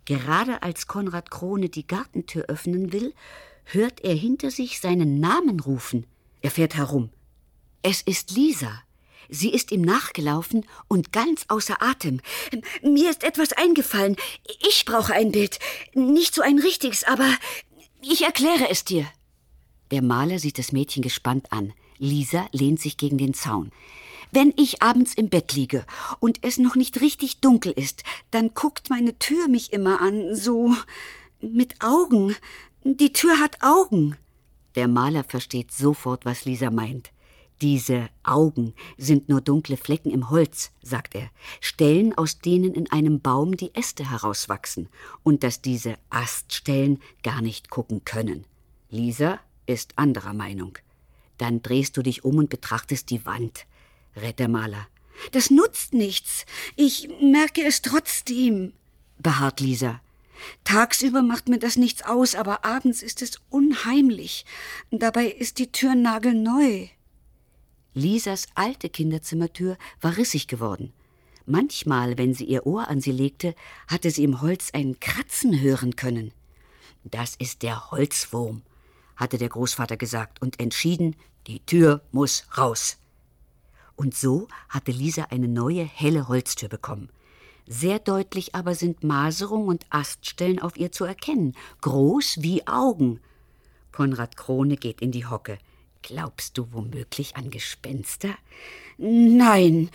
Gerade 0.04 0.62
als 0.62 0.86
Konrad 0.86 1.30
Krone 1.30 1.68
die 1.68 1.86
Gartentür 1.86 2.44
öffnen 2.48 2.92
will, 2.92 3.14
hört 3.64 4.00
er 4.02 4.14
hinter 4.14 4.50
sich 4.50 4.80
seinen 4.80 5.20
Namen 5.20 5.60
rufen. 5.60 6.06
Er 6.40 6.50
fährt 6.50 6.76
herum. 6.76 7.10
Es 7.82 8.02
ist 8.02 8.30
Lisa. 8.32 8.82
Sie 9.28 9.50
ist 9.50 9.70
ihm 9.70 9.82
nachgelaufen 9.82 10.66
und 10.88 11.12
ganz 11.12 11.44
außer 11.48 11.80
Atem. 11.80 12.20
Mir 12.82 13.10
ist 13.10 13.22
etwas 13.22 13.52
eingefallen. 13.52 14.16
Ich 14.68 14.84
brauche 14.84 15.14
ein 15.14 15.30
Bild. 15.30 15.58
Nicht 15.94 16.34
so 16.34 16.42
ein 16.42 16.58
richtiges, 16.58 17.04
aber 17.04 17.28
ich 18.02 18.22
erkläre 18.22 18.68
es 18.70 18.84
dir. 18.84 19.06
Der 19.90 20.02
Maler 20.02 20.38
sieht 20.38 20.58
das 20.58 20.72
Mädchen 20.72 21.02
gespannt 21.02 21.52
an. 21.52 21.72
Lisa 21.98 22.46
lehnt 22.52 22.80
sich 22.80 22.96
gegen 22.96 23.18
den 23.18 23.34
Zaun. 23.34 23.70
Wenn 24.32 24.54
ich 24.56 24.82
abends 24.82 25.14
im 25.14 25.28
Bett 25.28 25.54
liege 25.54 25.84
und 26.20 26.38
es 26.42 26.58
noch 26.58 26.76
nicht 26.76 27.00
richtig 27.00 27.40
dunkel 27.40 27.72
ist, 27.72 28.04
dann 28.30 28.54
guckt 28.54 28.88
meine 28.88 29.18
Tür 29.18 29.48
mich 29.48 29.72
immer 29.72 30.00
an, 30.00 30.36
so 30.36 30.74
mit 31.40 31.82
Augen. 31.82 32.36
Die 32.84 33.12
Tür 33.12 33.40
hat 33.40 33.62
Augen. 33.62 34.16
Der 34.76 34.86
Maler 34.86 35.24
versteht 35.24 35.72
sofort, 35.72 36.24
was 36.24 36.44
Lisa 36.44 36.70
meint. 36.70 37.10
Diese 37.60 38.08
Augen 38.22 38.72
sind 38.96 39.28
nur 39.28 39.42
dunkle 39.42 39.76
Flecken 39.76 40.10
im 40.10 40.30
Holz, 40.30 40.70
sagt 40.80 41.14
er, 41.14 41.28
Stellen, 41.60 42.16
aus 42.16 42.38
denen 42.38 42.72
in 42.72 42.90
einem 42.90 43.20
Baum 43.20 43.56
die 43.56 43.74
Äste 43.74 44.08
herauswachsen, 44.08 44.88
und 45.24 45.42
dass 45.42 45.60
diese 45.60 45.96
Aststellen 46.08 47.00
gar 47.22 47.42
nicht 47.42 47.68
gucken 47.68 48.04
können. 48.04 48.46
Lisa 48.88 49.40
ist 49.72 49.92
anderer 49.96 50.34
Meinung. 50.34 50.78
Dann 51.38 51.62
drehst 51.62 51.96
du 51.96 52.02
dich 52.02 52.24
um 52.24 52.36
und 52.36 52.50
betrachtest 52.50 53.10
die 53.10 53.24
Wand, 53.24 53.66
rät 54.16 54.38
der 54.38 54.48
Maler. 54.48 54.86
Das 55.32 55.50
nutzt 55.50 55.94
nichts. 55.94 56.44
Ich 56.76 57.08
merke 57.20 57.64
es 57.64 57.82
trotzdem, 57.82 58.72
beharrt 59.18 59.60
Lisa. 59.60 60.00
Tagsüber 60.64 61.22
macht 61.22 61.48
mir 61.48 61.58
das 61.58 61.76
nichts 61.76 62.02
aus, 62.02 62.34
aber 62.34 62.64
abends 62.64 63.02
ist 63.02 63.22
es 63.22 63.40
unheimlich. 63.50 64.46
Dabei 64.90 65.26
ist 65.26 65.58
die 65.58 65.70
Tür 65.70 65.94
nagelneu. 65.94 66.88
Lisas 67.92 68.46
alte 68.54 68.88
Kinderzimmertür 68.88 69.76
war 70.00 70.16
rissig 70.16 70.46
geworden. 70.46 70.92
Manchmal, 71.46 72.16
wenn 72.16 72.34
sie 72.34 72.44
ihr 72.44 72.66
Ohr 72.66 72.88
an 72.88 73.00
sie 73.00 73.12
legte, 73.12 73.54
hatte 73.88 74.10
sie 74.10 74.24
im 74.24 74.40
Holz 74.40 74.70
ein 74.72 75.00
Kratzen 75.00 75.60
hören 75.60 75.96
können. 75.96 76.32
Das 77.02 77.34
ist 77.36 77.62
der 77.62 77.90
Holzwurm, 77.90 78.62
hatte 79.20 79.38
der 79.38 79.50
Großvater 79.50 79.96
gesagt 79.96 80.42
und 80.42 80.58
entschieden, 80.58 81.14
die 81.46 81.60
Tür 81.60 82.02
muss 82.10 82.44
raus. 82.56 82.96
Und 83.94 84.16
so 84.16 84.48
hatte 84.68 84.92
Lisa 84.92 85.24
eine 85.30 85.46
neue, 85.46 85.84
helle 85.84 86.26
Holztür 86.26 86.70
bekommen. 86.70 87.10
Sehr 87.66 87.98
deutlich 87.98 88.54
aber 88.54 88.74
sind 88.74 89.04
Maserung 89.04 89.68
und 89.68 89.84
Aststellen 89.90 90.58
auf 90.58 90.76
ihr 90.76 90.90
zu 90.90 91.04
erkennen, 91.04 91.54
groß 91.82 92.38
wie 92.40 92.66
Augen. 92.66 93.20
Konrad 93.92 94.36
Krone 94.36 94.76
geht 94.76 95.02
in 95.02 95.12
die 95.12 95.26
Hocke. 95.26 95.58
Glaubst 96.02 96.56
du 96.56 96.72
womöglich 96.72 97.36
an 97.36 97.50
Gespenster? 97.50 98.34
Nein, 98.96 99.90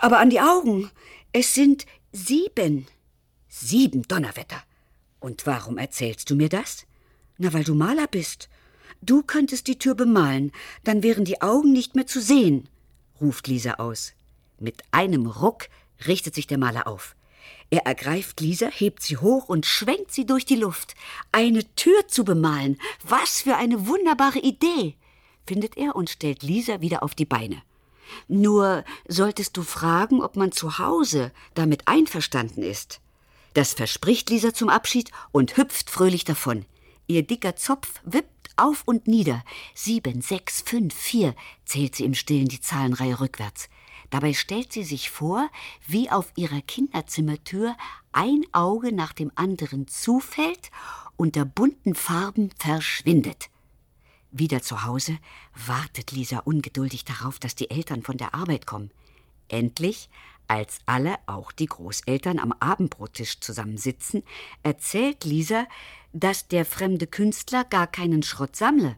Aber 0.00 0.18
an 0.18 0.30
die 0.30 0.40
Augen. 0.40 0.90
Es 1.32 1.54
sind 1.54 1.86
sieben. 2.10 2.86
Sieben 3.48 4.02
Donnerwetter. 4.02 4.62
Und 5.20 5.46
warum 5.46 5.78
erzählst 5.78 6.28
du 6.28 6.34
mir 6.34 6.48
das? 6.48 6.86
Na, 7.42 7.52
weil 7.52 7.64
du 7.64 7.74
Maler 7.74 8.06
bist. 8.06 8.48
Du 9.00 9.24
könntest 9.24 9.66
die 9.66 9.76
Tür 9.76 9.96
bemalen, 9.96 10.52
dann 10.84 11.02
wären 11.02 11.24
die 11.24 11.42
Augen 11.42 11.72
nicht 11.72 11.96
mehr 11.96 12.06
zu 12.06 12.20
sehen, 12.20 12.68
ruft 13.20 13.48
Lisa 13.48 13.72
aus. 13.74 14.12
Mit 14.60 14.84
einem 14.92 15.26
Ruck 15.26 15.66
richtet 16.06 16.36
sich 16.36 16.46
der 16.46 16.58
Maler 16.58 16.86
auf. 16.86 17.16
Er 17.68 17.84
ergreift 17.84 18.40
Lisa, 18.40 18.68
hebt 18.68 19.02
sie 19.02 19.16
hoch 19.16 19.48
und 19.48 19.66
schwenkt 19.66 20.12
sie 20.12 20.24
durch 20.24 20.44
die 20.44 20.54
Luft. 20.54 20.94
Eine 21.32 21.64
Tür 21.74 22.06
zu 22.06 22.24
bemalen. 22.24 22.78
Was 23.02 23.40
für 23.40 23.56
eine 23.56 23.88
wunderbare 23.88 24.38
Idee, 24.38 24.94
findet 25.44 25.76
er 25.76 25.96
und 25.96 26.10
stellt 26.10 26.44
Lisa 26.44 26.80
wieder 26.80 27.02
auf 27.02 27.16
die 27.16 27.24
Beine. 27.24 27.60
Nur 28.28 28.84
solltest 29.08 29.56
du 29.56 29.64
fragen, 29.64 30.22
ob 30.22 30.36
man 30.36 30.52
zu 30.52 30.78
Hause 30.78 31.32
damit 31.54 31.88
einverstanden 31.88 32.62
ist. 32.62 33.00
Das 33.54 33.74
verspricht 33.74 34.30
Lisa 34.30 34.54
zum 34.54 34.68
Abschied 34.68 35.10
und 35.32 35.56
hüpft 35.56 35.90
fröhlich 35.90 36.24
davon. 36.24 36.66
Ihr 37.06 37.22
dicker 37.22 37.56
Zopf 37.56 38.00
wippt 38.04 38.50
auf 38.56 38.82
und 38.86 39.06
nieder. 39.06 39.44
Sieben, 39.74 40.22
sechs, 40.22 40.62
fünf, 40.62 40.94
vier, 40.94 41.34
zählt 41.64 41.96
sie 41.96 42.04
im 42.04 42.14
Stillen 42.14 42.48
die 42.48 42.60
Zahlenreihe 42.60 43.20
rückwärts. 43.20 43.68
Dabei 44.10 44.34
stellt 44.34 44.72
sie 44.72 44.84
sich 44.84 45.10
vor, 45.10 45.48
wie 45.86 46.10
auf 46.10 46.32
ihrer 46.36 46.60
Kinderzimmertür 46.60 47.74
ein 48.12 48.44
Auge 48.52 48.92
nach 48.92 49.14
dem 49.14 49.32
anderen 49.36 49.88
zufällt, 49.88 50.70
unter 51.16 51.46
bunten 51.46 51.94
Farben 51.94 52.50
verschwindet. 52.58 53.48
Wieder 54.30 54.62
zu 54.62 54.84
Hause 54.84 55.18
wartet 55.54 56.12
Lisa 56.12 56.38
ungeduldig 56.40 57.04
darauf, 57.04 57.38
dass 57.38 57.54
die 57.54 57.70
Eltern 57.70 58.02
von 58.02 58.16
der 58.16 58.34
Arbeit 58.34 58.66
kommen. 58.66 58.90
Endlich, 59.48 60.08
als 60.48 60.80
alle, 60.84 61.16
auch 61.26 61.52
die 61.52 61.66
Großeltern, 61.66 62.38
am 62.38 62.52
Abendbrottisch 62.52 63.40
zusammensitzen, 63.40 64.22
erzählt 64.62 65.24
Lisa, 65.24 65.66
dass 66.12 66.48
der 66.48 66.64
fremde 66.64 67.06
Künstler 67.06 67.64
gar 67.64 67.86
keinen 67.86 68.22
Schrott 68.22 68.56
sammle. 68.56 68.96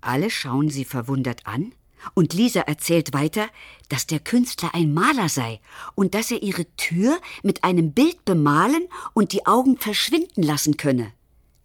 Alle 0.00 0.30
schauen 0.30 0.68
sie 0.70 0.84
verwundert 0.84 1.46
an 1.46 1.72
und 2.14 2.34
Lisa 2.34 2.60
erzählt 2.60 3.12
weiter, 3.12 3.48
dass 3.88 4.06
der 4.06 4.20
Künstler 4.20 4.74
ein 4.74 4.94
Maler 4.94 5.28
sei 5.28 5.60
und 5.94 6.14
dass 6.14 6.30
er 6.30 6.42
ihre 6.42 6.66
Tür 6.76 7.20
mit 7.42 7.64
einem 7.64 7.92
Bild 7.92 8.24
bemalen 8.24 8.88
und 9.14 9.32
die 9.32 9.46
Augen 9.46 9.76
verschwinden 9.78 10.42
lassen 10.42 10.76
könne. 10.76 11.12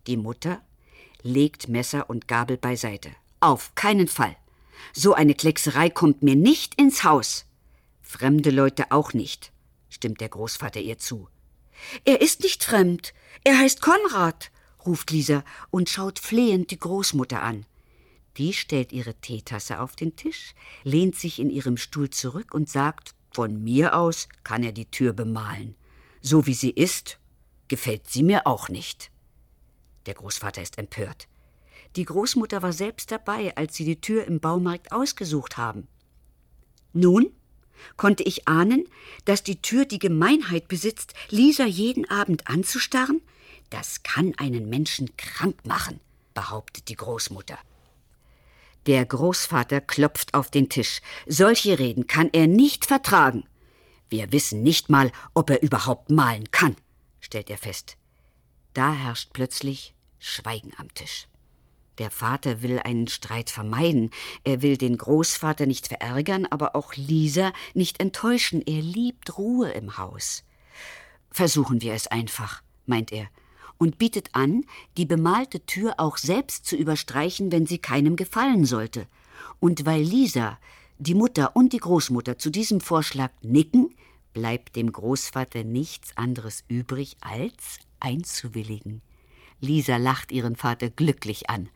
Die 0.07 0.17
Mutter 0.17 0.61
legt 1.21 1.67
Messer 1.67 2.09
und 2.09 2.27
Gabel 2.27 2.57
beiseite. 2.57 3.11
Auf 3.39 3.75
keinen 3.75 4.07
Fall. 4.07 4.35
So 4.93 5.13
eine 5.13 5.35
Kleckserei 5.35 5.89
kommt 5.89 6.23
mir 6.23 6.35
nicht 6.35 6.75
ins 6.75 7.03
Haus. 7.03 7.45
Fremde 8.01 8.49
Leute 8.49 8.91
auch 8.91 9.13
nicht, 9.13 9.51
stimmt 9.89 10.21
der 10.21 10.29
Großvater 10.29 10.79
ihr 10.79 10.97
zu. 10.97 11.27
Er 12.05 12.21
ist 12.21 12.41
nicht 12.41 12.63
fremd. 12.63 13.13
Er 13.43 13.57
heißt 13.57 13.81
Konrad, 13.81 14.51
ruft 14.85 15.11
Lisa 15.11 15.43
und 15.69 15.89
schaut 15.89 16.19
flehend 16.19 16.71
die 16.71 16.79
Großmutter 16.79 17.41
an. 17.41 17.65
Die 18.37 18.53
stellt 18.53 18.91
ihre 18.93 19.13
Teetasse 19.15 19.79
auf 19.79 19.95
den 19.95 20.15
Tisch, 20.15 20.53
lehnt 20.83 21.15
sich 21.15 21.39
in 21.39 21.49
ihrem 21.49 21.77
Stuhl 21.77 22.09
zurück 22.09 22.53
und 22.53 22.69
sagt, 22.69 23.13
von 23.31 23.63
mir 23.63 23.95
aus 23.95 24.27
kann 24.43 24.63
er 24.63 24.71
die 24.71 24.89
Tür 24.89 25.13
bemalen. 25.13 25.75
So 26.21 26.45
wie 26.45 26.53
sie 26.53 26.69
ist, 26.69 27.19
gefällt 27.67 28.09
sie 28.09 28.23
mir 28.23 28.47
auch 28.47 28.69
nicht. 28.69 29.11
Der 30.05 30.13
Großvater 30.13 30.61
ist 30.61 30.77
empört. 30.77 31.27
Die 31.95 32.05
Großmutter 32.05 32.61
war 32.61 32.73
selbst 32.73 33.11
dabei, 33.11 33.55
als 33.57 33.75
sie 33.75 33.85
die 33.85 33.99
Tür 33.99 34.25
im 34.25 34.39
Baumarkt 34.39 34.91
ausgesucht 34.91 35.57
haben. 35.57 35.87
Nun 36.93 37.31
konnte 37.97 38.23
ich 38.23 38.47
ahnen, 38.47 38.87
dass 39.25 39.43
die 39.43 39.61
Tür 39.61 39.85
die 39.85 39.99
Gemeinheit 39.99 40.67
besitzt, 40.67 41.13
Lisa 41.29 41.65
jeden 41.65 42.09
Abend 42.09 42.47
anzustarren? 42.47 43.21
Das 43.71 44.03
kann 44.03 44.33
einen 44.37 44.69
Menschen 44.69 45.15
krank 45.17 45.65
machen, 45.65 46.01
behauptet 46.33 46.89
die 46.89 46.95
Großmutter. 46.95 47.57
Der 48.85 49.05
Großvater 49.05 49.79
klopft 49.79 50.33
auf 50.33 50.51
den 50.51 50.67
Tisch. 50.67 51.01
Solche 51.25 51.79
Reden 51.79 52.05
kann 52.05 52.29
er 52.33 52.47
nicht 52.47 52.85
vertragen. 52.85 53.45
Wir 54.09 54.31
wissen 54.33 54.61
nicht 54.61 54.89
mal, 54.89 55.11
ob 55.33 55.49
er 55.49 55.63
überhaupt 55.63 56.09
malen 56.09 56.51
kann, 56.51 56.75
stellt 57.21 57.49
er 57.49 57.57
fest. 57.57 57.95
Da 58.73 58.93
herrscht 58.93 59.29
plötzlich 59.31 59.95
Schweigen 60.19 60.73
am 60.77 60.93
Tisch. 60.93 61.27
Der 61.97 62.11
Vater 62.11 62.61
will 62.61 62.79
einen 62.79 63.07
Streit 63.07 63.49
vermeiden. 63.49 64.09
Er 64.43 64.61
will 64.61 64.75
den 64.75 64.97
Großvater 64.97 65.65
nicht 65.65 65.87
verärgern, 65.87 66.45
aber 66.45 66.75
auch 66.75 66.95
Lisa 66.95 67.53
nicht 67.73 68.01
enttäuschen. 68.01 68.61
Er 68.65 68.81
liebt 68.81 69.37
Ruhe 69.37 69.71
im 69.71 69.97
Haus. 69.97 70.43
Versuchen 71.29 71.81
wir 71.81 71.93
es 71.93 72.07
einfach, 72.07 72.63
meint 72.85 73.13
er 73.13 73.29
und 73.81 73.97
bietet 73.97 74.29
an, 74.33 74.63
die 74.95 75.07
bemalte 75.07 75.65
Tür 75.65 75.95
auch 75.97 76.17
selbst 76.17 76.67
zu 76.67 76.75
überstreichen, 76.75 77.51
wenn 77.51 77.65
sie 77.65 77.79
keinem 77.79 78.15
gefallen 78.15 78.63
sollte. 78.63 79.07
Und 79.59 79.87
weil 79.87 80.03
Lisa, 80.03 80.59
die 80.99 81.15
Mutter 81.15 81.55
und 81.55 81.73
die 81.73 81.79
Großmutter 81.79 82.37
zu 82.37 82.51
diesem 82.51 82.79
Vorschlag 82.79 83.31
nicken, 83.41 83.95
bleibt 84.33 84.75
dem 84.75 84.91
Großvater 84.91 85.63
nichts 85.63 86.15
anderes 86.15 86.63
übrig, 86.67 87.17
als 87.21 87.79
einzuwilligen. 87.99 89.01
Lisa 89.61 89.97
lacht 89.97 90.31
ihren 90.31 90.55
Vater 90.55 90.91
glücklich 90.91 91.49
an. 91.49 91.67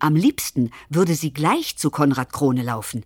Am 0.00 0.16
liebsten 0.16 0.72
würde 0.88 1.14
sie 1.14 1.32
gleich 1.32 1.76
zu 1.76 1.90
Konrad 1.90 2.32
Krone 2.32 2.64
laufen. 2.64 3.04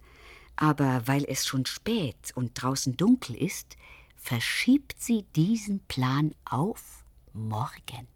Aber 0.56 1.02
weil 1.04 1.26
es 1.28 1.46
schon 1.46 1.66
spät 1.66 2.32
und 2.34 2.52
draußen 2.54 2.96
dunkel 2.96 3.36
ist, 3.36 3.76
verschiebt 4.16 4.94
sie 4.98 5.26
diesen 5.34 5.80
Plan 5.80 6.34
auf 6.46 7.04
morgen. 7.34 8.15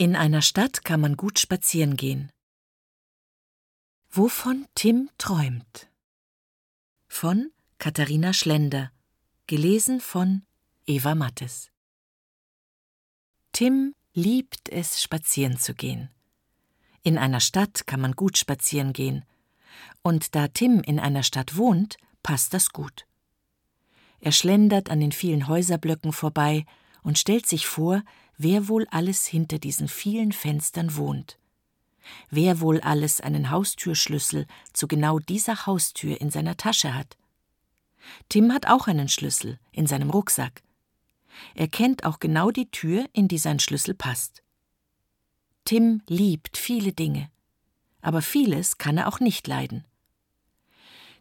In 0.00 0.14
einer 0.14 0.42
Stadt 0.42 0.84
kann 0.84 1.00
man 1.00 1.16
gut 1.16 1.40
spazieren 1.40 1.96
gehen. 1.96 2.30
Wovon 4.08 4.68
Tim 4.76 5.10
träumt. 5.18 5.90
Von 7.08 7.50
Katharina 7.78 8.32
Schlender. 8.32 8.92
Gelesen 9.48 10.00
von 10.00 10.44
Eva 10.86 11.16
Mattes. 11.16 11.72
Tim 13.50 13.96
liebt 14.14 14.68
es, 14.68 15.02
spazieren 15.02 15.58
zu 15.58 15.74
gehen. 15.74 16.10
In 17.02 17.18
einer 17.18 17.40
Stadt 17.40 17.88
kann 17.88 18.00
man 18.00 18.12
gut 18.12 18.38
spazieren 18.38 18.92
gehen. 18.92 19.24
Und 20.02 20.36
da 20.36 20.46
Tim 20.46 20.80
in 20.80 21.00
einer 21.00 21.24
Stadt 21.24 21.56
wohnt, 21.56 21.96
passt 22.22 22.54
das 22.54 22.70
gut. 22.70 23.08
Er 24.20 24.30
schlendert 24.30 24.90
an 24.90 25.00
den 25.00 25.10
vielen 25.10 25.48
Häuserblöcken 25.48 26.12
vorbei 26.12 26.66
und 27.02 27.18
stellt 27.18 27.46
sich 27.46 27.66
vor, 27.66 28.04
wer 28.38 28.68
wohl 28.68 28.86
alles 28.90 29.26
hinter 29.26 29.58
diesen 29.58 29.88
vielen 29.88 30.32
Fenstern 30.32 30.96
wohnt. 30.96 31.38
Wer 32.30 32.60
wohl 32.60 32.80
alles 32.80 33.20
einen 33.20 33.50
Haustürschlüssel 33.50 34.46
zu 34.72 34.88
genau 34.88 35.18
dieser 35.18 35.66
Haustür 35.66 36.18
in 36.20 36.30
seiner 36.30 36.56
Tasche 36.56 36.94
hat. 36.94 37.18
Tim 38.30 38.52
hat 38.52 38.66
auch 38.66 38.86
einen 38.86 39.08
Schlüssel 39.08 39.58
in 39.72 39.86
seinem 39.86 40.08
Rucksack. 40.08 40.62
Er 41.54 41.68
kennt 41.68 42.04
auch 42.04 42.20
genau 42.20 42.50
die 42.50 42.70
Tür, 42.70 43.06
in 43.12 43.28
die 43.28 43.38
sein 43.38 43.58
Schlüssel 43.58 43.94
passt. 43.94 44.42
Tim 45.64 46.00
liebt 46.06 46.56
viele 46.56 46.92
Dinge, 46.92 47.30
aber 48.00 48.22
vieles 48.22 48.78
kann 48.78 48.96
er 48.96 49.08
auch 49.08 49.20
nicht 49.20 49.46
leiden. 49.46 49.84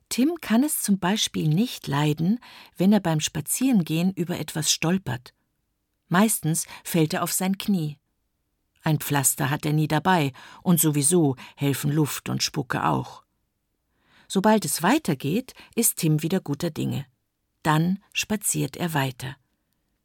Tim 0.07 0.35
kann 0.39 0.63
es 0.63 0.81
zum 0.81 0.99
Beispiel 0.99 1.49
nicht 1.49 1.87
leiden, 1.87 2.39
wenn 2.77 2.93
er 2.93 3.01
beim 3.01 3.19
Spazierengehen 3.19 4.13
über 4.13 4.39
etwas 4.39 4.71
stolpert 4.71 5.33
Meistens 6.07 6.65
fällt 6.83 7.13
er 7.13 7.23
auf 7.23 7.31
sein 7.31 7.57
Knie. 7.57 7.97
Ein 8.83 8.99
Pflaster 8.99 9.49
hat 9.49 9.65
er 9.65 9.73
nie 9.73 9.87
dabei, 9.87 10.31
und 10.63 10.79
sowieso 10.79 11.35
helfen 11.55 11.91
Luft 11.91 12.29
und 12.29 12.43
Spucke 12.43 12.85
auch. 12.85 13.23
Sobald 14.27 14.65
es 14.65 14.83
weitergeht, 14.83 15.53
ist 15.75 15.97
Tim 15.97 16.21
wieder 16.21 16.39
guter 16.39 16.69
Dinge. 16.69 17.05
Dann 17.63 17.99
spaziert 18.13 18.77
er 18.77 18.93
weiter. 18.93 19.35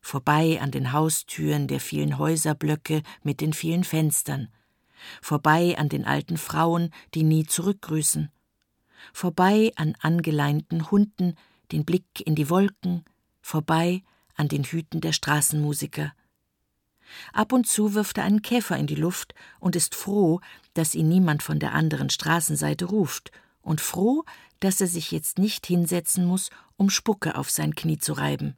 Vorbei 0.00 0.60
an 0.60 0.72
den 0.72 0.92
Haustüren 0.92 1.68
der 1.68 1.78
vielen 1.78 2.18
Häuserblöcke 2.18 3.02
mit 3.22 3.40
den 3.40 3.52
vielen 3.52 3.84
Fenstern. 3.84 4.48
Vorbei 5.20 5.76
an 5.78 5.88
den 5.88 6.04
alten 6.04 6.36
Frauen, 6.36 6.90
die 7.14 7.22
nie 7.22 7.46
zurückgrüßen. 7.46 8.30
Vorbei 9.12 9.72
an 9.76 9.94
angeleinten 10.00 10.90
Hunden, 10.90 11.36
den 11.70 11.84
Blick 11.84 12.20
in 12.24 12.34
die 12.34 12.50
Wolken. 12.50 13.04
Vorbei 13.40 14.02
an 14.42 14.48
den 14.48 14.64
Hüten 14.64 15.00
der 15.00 15.12
Straßenmusiker. 15.12 16.12
Ab 17.32 17.52
und 17.52 17.68
zu 17.68 17.94
wirft 17.94 18.18
er 18.18 18.24
einen 18.24 18.42
Käfer 18.42 18.76
in 18.76 18.88
die 18.88 18.96
Luft 18.96 19.34
und 19.60 19.76
ist 19.76 19.94
froh, 19.94 20.40
dass 20.74 20.96
ihn 20.96 21.08
niemand 21.08 21.44
von 21.44 21.60
der 21.60 21.72
anderen 21.72 22.10
Straßenseite 22.10 22.86
ruft, 22.86 23.30
und 23.62 23.80
froh, 23.80 24.24
dass 24.58 24.80
er 24.80 24.88
sich 24.88 25.12
jetzt 25.12 25.38
nicht 25.38 25.66
hinsetzen 25.66 26.24
muss, 26.24 26.50
um 26.76 26.90
Spucke 26.90 27.36
auf 27.36 27.48
sein 27.48 27.76
Knie 27.76 27.98
zu 27.98 28.12
reiben. 28.12 28.56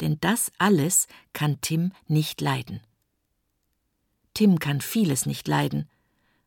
Denn 0.00 0.18
das 0.20 0.52
alles 0.58 1.08
kann 1.32 1.60
Tim 1.60 1.90
nicht 2.06 2.40
leiden. 2.40 2.80
Tim 4.34 4.60
kann 4.60 4.80
vieles 4.80 5.26
nicht 5.26 5.48
leiden, 5.48 5.88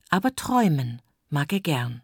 aber 0.09 0.33
träumen 0.33 1.01
mag 1.29 1.51
er 1.51 1.59
gern. 1.59 2.01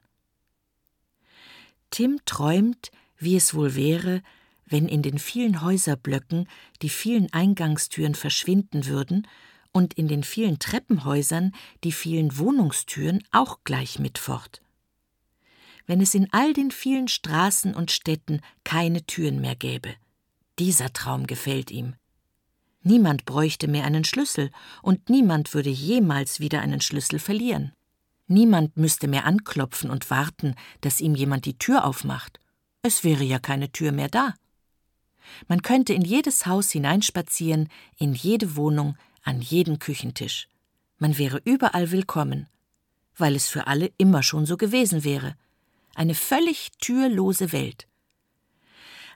Tim 1.91 2.19
träumt, 2.25 2.91
wie 3.17 3.37
es 3.37 3.53
wohl 3.53 3.75
wäre, 3.75 4.21
wenn 4.65 4.87
in 4.87 5.01
den 5.01 5.19
vielen 5.19 5.61
Häuserblöcken 5.61 6.47
die 6.81 6.89
vielen 6.89 7.31
Eingangstüren 7.33 8.15
verschwinden 8.15 8.87
würden 8.87 9.27
und 9.71 9.93
in 9.93 10.07
den 10.07 10.23
vielen 10.23 10.59
Treppenhäusern 10.59 11.53
die 11.83 11.91
vielen 11.91 12.37
Wohnungstüren 12.37 13.23
auch 13.31 13.59
gleich 13.63 13.99
mit 13.99 14.17
fort. 14.17 14.61
Wenn 15.85 16.01
es 16.01 16.15
in 16.15 16.31
all 16.31 16.53
den 16.53 16.71
vielen 16.71 17.07
Straßen 17.07 17.75
und 17.75 17.91
Städten 17.91 18.41
keine 18.63 19.05
Türen 19.05 19.41
mehr 19.41 19.55
gäbe. 19.55 19.93
Dieser 20.57 20.93
Traum 20.93 21.27
gefällt 21.27 21.69
ihm. 21.69 21.95
Niemand 22.81 23.25
bräuchte 23.25 23.67
mehr 23.67 23.83
einen 23.83 24.05
Schlüssel, 24.05 24.51
und 24.81 25.09
niemand 25.09 25.53
würde 25.53 25.69
jemals 25.69 26.39
wieder 26.39 26.61
einen 26.61 26.81
Schlüssel 26.81 27.19
verlieren. 27.19 27.73
Niemand 28.27 28.77
müsste 28.77 29.07
mehr 29.07 29.25
anklopfen 29.25 29.89
und 29.89 30.09
warten, 30.09 30.55
dass 30.81 31.01
ihm 31.01 31.15
jemand 31.15 31.45
die 31.45 31.57
Tür 31.57 31.85
aufmacht. 31.85 32.39
Es 32.81 33.03
wäre 33.03 33.23
ja 33.23 33.39
keine 33.39 33.71
Tür 33.71 33.91
mehr 33.91 34.07
da. 34.07 34.33
Man 35.47 35.61
könnte 35.61 35.93
in 35.93 36.01
jedes 36.01 36.45
Haus 36.45 36.71
hineinspazieren, 36.71 37.69
in 37.97 38.13
jede 38.13 38.55
Wohnung, 38.55 38.97
an 39.23 39.41
jeden 39.41 39.79
Küchentisch. 39.79 40.47
Man 40.97 41.17
wäre 41.17 41.41
überall 41.43 41.91
willkommen, 41.91 42.47
weil 43.17 43.35
es 43.35 43.47
für 43.47 43.67
alle 43.67 43.91
immer 43.97 44.23
schon 44.23 44.45
so 44.45 44.57
gewesen 44.57 45.03
wäre. 45.03 45.35
Eine 45.93 46.15
völlig 46.15 46.71
türlose 46.79 47.51
Welt. 47.51 47.87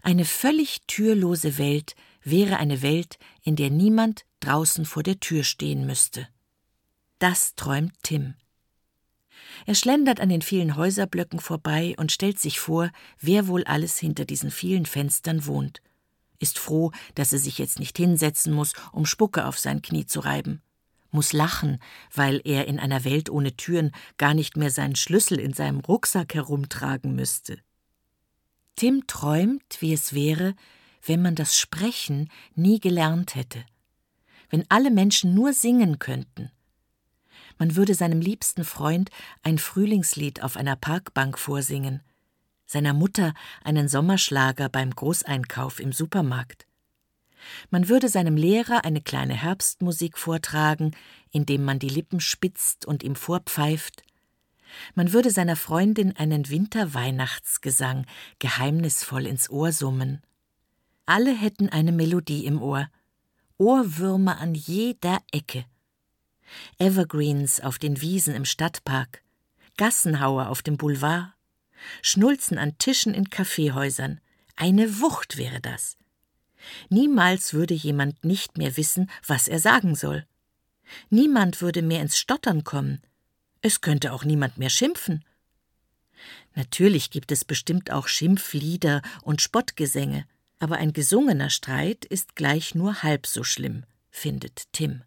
Eine 0.01 0.25
völlig 0.25 0.81
türlose 0.87 1.57
Welt 1.57 1.95
wäre 2.23 2.57
eine 2.57 2.81
Welt, 2.81 3.17
in 3.43 3.55
der 3.55 3.69
niemand 3.69 4.25
draußen 4.39 4.85
vor 4.85 5.03
der 5.03 5.19
Tür 5.19 5.43
stehen 5.43 5.85
müsste. 5.85 6.27
Das 7.19 7.55
träumt 7.55 7.93
Tim. 8.03 8.35
Er 9.65 9.75
schlendert 9.75 10.19
an 10.21 10.29
den 10.29 10.41
vielen 10.41 10.75
Häuserblöcken 10.75 11.39
vorbei 11.39 11.95
und 11.97 12.11
stellt 12.11 12.39
sich 12.39 12.59
vor, 12.59 12.91
wer 13.19 13.47
wohl 13.47 13.63
alles 13.65 13.97
hinter 13.99 14.25
diesen 14.25 14.51
vielen 14.51 14.85
Fenstern 14.85 15.45
wohnt 15.45 15.81
ist 16.39 16.59
froh, 16.59 16.91
dass 17.15 17.33
er 17.33 17.39
sich 17.39 17.57
jetzt 17.57 17.79
nicht 17.79 17.97
hinsetzen 17.97 18.53
muss, 18.53 18.73
um 18.91 19.05
Spucke 19.05 19.45
auf 19.45 19.59
sein 19.59 19.81
Knie 19.81 20.05
zu 20.05 20.21
reiben, 20.21 20.61
muss 21.11 21.33
lachen, 21.33 21.79
weil 22.13 22.41
er 22.43 22.67
in 22.67 22.79
einer 22.79 23.03
Welt 23.03 23.29
ohne 23.29 23.55
Türen 23.55 23.91
gar 24.17 24.33
nicht 24.33 24.57
mehr 24.57 24.71
seinen 24.71 24.95
Schlüssel 24.95 25.39
in 25.39 25.53
seinem 25.53 25.79
Rucksack 25.79 26.33
herumtragen 26.33 27.15
müsste. 27.15 27.59
Tim 28.75 29.07
träumt, 29.07 29.77
wie 29.79 29.93
es 29.93 30.13
wäre, 30.13 30.55
wenn 31.05 31.21
man 31.21 31.35
das 31.35 31.57
Sprechen 31.57 32.29
nie 32.55 32.79
gelernt 32.79 33.35
hätte, 33.35 33.65
wenn 34.49 34.65
alle 34.69 34.91
Menschen 34.91 35.33
nur 35.33 35.53
singen 35.53 35.99
könnten. 35.99 36.51
Man 37.57 37.75
würde 37.75 37.93
seinem 37.93 38.21
liebsten 38.21 38.63
Freund 38.63 39.09
ein 39.43 39.57
Frühlingslied 39.57 40.43
auf 40.43 40.55
einer 40.55 40.77
Parkbank 40.77 41.37
vorsingen, 41.37 42.01
seiner 42.69 42.93
Mutter 42.93 43.33
einen 43.63 43.87
Sommerschlager 43.87 44.69
beim 44.69 44.91
Großeinkauf 44.91 45.79
im 45.79 45.91
Supermarkt. 45.91 46.67
Man 47.71 47.89
würde 47.89 48.09
seinem 48.09 48.37
Lehrer 48.37 48.85
eine 48.85 49.01
kleine 49.01 49.33
Herbstmusik 49.33 50.17
vortragen, 50.17 50.95
indem 51.31 51.63
man 51.63 51.79
die 51.79 51.89
Lippen 51.89 52.19
spitzt 52.19 52.85
und 52.85 53.01
ihm 53.01 53.15
vorpfeift. 53.15 54.03
Man 54.93 55.13
würde 55.13 55.31
seiner 55.31 55.55
Freundin 55.55 56.15
einen 56.15 56.47
Winterweihnachtsgesang 56.49 58.05
geheimnisvoll 58.37 59.25
ins 59.25 59.49
Ohr 59.49 59.71
summen. 59.71 60.21
Alle 61.07 61.35
hätten 61.35 61.69
eine 61.69 61.91
Melodie 61.91 62.45
im 62.45 62.61
Ohr, 62.61 62.87
Ohrwürmer 63.57 64.37
an 64.37 64.53
jeder 64.53 65.17
Ecke. 65.31 65.65
Evergreens 66.77 67.61
auf 67.61 67.79
den 67.79 67.99
Wiesen 67.99 68.35
im 68.35 68.45
Stadtpark, 68.45 69.23
Gassenhauer 69.77 70.49
auf 70.49 70.61
dem 70.61 70.77
Boulevard, 70.77 71.33
Schnulzen 72.01 72.57
an 72.57 72.77
Tischen 72.77 73.13
in 73.13 73.29
Kaffeehäusern. 73.29 74.19
Eine 74.55 74.99
Wucht 74.99 75.37
wäre 75.37 75.61
das. 75.61 75.97
Niemals 76.89 77.53
würde 77.53 77.73
jemand 77.73 78.23
nicht 78.23 78.57
mehr 78.57 78.75
wissen, 78.77 79.09
was 79.25 79.47
er 79.47 79.59
sagen 79.59 79.95
soll. 79.95 80.25
Niemand 81.09 81.61
würde 81.61 81.81
mehr 81.81 82.01
ins 82.01 82.17
Stottern 82.17 82.63
kommen. 82.63 83.01
Es 83.61 83.81
könnte 83.81 84.13
auch 84.13 84.23
niemand 84.23 84.57
mehr 84.57 84.69
schimpfen. 84.69 85.23
Natürlich 86.55 87.11
gibt 87.11 87.31
es 87.31 87.45
bestimmt 87.45 87.91
auch 87.91 88.07
Schimpflieder 88.07 89.01
und 89.21 89.41
Spottgesänge, 89.41 90.25
aber 90.59 90.77
ein 90.77 90.93
gesungener 90.93 91.49
Streit 91.49 92.05
ist 92.05 92.35
gleich 92.35 92.75
nur 92.75 93.03
halb 93.03 93.27
so 93.27 93.43
schlimm, 93.43 93.85
findet 94.09 94.63
Tim. 94.73 95.03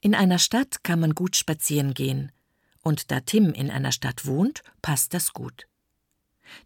In 0.00 0.14
einer 0.14 0.38
Stadt 0.38 0.84
kann 0.84 1.00
man 1.00 1.14
gut 1.14 1.36
spazieren 1.36 1.94
gehen, 1.94 2.30
und 2.84 3.10
da 3.10 3.18
Tim 3.20 3.52
in 3.52 3.70
einer 3.70 3.90
Stadt 3.90 4.26
wohnt, 4.26 4.62
passt 4.82 5.14
das 5.14 5.32
gut. 5.32 5.66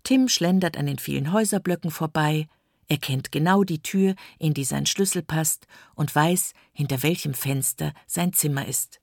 Tim 0.03 0.29
schlendert 0.29 0.77
an 0.77 0.87
den 0.87 0.99
vielen 0.99 1.33
Häuserblöcken 1.33 1.91
vorbei, 1.91 2.49
er 2.89 2.99
kennt 2.99 3.33
genau 3.33 3.65
die 3.65 3.83
Tür, 3.83 4.15
in 4.39 4.55
die 4.55 4.65
sein 4.65 4.87
Schlüssel 4.87 5.23
passt, 5.23 5.67
und 5.95 6.15
weiß, 6.15 6.53
hinter 6.73 7.03
welchem 7.03 7.35
Fenster 7.35 7.93
sein 8.07 8.33
Zimmer 8.33 8.67
ist. 8.67 9.01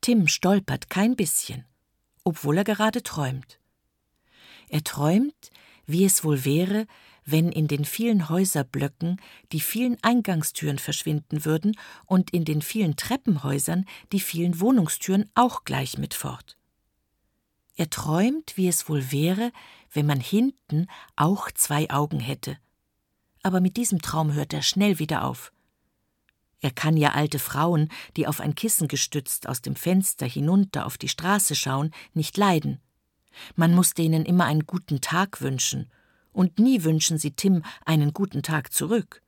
Tim 0.00 0.28
stolpert 0.28 0.88
kein 0.88 1.14
bisschen, 1.14 1.64
obwohl 2.24 2.58
er 2.58 2.64
gerade 2.64 3.02
träumt. 3.02 3.60
Er 4.68 4.82
träumt, 4.82 5.50
wie 5.86 6.04
es 6.04 6.24
wohl 6.24 6.44
wäre, 6.44 6.86
wenn 7.26 7.50
in 7.50 7.66
den 7.66 7.84
vielen 7.84 8.28
Häuserblöcken 8.28 9.20
die 9.52 9.60
vielen 9.60 10.02
Eingangstüren 10.02 10.78
verschwinden 10.78 11.44
würden 11.44 11.76
und 12.06 12.30
in 12.30 12.44
den 12.44 12.62
vielen 12.62 12.96
Treppenhäusern 12.96 13.84
die 14.12 14.20
vielen 14.20 14.60
Wohnungstüren 14.60 15.28
auch 15.34 15.64
gleich 15.64 15.98
mit 15.98 16.14
fort. 16.14 16.56
Er 17.74 17.90
träumt, 17.90 18.56
wie 18.56 18.68
es 18.68 18.88
wohl 18.88 19.10
wäre, 19.10 19.52
wenn 19.92 20.06
man 20.06 20.20
hinten 20.20 20.86
auch 21.16 21.50
zwei 21.50 21.90
Augen 21.90 22.20
hätte. 22.20 22.56
Aber 23.42 23.60
mit 23.60 23.76
diesem 23.76 24.00
Traum 24.00 24.32
hört 24.32 24.54
er 24.54 24.62
schnell 24.62 24.98
wieder 24.98 25.24
auf. 25.24 25.52
Er 26.60 26.70
kann 26.70 26.96
ja 26.96 27.10
alte 27.10 27.38
Frauen, 27.38 27.90
die 28.16 28.26
auf 28.26 28.40
ein 28.40 28.54
Kissen 28.54 28.88
gestützt 28.88 29.48
aus 29.48 29.60
dem 29.60 29.76
Fenster 29.76 30.26
hinunter 30.26 30.86
auf 30.86 30.96
die 30.96 31.08
Straße 31.08 31.54
schauen, 31.54 31.90
nicht 32.14 32.36
leiden. 32.36 32.80
Man 33.56 33.74
muss 33.74 33.92
denen 33.92 34.24
immer 34.24 34.46
einen 34.46 34.64
guten 34.64 35.00
Tag 35.00 35.42
wünschen 35.42 35.90
und 36.36 36.58
nie 36.58 36.84
wünschen 36.84 37.16
sie 37.16 37.32
Tim 37.32 37.62
einen 37.86 38.12
guten 38.12 38.42
Tag 38.42 38.72
zurück. 38.72 39.22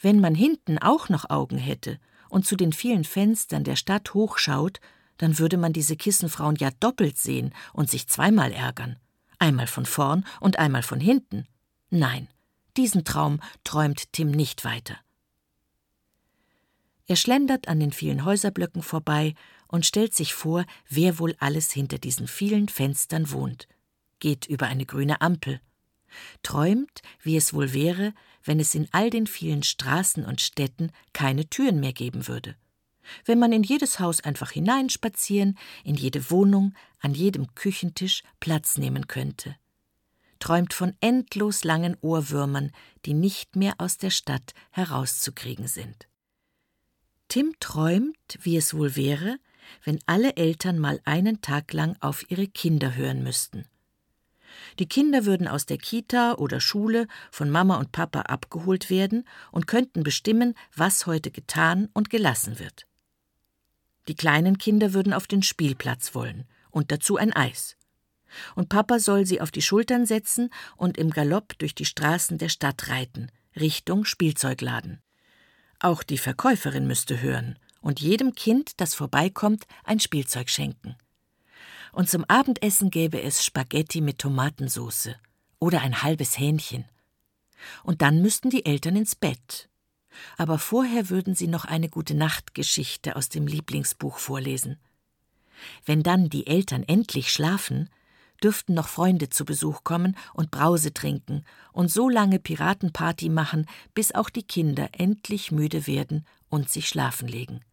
Wenn 0.00 0.20
man 0.20 0.34
hinten 0.34 0.78
auch 0.78 1.08
noch 1.08 1.30
Augen 1.30 1.56
hätte 1.56 1.98
und 2.28 2.44
zu 2.44 2.54
den 2.54 2.74
vielen 2.74 3.04
Fenstern 3.04 3.64
der 3.64 3.76
Stadt 3.76 4.12
hochschaut, 4.12 4.78
dann 5.16 5.38
würde 5.38 5.56
man 5.56 5.72
diese 5.72 5.96
Kissenfrauen 5.96 6.56
ja 6.56 6.70
doppelt 6.80 7.16
sehen 7.16 7.54
und 7.72 7.90
sich 7.90 8.08
zweimal 8.08 8.52
ärgern. 8.52 8.96
Einmal 9.38 9.66
von 9.66 9.86
vorn 9.86 10.26
und 10.38 10.58
einmal 10.58 10.82
von 10.82 11.00
hinten. 11.00 11.46
Nein, 11.88 12.28
diesen 12.76 13.04
Traum 13.04 13.40
träumt 13.64 14.12
Tim 14.12 14.30
nicht 14.30 14.66
weiter. 14.66 14.98
Er 17.06 17.16
schlendert 17.16 17.68
an 17.68 17.80
den 17.80 17.92
vielen 17.92 18.26
Häuserblöcken 18.26 18.82
vorbei 18.82 19.34
und 19.66 19.86
stellt 19.86 20.14
sich 20.14 20.34
vor, 20.34 20.66
wer 20.90 21.18
wohl 21.18 21.34
alles 21.38 21.72
hinter 21.72 21.96
diesen 21.96 22.28
vielen 22.28 22.68
Fenstern 22.68 23.30
wohnt, 23.30 23.66
geht 24.18 24.46
über 24.46 24.66
eine 24.66 24.84
grüne 24.84 25.20
Ampel, 25.22 25.60
träumt, 26.42 27.02
wie 27.22 27.36
es 27.36 27.54
wohl 27.54 27.72
wäre, 27.72 28.12
wenn 28.44 28.60
es 28.60 28.74
in 28.74 28.88
all 28.92 29.10
den 29.10 29.26
vielen 29.26 29.62
Straßen 29.62 30.24
und 30.24 30.40
Städten 30.40 30.90
keine 31.12 31.48
Türen 31.48 31.80
mehr 31.80 31.92
geben 31.92 32.28
würde. 32.28 32.56
Wenn 33.24 33.38
man 33.38 33.52
in 33.52 33.62
jedes 33.62 34.00
Haus 34.00 34.20
einfach 34.20 34.50
hineinspazieren, 34.50 35.58
in 35.84 35.94
jede 35.94 36.30
Wohnung, 36.30 36.74
an 37.00 37.14
jedem 37.14 37.54
Küchentisch 37.54 38.22
Platz 38.40 38.78
nehmen 38.78 39.06
könnte. 39.06 39.56
Träumt 40.38 40.74
von 40.74 40.94
endlos 41.00 41.64
langen 41.64 41.96
Ohrwürmern, 42.00 42.72
die 43.04 43.14
nicht 43.14 43.56
mehr 43.56 43.74
aus 43.78 43.96
der 43.96 44.10
Stadt 44.10 44.52
herauszukriegen 44.70 45.66
sind. 45.66 46.08
Tim 47.28 47.54
träumt, 47.58 48.16
wie 48.40 48.56
es 48.56 48.74
wohl 48.74 48.96
wäre, 48.96 49.38
wenn 49.82 49.98
alle 50.06 50.36
Eltern 50.36 50.78
mal 50.78 51.00
einen 51.04 51.40
Tag 51.40 51.72
lang 51.72 51.96
auf 52.00 52.30
ihre 52.30 52.46
Kinder 52.46 52.94
hören 52.94 53.22
müssten. 53.22 53.66
Die 54.78 54.88
Kinder 54.88 55.24
würden 55.24 55.48
aus 55.48 55.66
der 55.66 55.78
Kita 55.78 56.34
oder 56.34 56.60
Schule 56.60 57.06
von 57.30 57.50
Mama 57.50 57.76
und 57.76 57.92
Papa 57.92 58.22
abgeholt 58.22 58.90
werden 58.90 59.24
und 59.52 59.66
könnten 59.66 60.02
bestimmen, 60.02 60.54
was 60.74 61.06
heute 61.06 61.30
getan 61.30 61.88
und 61.92 62.10
gelassen 62.10 62.58
wird. 62.58 62.86
Die 64.08 64.14
kleinen 64.14 64.58
Kinder 64.58 64.92
würden 64.92 65.12
auf 65.12 65.26
den 65.26 65.42
Spielplatz 65.42 66.14
wollen 66.14 66.44
und 66.70 66.92
dazu 66.92 67.16
ein 67.16 67.32
Eis. 67.32 67.76
Und 68.54 68.68
Papa 68.68 68.98
soll 68.98 69.26
sie 69.26 69.40
auf 69.40 69.50
die 69.50 69.62
Schultern 69.62 70.06
setzen 70.06 70.50
und 70.76 70.98
im 70.98 71.10
Galopp 71.10 71.58
durch 71.58 71.74
die 71.74 71.84
Straßen 71.84 72.38
der 72.38 72.48
Stadt 72.48 72.88
reiten, 72.88 73.30
Richtung 73.58 74.04
Spielzeugladen. 74.04 75.00
Auch 75.78 76.02
die 76.02 76.18
Verkäuferin 76.18 76.86
müsste 76.86 77.20
hören 77.20 77.58
und 77.80 78.00
jedem 78.00 78.34
Kind, 78.34 78.80
das 78.80 78.94
vorbeikommt, 78.94 79.66
ein 79.84 80.00
Spielzeug 80.00 80.50
schenken. 80.50 80.96
Und 81.96 82.10
zum 82.10 82.26
Abendessen 82.28 82.90
gäbe 82.90 83.22
es 83.22 83.42
Spaghetti 83.42 84.02
mit 84.02 84.18
Tomatensauce 84.18 85.12
oder 85.58 85.80
ein 85.80 86.02
halbes 86.02 86.38
Hähnchen. 86.38 86.84
Und 87.84 88.02
dann 88.02 88.20
müssten 88.20 88.50
die 88.50 88.66
Eltern 88.66 88.96
ins 88.96 89.14
Bett. 89.14 89.70
Aber 90.36 90.58
vorher 90.58 91.08
würden 91.08 91.34
sie 91.34 91.46
noch 91.48 91.64
eine 91.64 91.88
gute 91.88 92.14
Nachtgeschichte 92.14 93.16
aus 93.16 93.30
dem 93.30 93.46
Lieblingsbuch 93.46 94.18
vorlesen. 94.18 94.78
Wenn 95.86 96.02
dann 96.02 96.28
die 96.28 96.46
Eltern 96.46 96.82
endlich 96.82 97.32
schlafen, 97.32 97.88
dürften 98.42 98.74
noch 98.74 98.88
Freunde 98.88 99.30
zu 99.30 99.46
Besuch 99.46 99.82
kommen 99.82 100.18
und 100.34 100.50
Brause 100.50 100.92
trinken 100.92 101.46
und 101.72 101.90
so 101.90 102.10
lange 102.10 102.38
Piratenparty 102.38 103.30
machen, 103.30 103.64
bis 103.94 104.14
auch 104.14 104.28
die 104.28 104.42
Kinder 104.42 104.90
endlich 104.92 105.50
müde 105.50 105.86
werden 105.86 106.26
und 106.50 106.68
sich 106.68 106.88
schlafen 106.88 107.26
legen. 107.26 107.64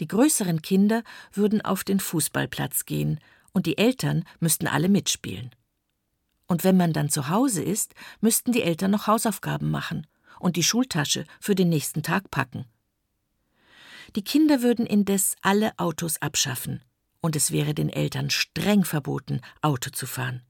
Die 0.00 0.08
größeren 0.08 0.62
Kinder 0.62 1.02
würden 1.32 1.60
auf 1.60 1.84
den 1.84 2.00
Fußballplatz 2.00 2.86
gehen 2.86 3.20
und 3.52 3.66
die 3.66 3.78
Eltern 3.78 4.24
müssten 4.40 4.66
alle 4.66 4.88
mitspielen. 4.88 5.50
Und 6.46 6.64
wenn 6.64 6.76
man 6.76 6.92
dann 6.92 7.10
zu 7.10 7.28
Hause 7.28 7.62
ist, 7.62 7.94
müssten 8.20 8.52
die 8.52 8.62
Eltern 8.62 8.90
noch 8.90 9.06
Hausaufgaben 9.06 9.70
machen 9.70 10.06
und 10.40 10.56
die 10.56 10.62
Schultasche 10.62 11.24
für 11.40 11.54
den 11.54 11.68
nächsten 11.68 12.02
Tag 12.02 12.30
packen. 12.30 12.64
Die 14.16 14.22
Kinder 14.22 14.62
würden 14.62 14.86
indes 14.86 15.36
alle 15.42 15.78
Autos 15.78 16.22
abschaffen, 16.22 16.82
und 17.20 17.36
es 17.36 17.50
wäre 17.50 17.74
den 17.74 17.90
Eltern 17.90 18.30
streng 18.30 18.84
verboten, 18.84 19.42
Auto 19.60 19.90
zu 19.90 20.06
fahren. 20.06 20.42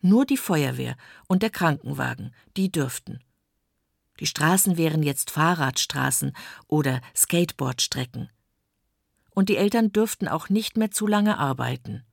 Nur 0.00 0.26
die 0.26 0.36
Feuerwehr 0.36 0.96
und 1.28 1.42
der 1.42 1.50
Krankenwagen, 1.50 2.34
die 2.58 2.70
dürften. 2.70 3.20
Die 4.20 4.26
Straßen 4.26 4.76
wären 4.76 5.02
jetzt 5.02 5.30
Fahrradstraßen 5.30 6.36
oder 6.66 7.00
Skateboardstrecken. 7.16 8.28
Und 9.34 9.48
die 9.48 9.56
Eltern 9.56 9.92
dürften 9.92 10.28
auch 10.28 10.48
nicht 10.48 10.76
mehr 10.76 10.90
zu 10.90 11.06
lange 11.06 11.38
arbeiten. 11.38 12.04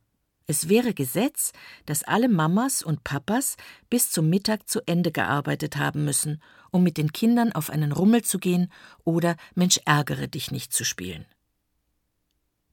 Es 0.48 0.68
wäre 0.68 0.94
Gesetz, 0.94 1.54
dass 1.86 2.04
alle 2.04 2.28
Mamas 2.28 2.84
und 2.84 3.06
Papas 3.06 3.56
bis 3.90 4.12
zum 4.12 4.30
Mittag 4.30 4.68
zu 4.68 4.82
Ende 4.86 5.12
gearbeitet 5.14 5.78
haben 5.78 6.04
müssen, 6.04 6.42
um 6.72 6.84
mit 6.84 6.98
den 6.98 7.14
Kindern 7.14 7.54
auf 7.54 7.70
einen 7.70 7.94
Rummel 7.94 8.24
zu 8.24 8.38
gehen 8.38 8.70
oder 9.06 9.38
Mensch 9.56 9.80
ärgere 9.86 10.28
dich 10.28 10.52
nicht 10.52 10.74
zu 10.74 10.84
spielen. 10.84 11.26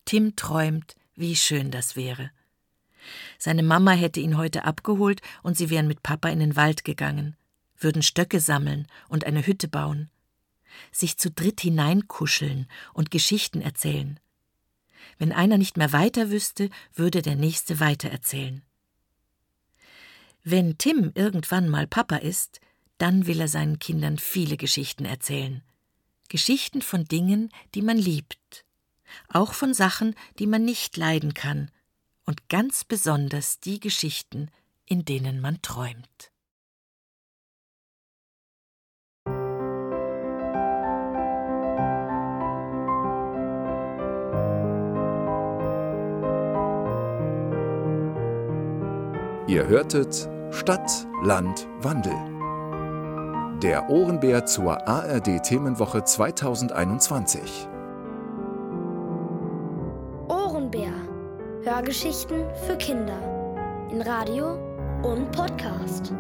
Tim 0.05 0.35
träumt, 0.35 0.97
wie 1.15 1.37
schön 1.37 1.71
das 1.71 1.95
wäre. 1.95 2.31
Seine 3.39 3.63
Mama 3.63 3.93
hätte 3.93 4.21
ihn 4.21 4.37
heute 4.37 4.65
abgeholt 4.65 5.21
und 5.43 5.57
sie 5.57 5.71
wären 5.71 5.87
mit 5.87 6.03
Papa 6.03 6.31
in 6.31 6.41
den 6.41 6.57
Wald 6.57 6.85
gegangen, 6.85 7.37
würden 7.77 8.03
Stöcke 8.03 8.41
sammeln 8.41 8.87
und 9.09 9.25
eine 9.25 9.47
Hütte 9.47 9.69
bauen, 9.69 10.11
sich 10.91 11.19
zu 11.19 11.31
dritt 11.31 11.61
hineinkuscheln 11.61 12.67
und 12.93 13.11
Geschichten 13.11 13.61
erzählen. 13.61 14.19
Wenn 15.17 15.33
einer 15.33 15.59
nicht 15.59 15.77
mehr 15.77 15.93
weiter 15.93 16.31
wüsste, 16.31 16.71
würde 16.95 17.23
der 17.23 17.37
nächste 17.37 17.81
weitererzählen. 17.81 18.63
Wenn 20.45 20.79
Tim 20.79 21.13
irgendwann 21.15 21.69
mal 21.69 21.87
Papa 21.87 22.17
ist, 22.17 22.61
dann 22.99 23.27
will 23.27 23.41
er 23.41 23.49
seinen 23.49 23.79
Kindern 23.79 24.19
viele 24.19 24.57
Geschichten 24.57 25.05
erzählen. 25.05 25.63
Geschichten 26.29 26.83
von 26.83 27.05
Dingen, 27.05 27.51
die 27.75 27.83
man 27.83 27.97
liebt. 27.97 28.65
Auch 29.29 29.55
von 29.55 29.73
Sachen, 29.73 30.15
die 30.39 30.47
man 30.47 30.65
nicht 30.65 30.97
leiden 30.97 31.35
kann. 31.35 31.71
Und 32.25 32.49
ganz 32.49 32.85
besonders 32.85 33.61
die 33.61 33.81
Geschichten, 33.81 34.51
in 34.85 35.05
denen 35.05 35.41
man 35.41 35.63
träumt. 35.63 36.31
Ihr 49.49 49.67
hörtet 49.67 50.29
Stadt, 50.51 51.07
Land, 51.25 51.67
Wandel. 51.81 52.13
Der 53.63 53.89
Ohrenbär 53.89 54.45
zur 54.45 54.87
ARD 54.87 55.43
Themenwoche 55.43 56.05
2021. 56.05 57.67
Ohrenbär. 60.29 60.93
Hörgeschichten 61.63 62.45
für 62.67 62.77
Kinder. 62.77 63.17
In 63.91 64.03
Radio 64.03 64.59
und 65.03 65.33
Podcast. 65.33 66.13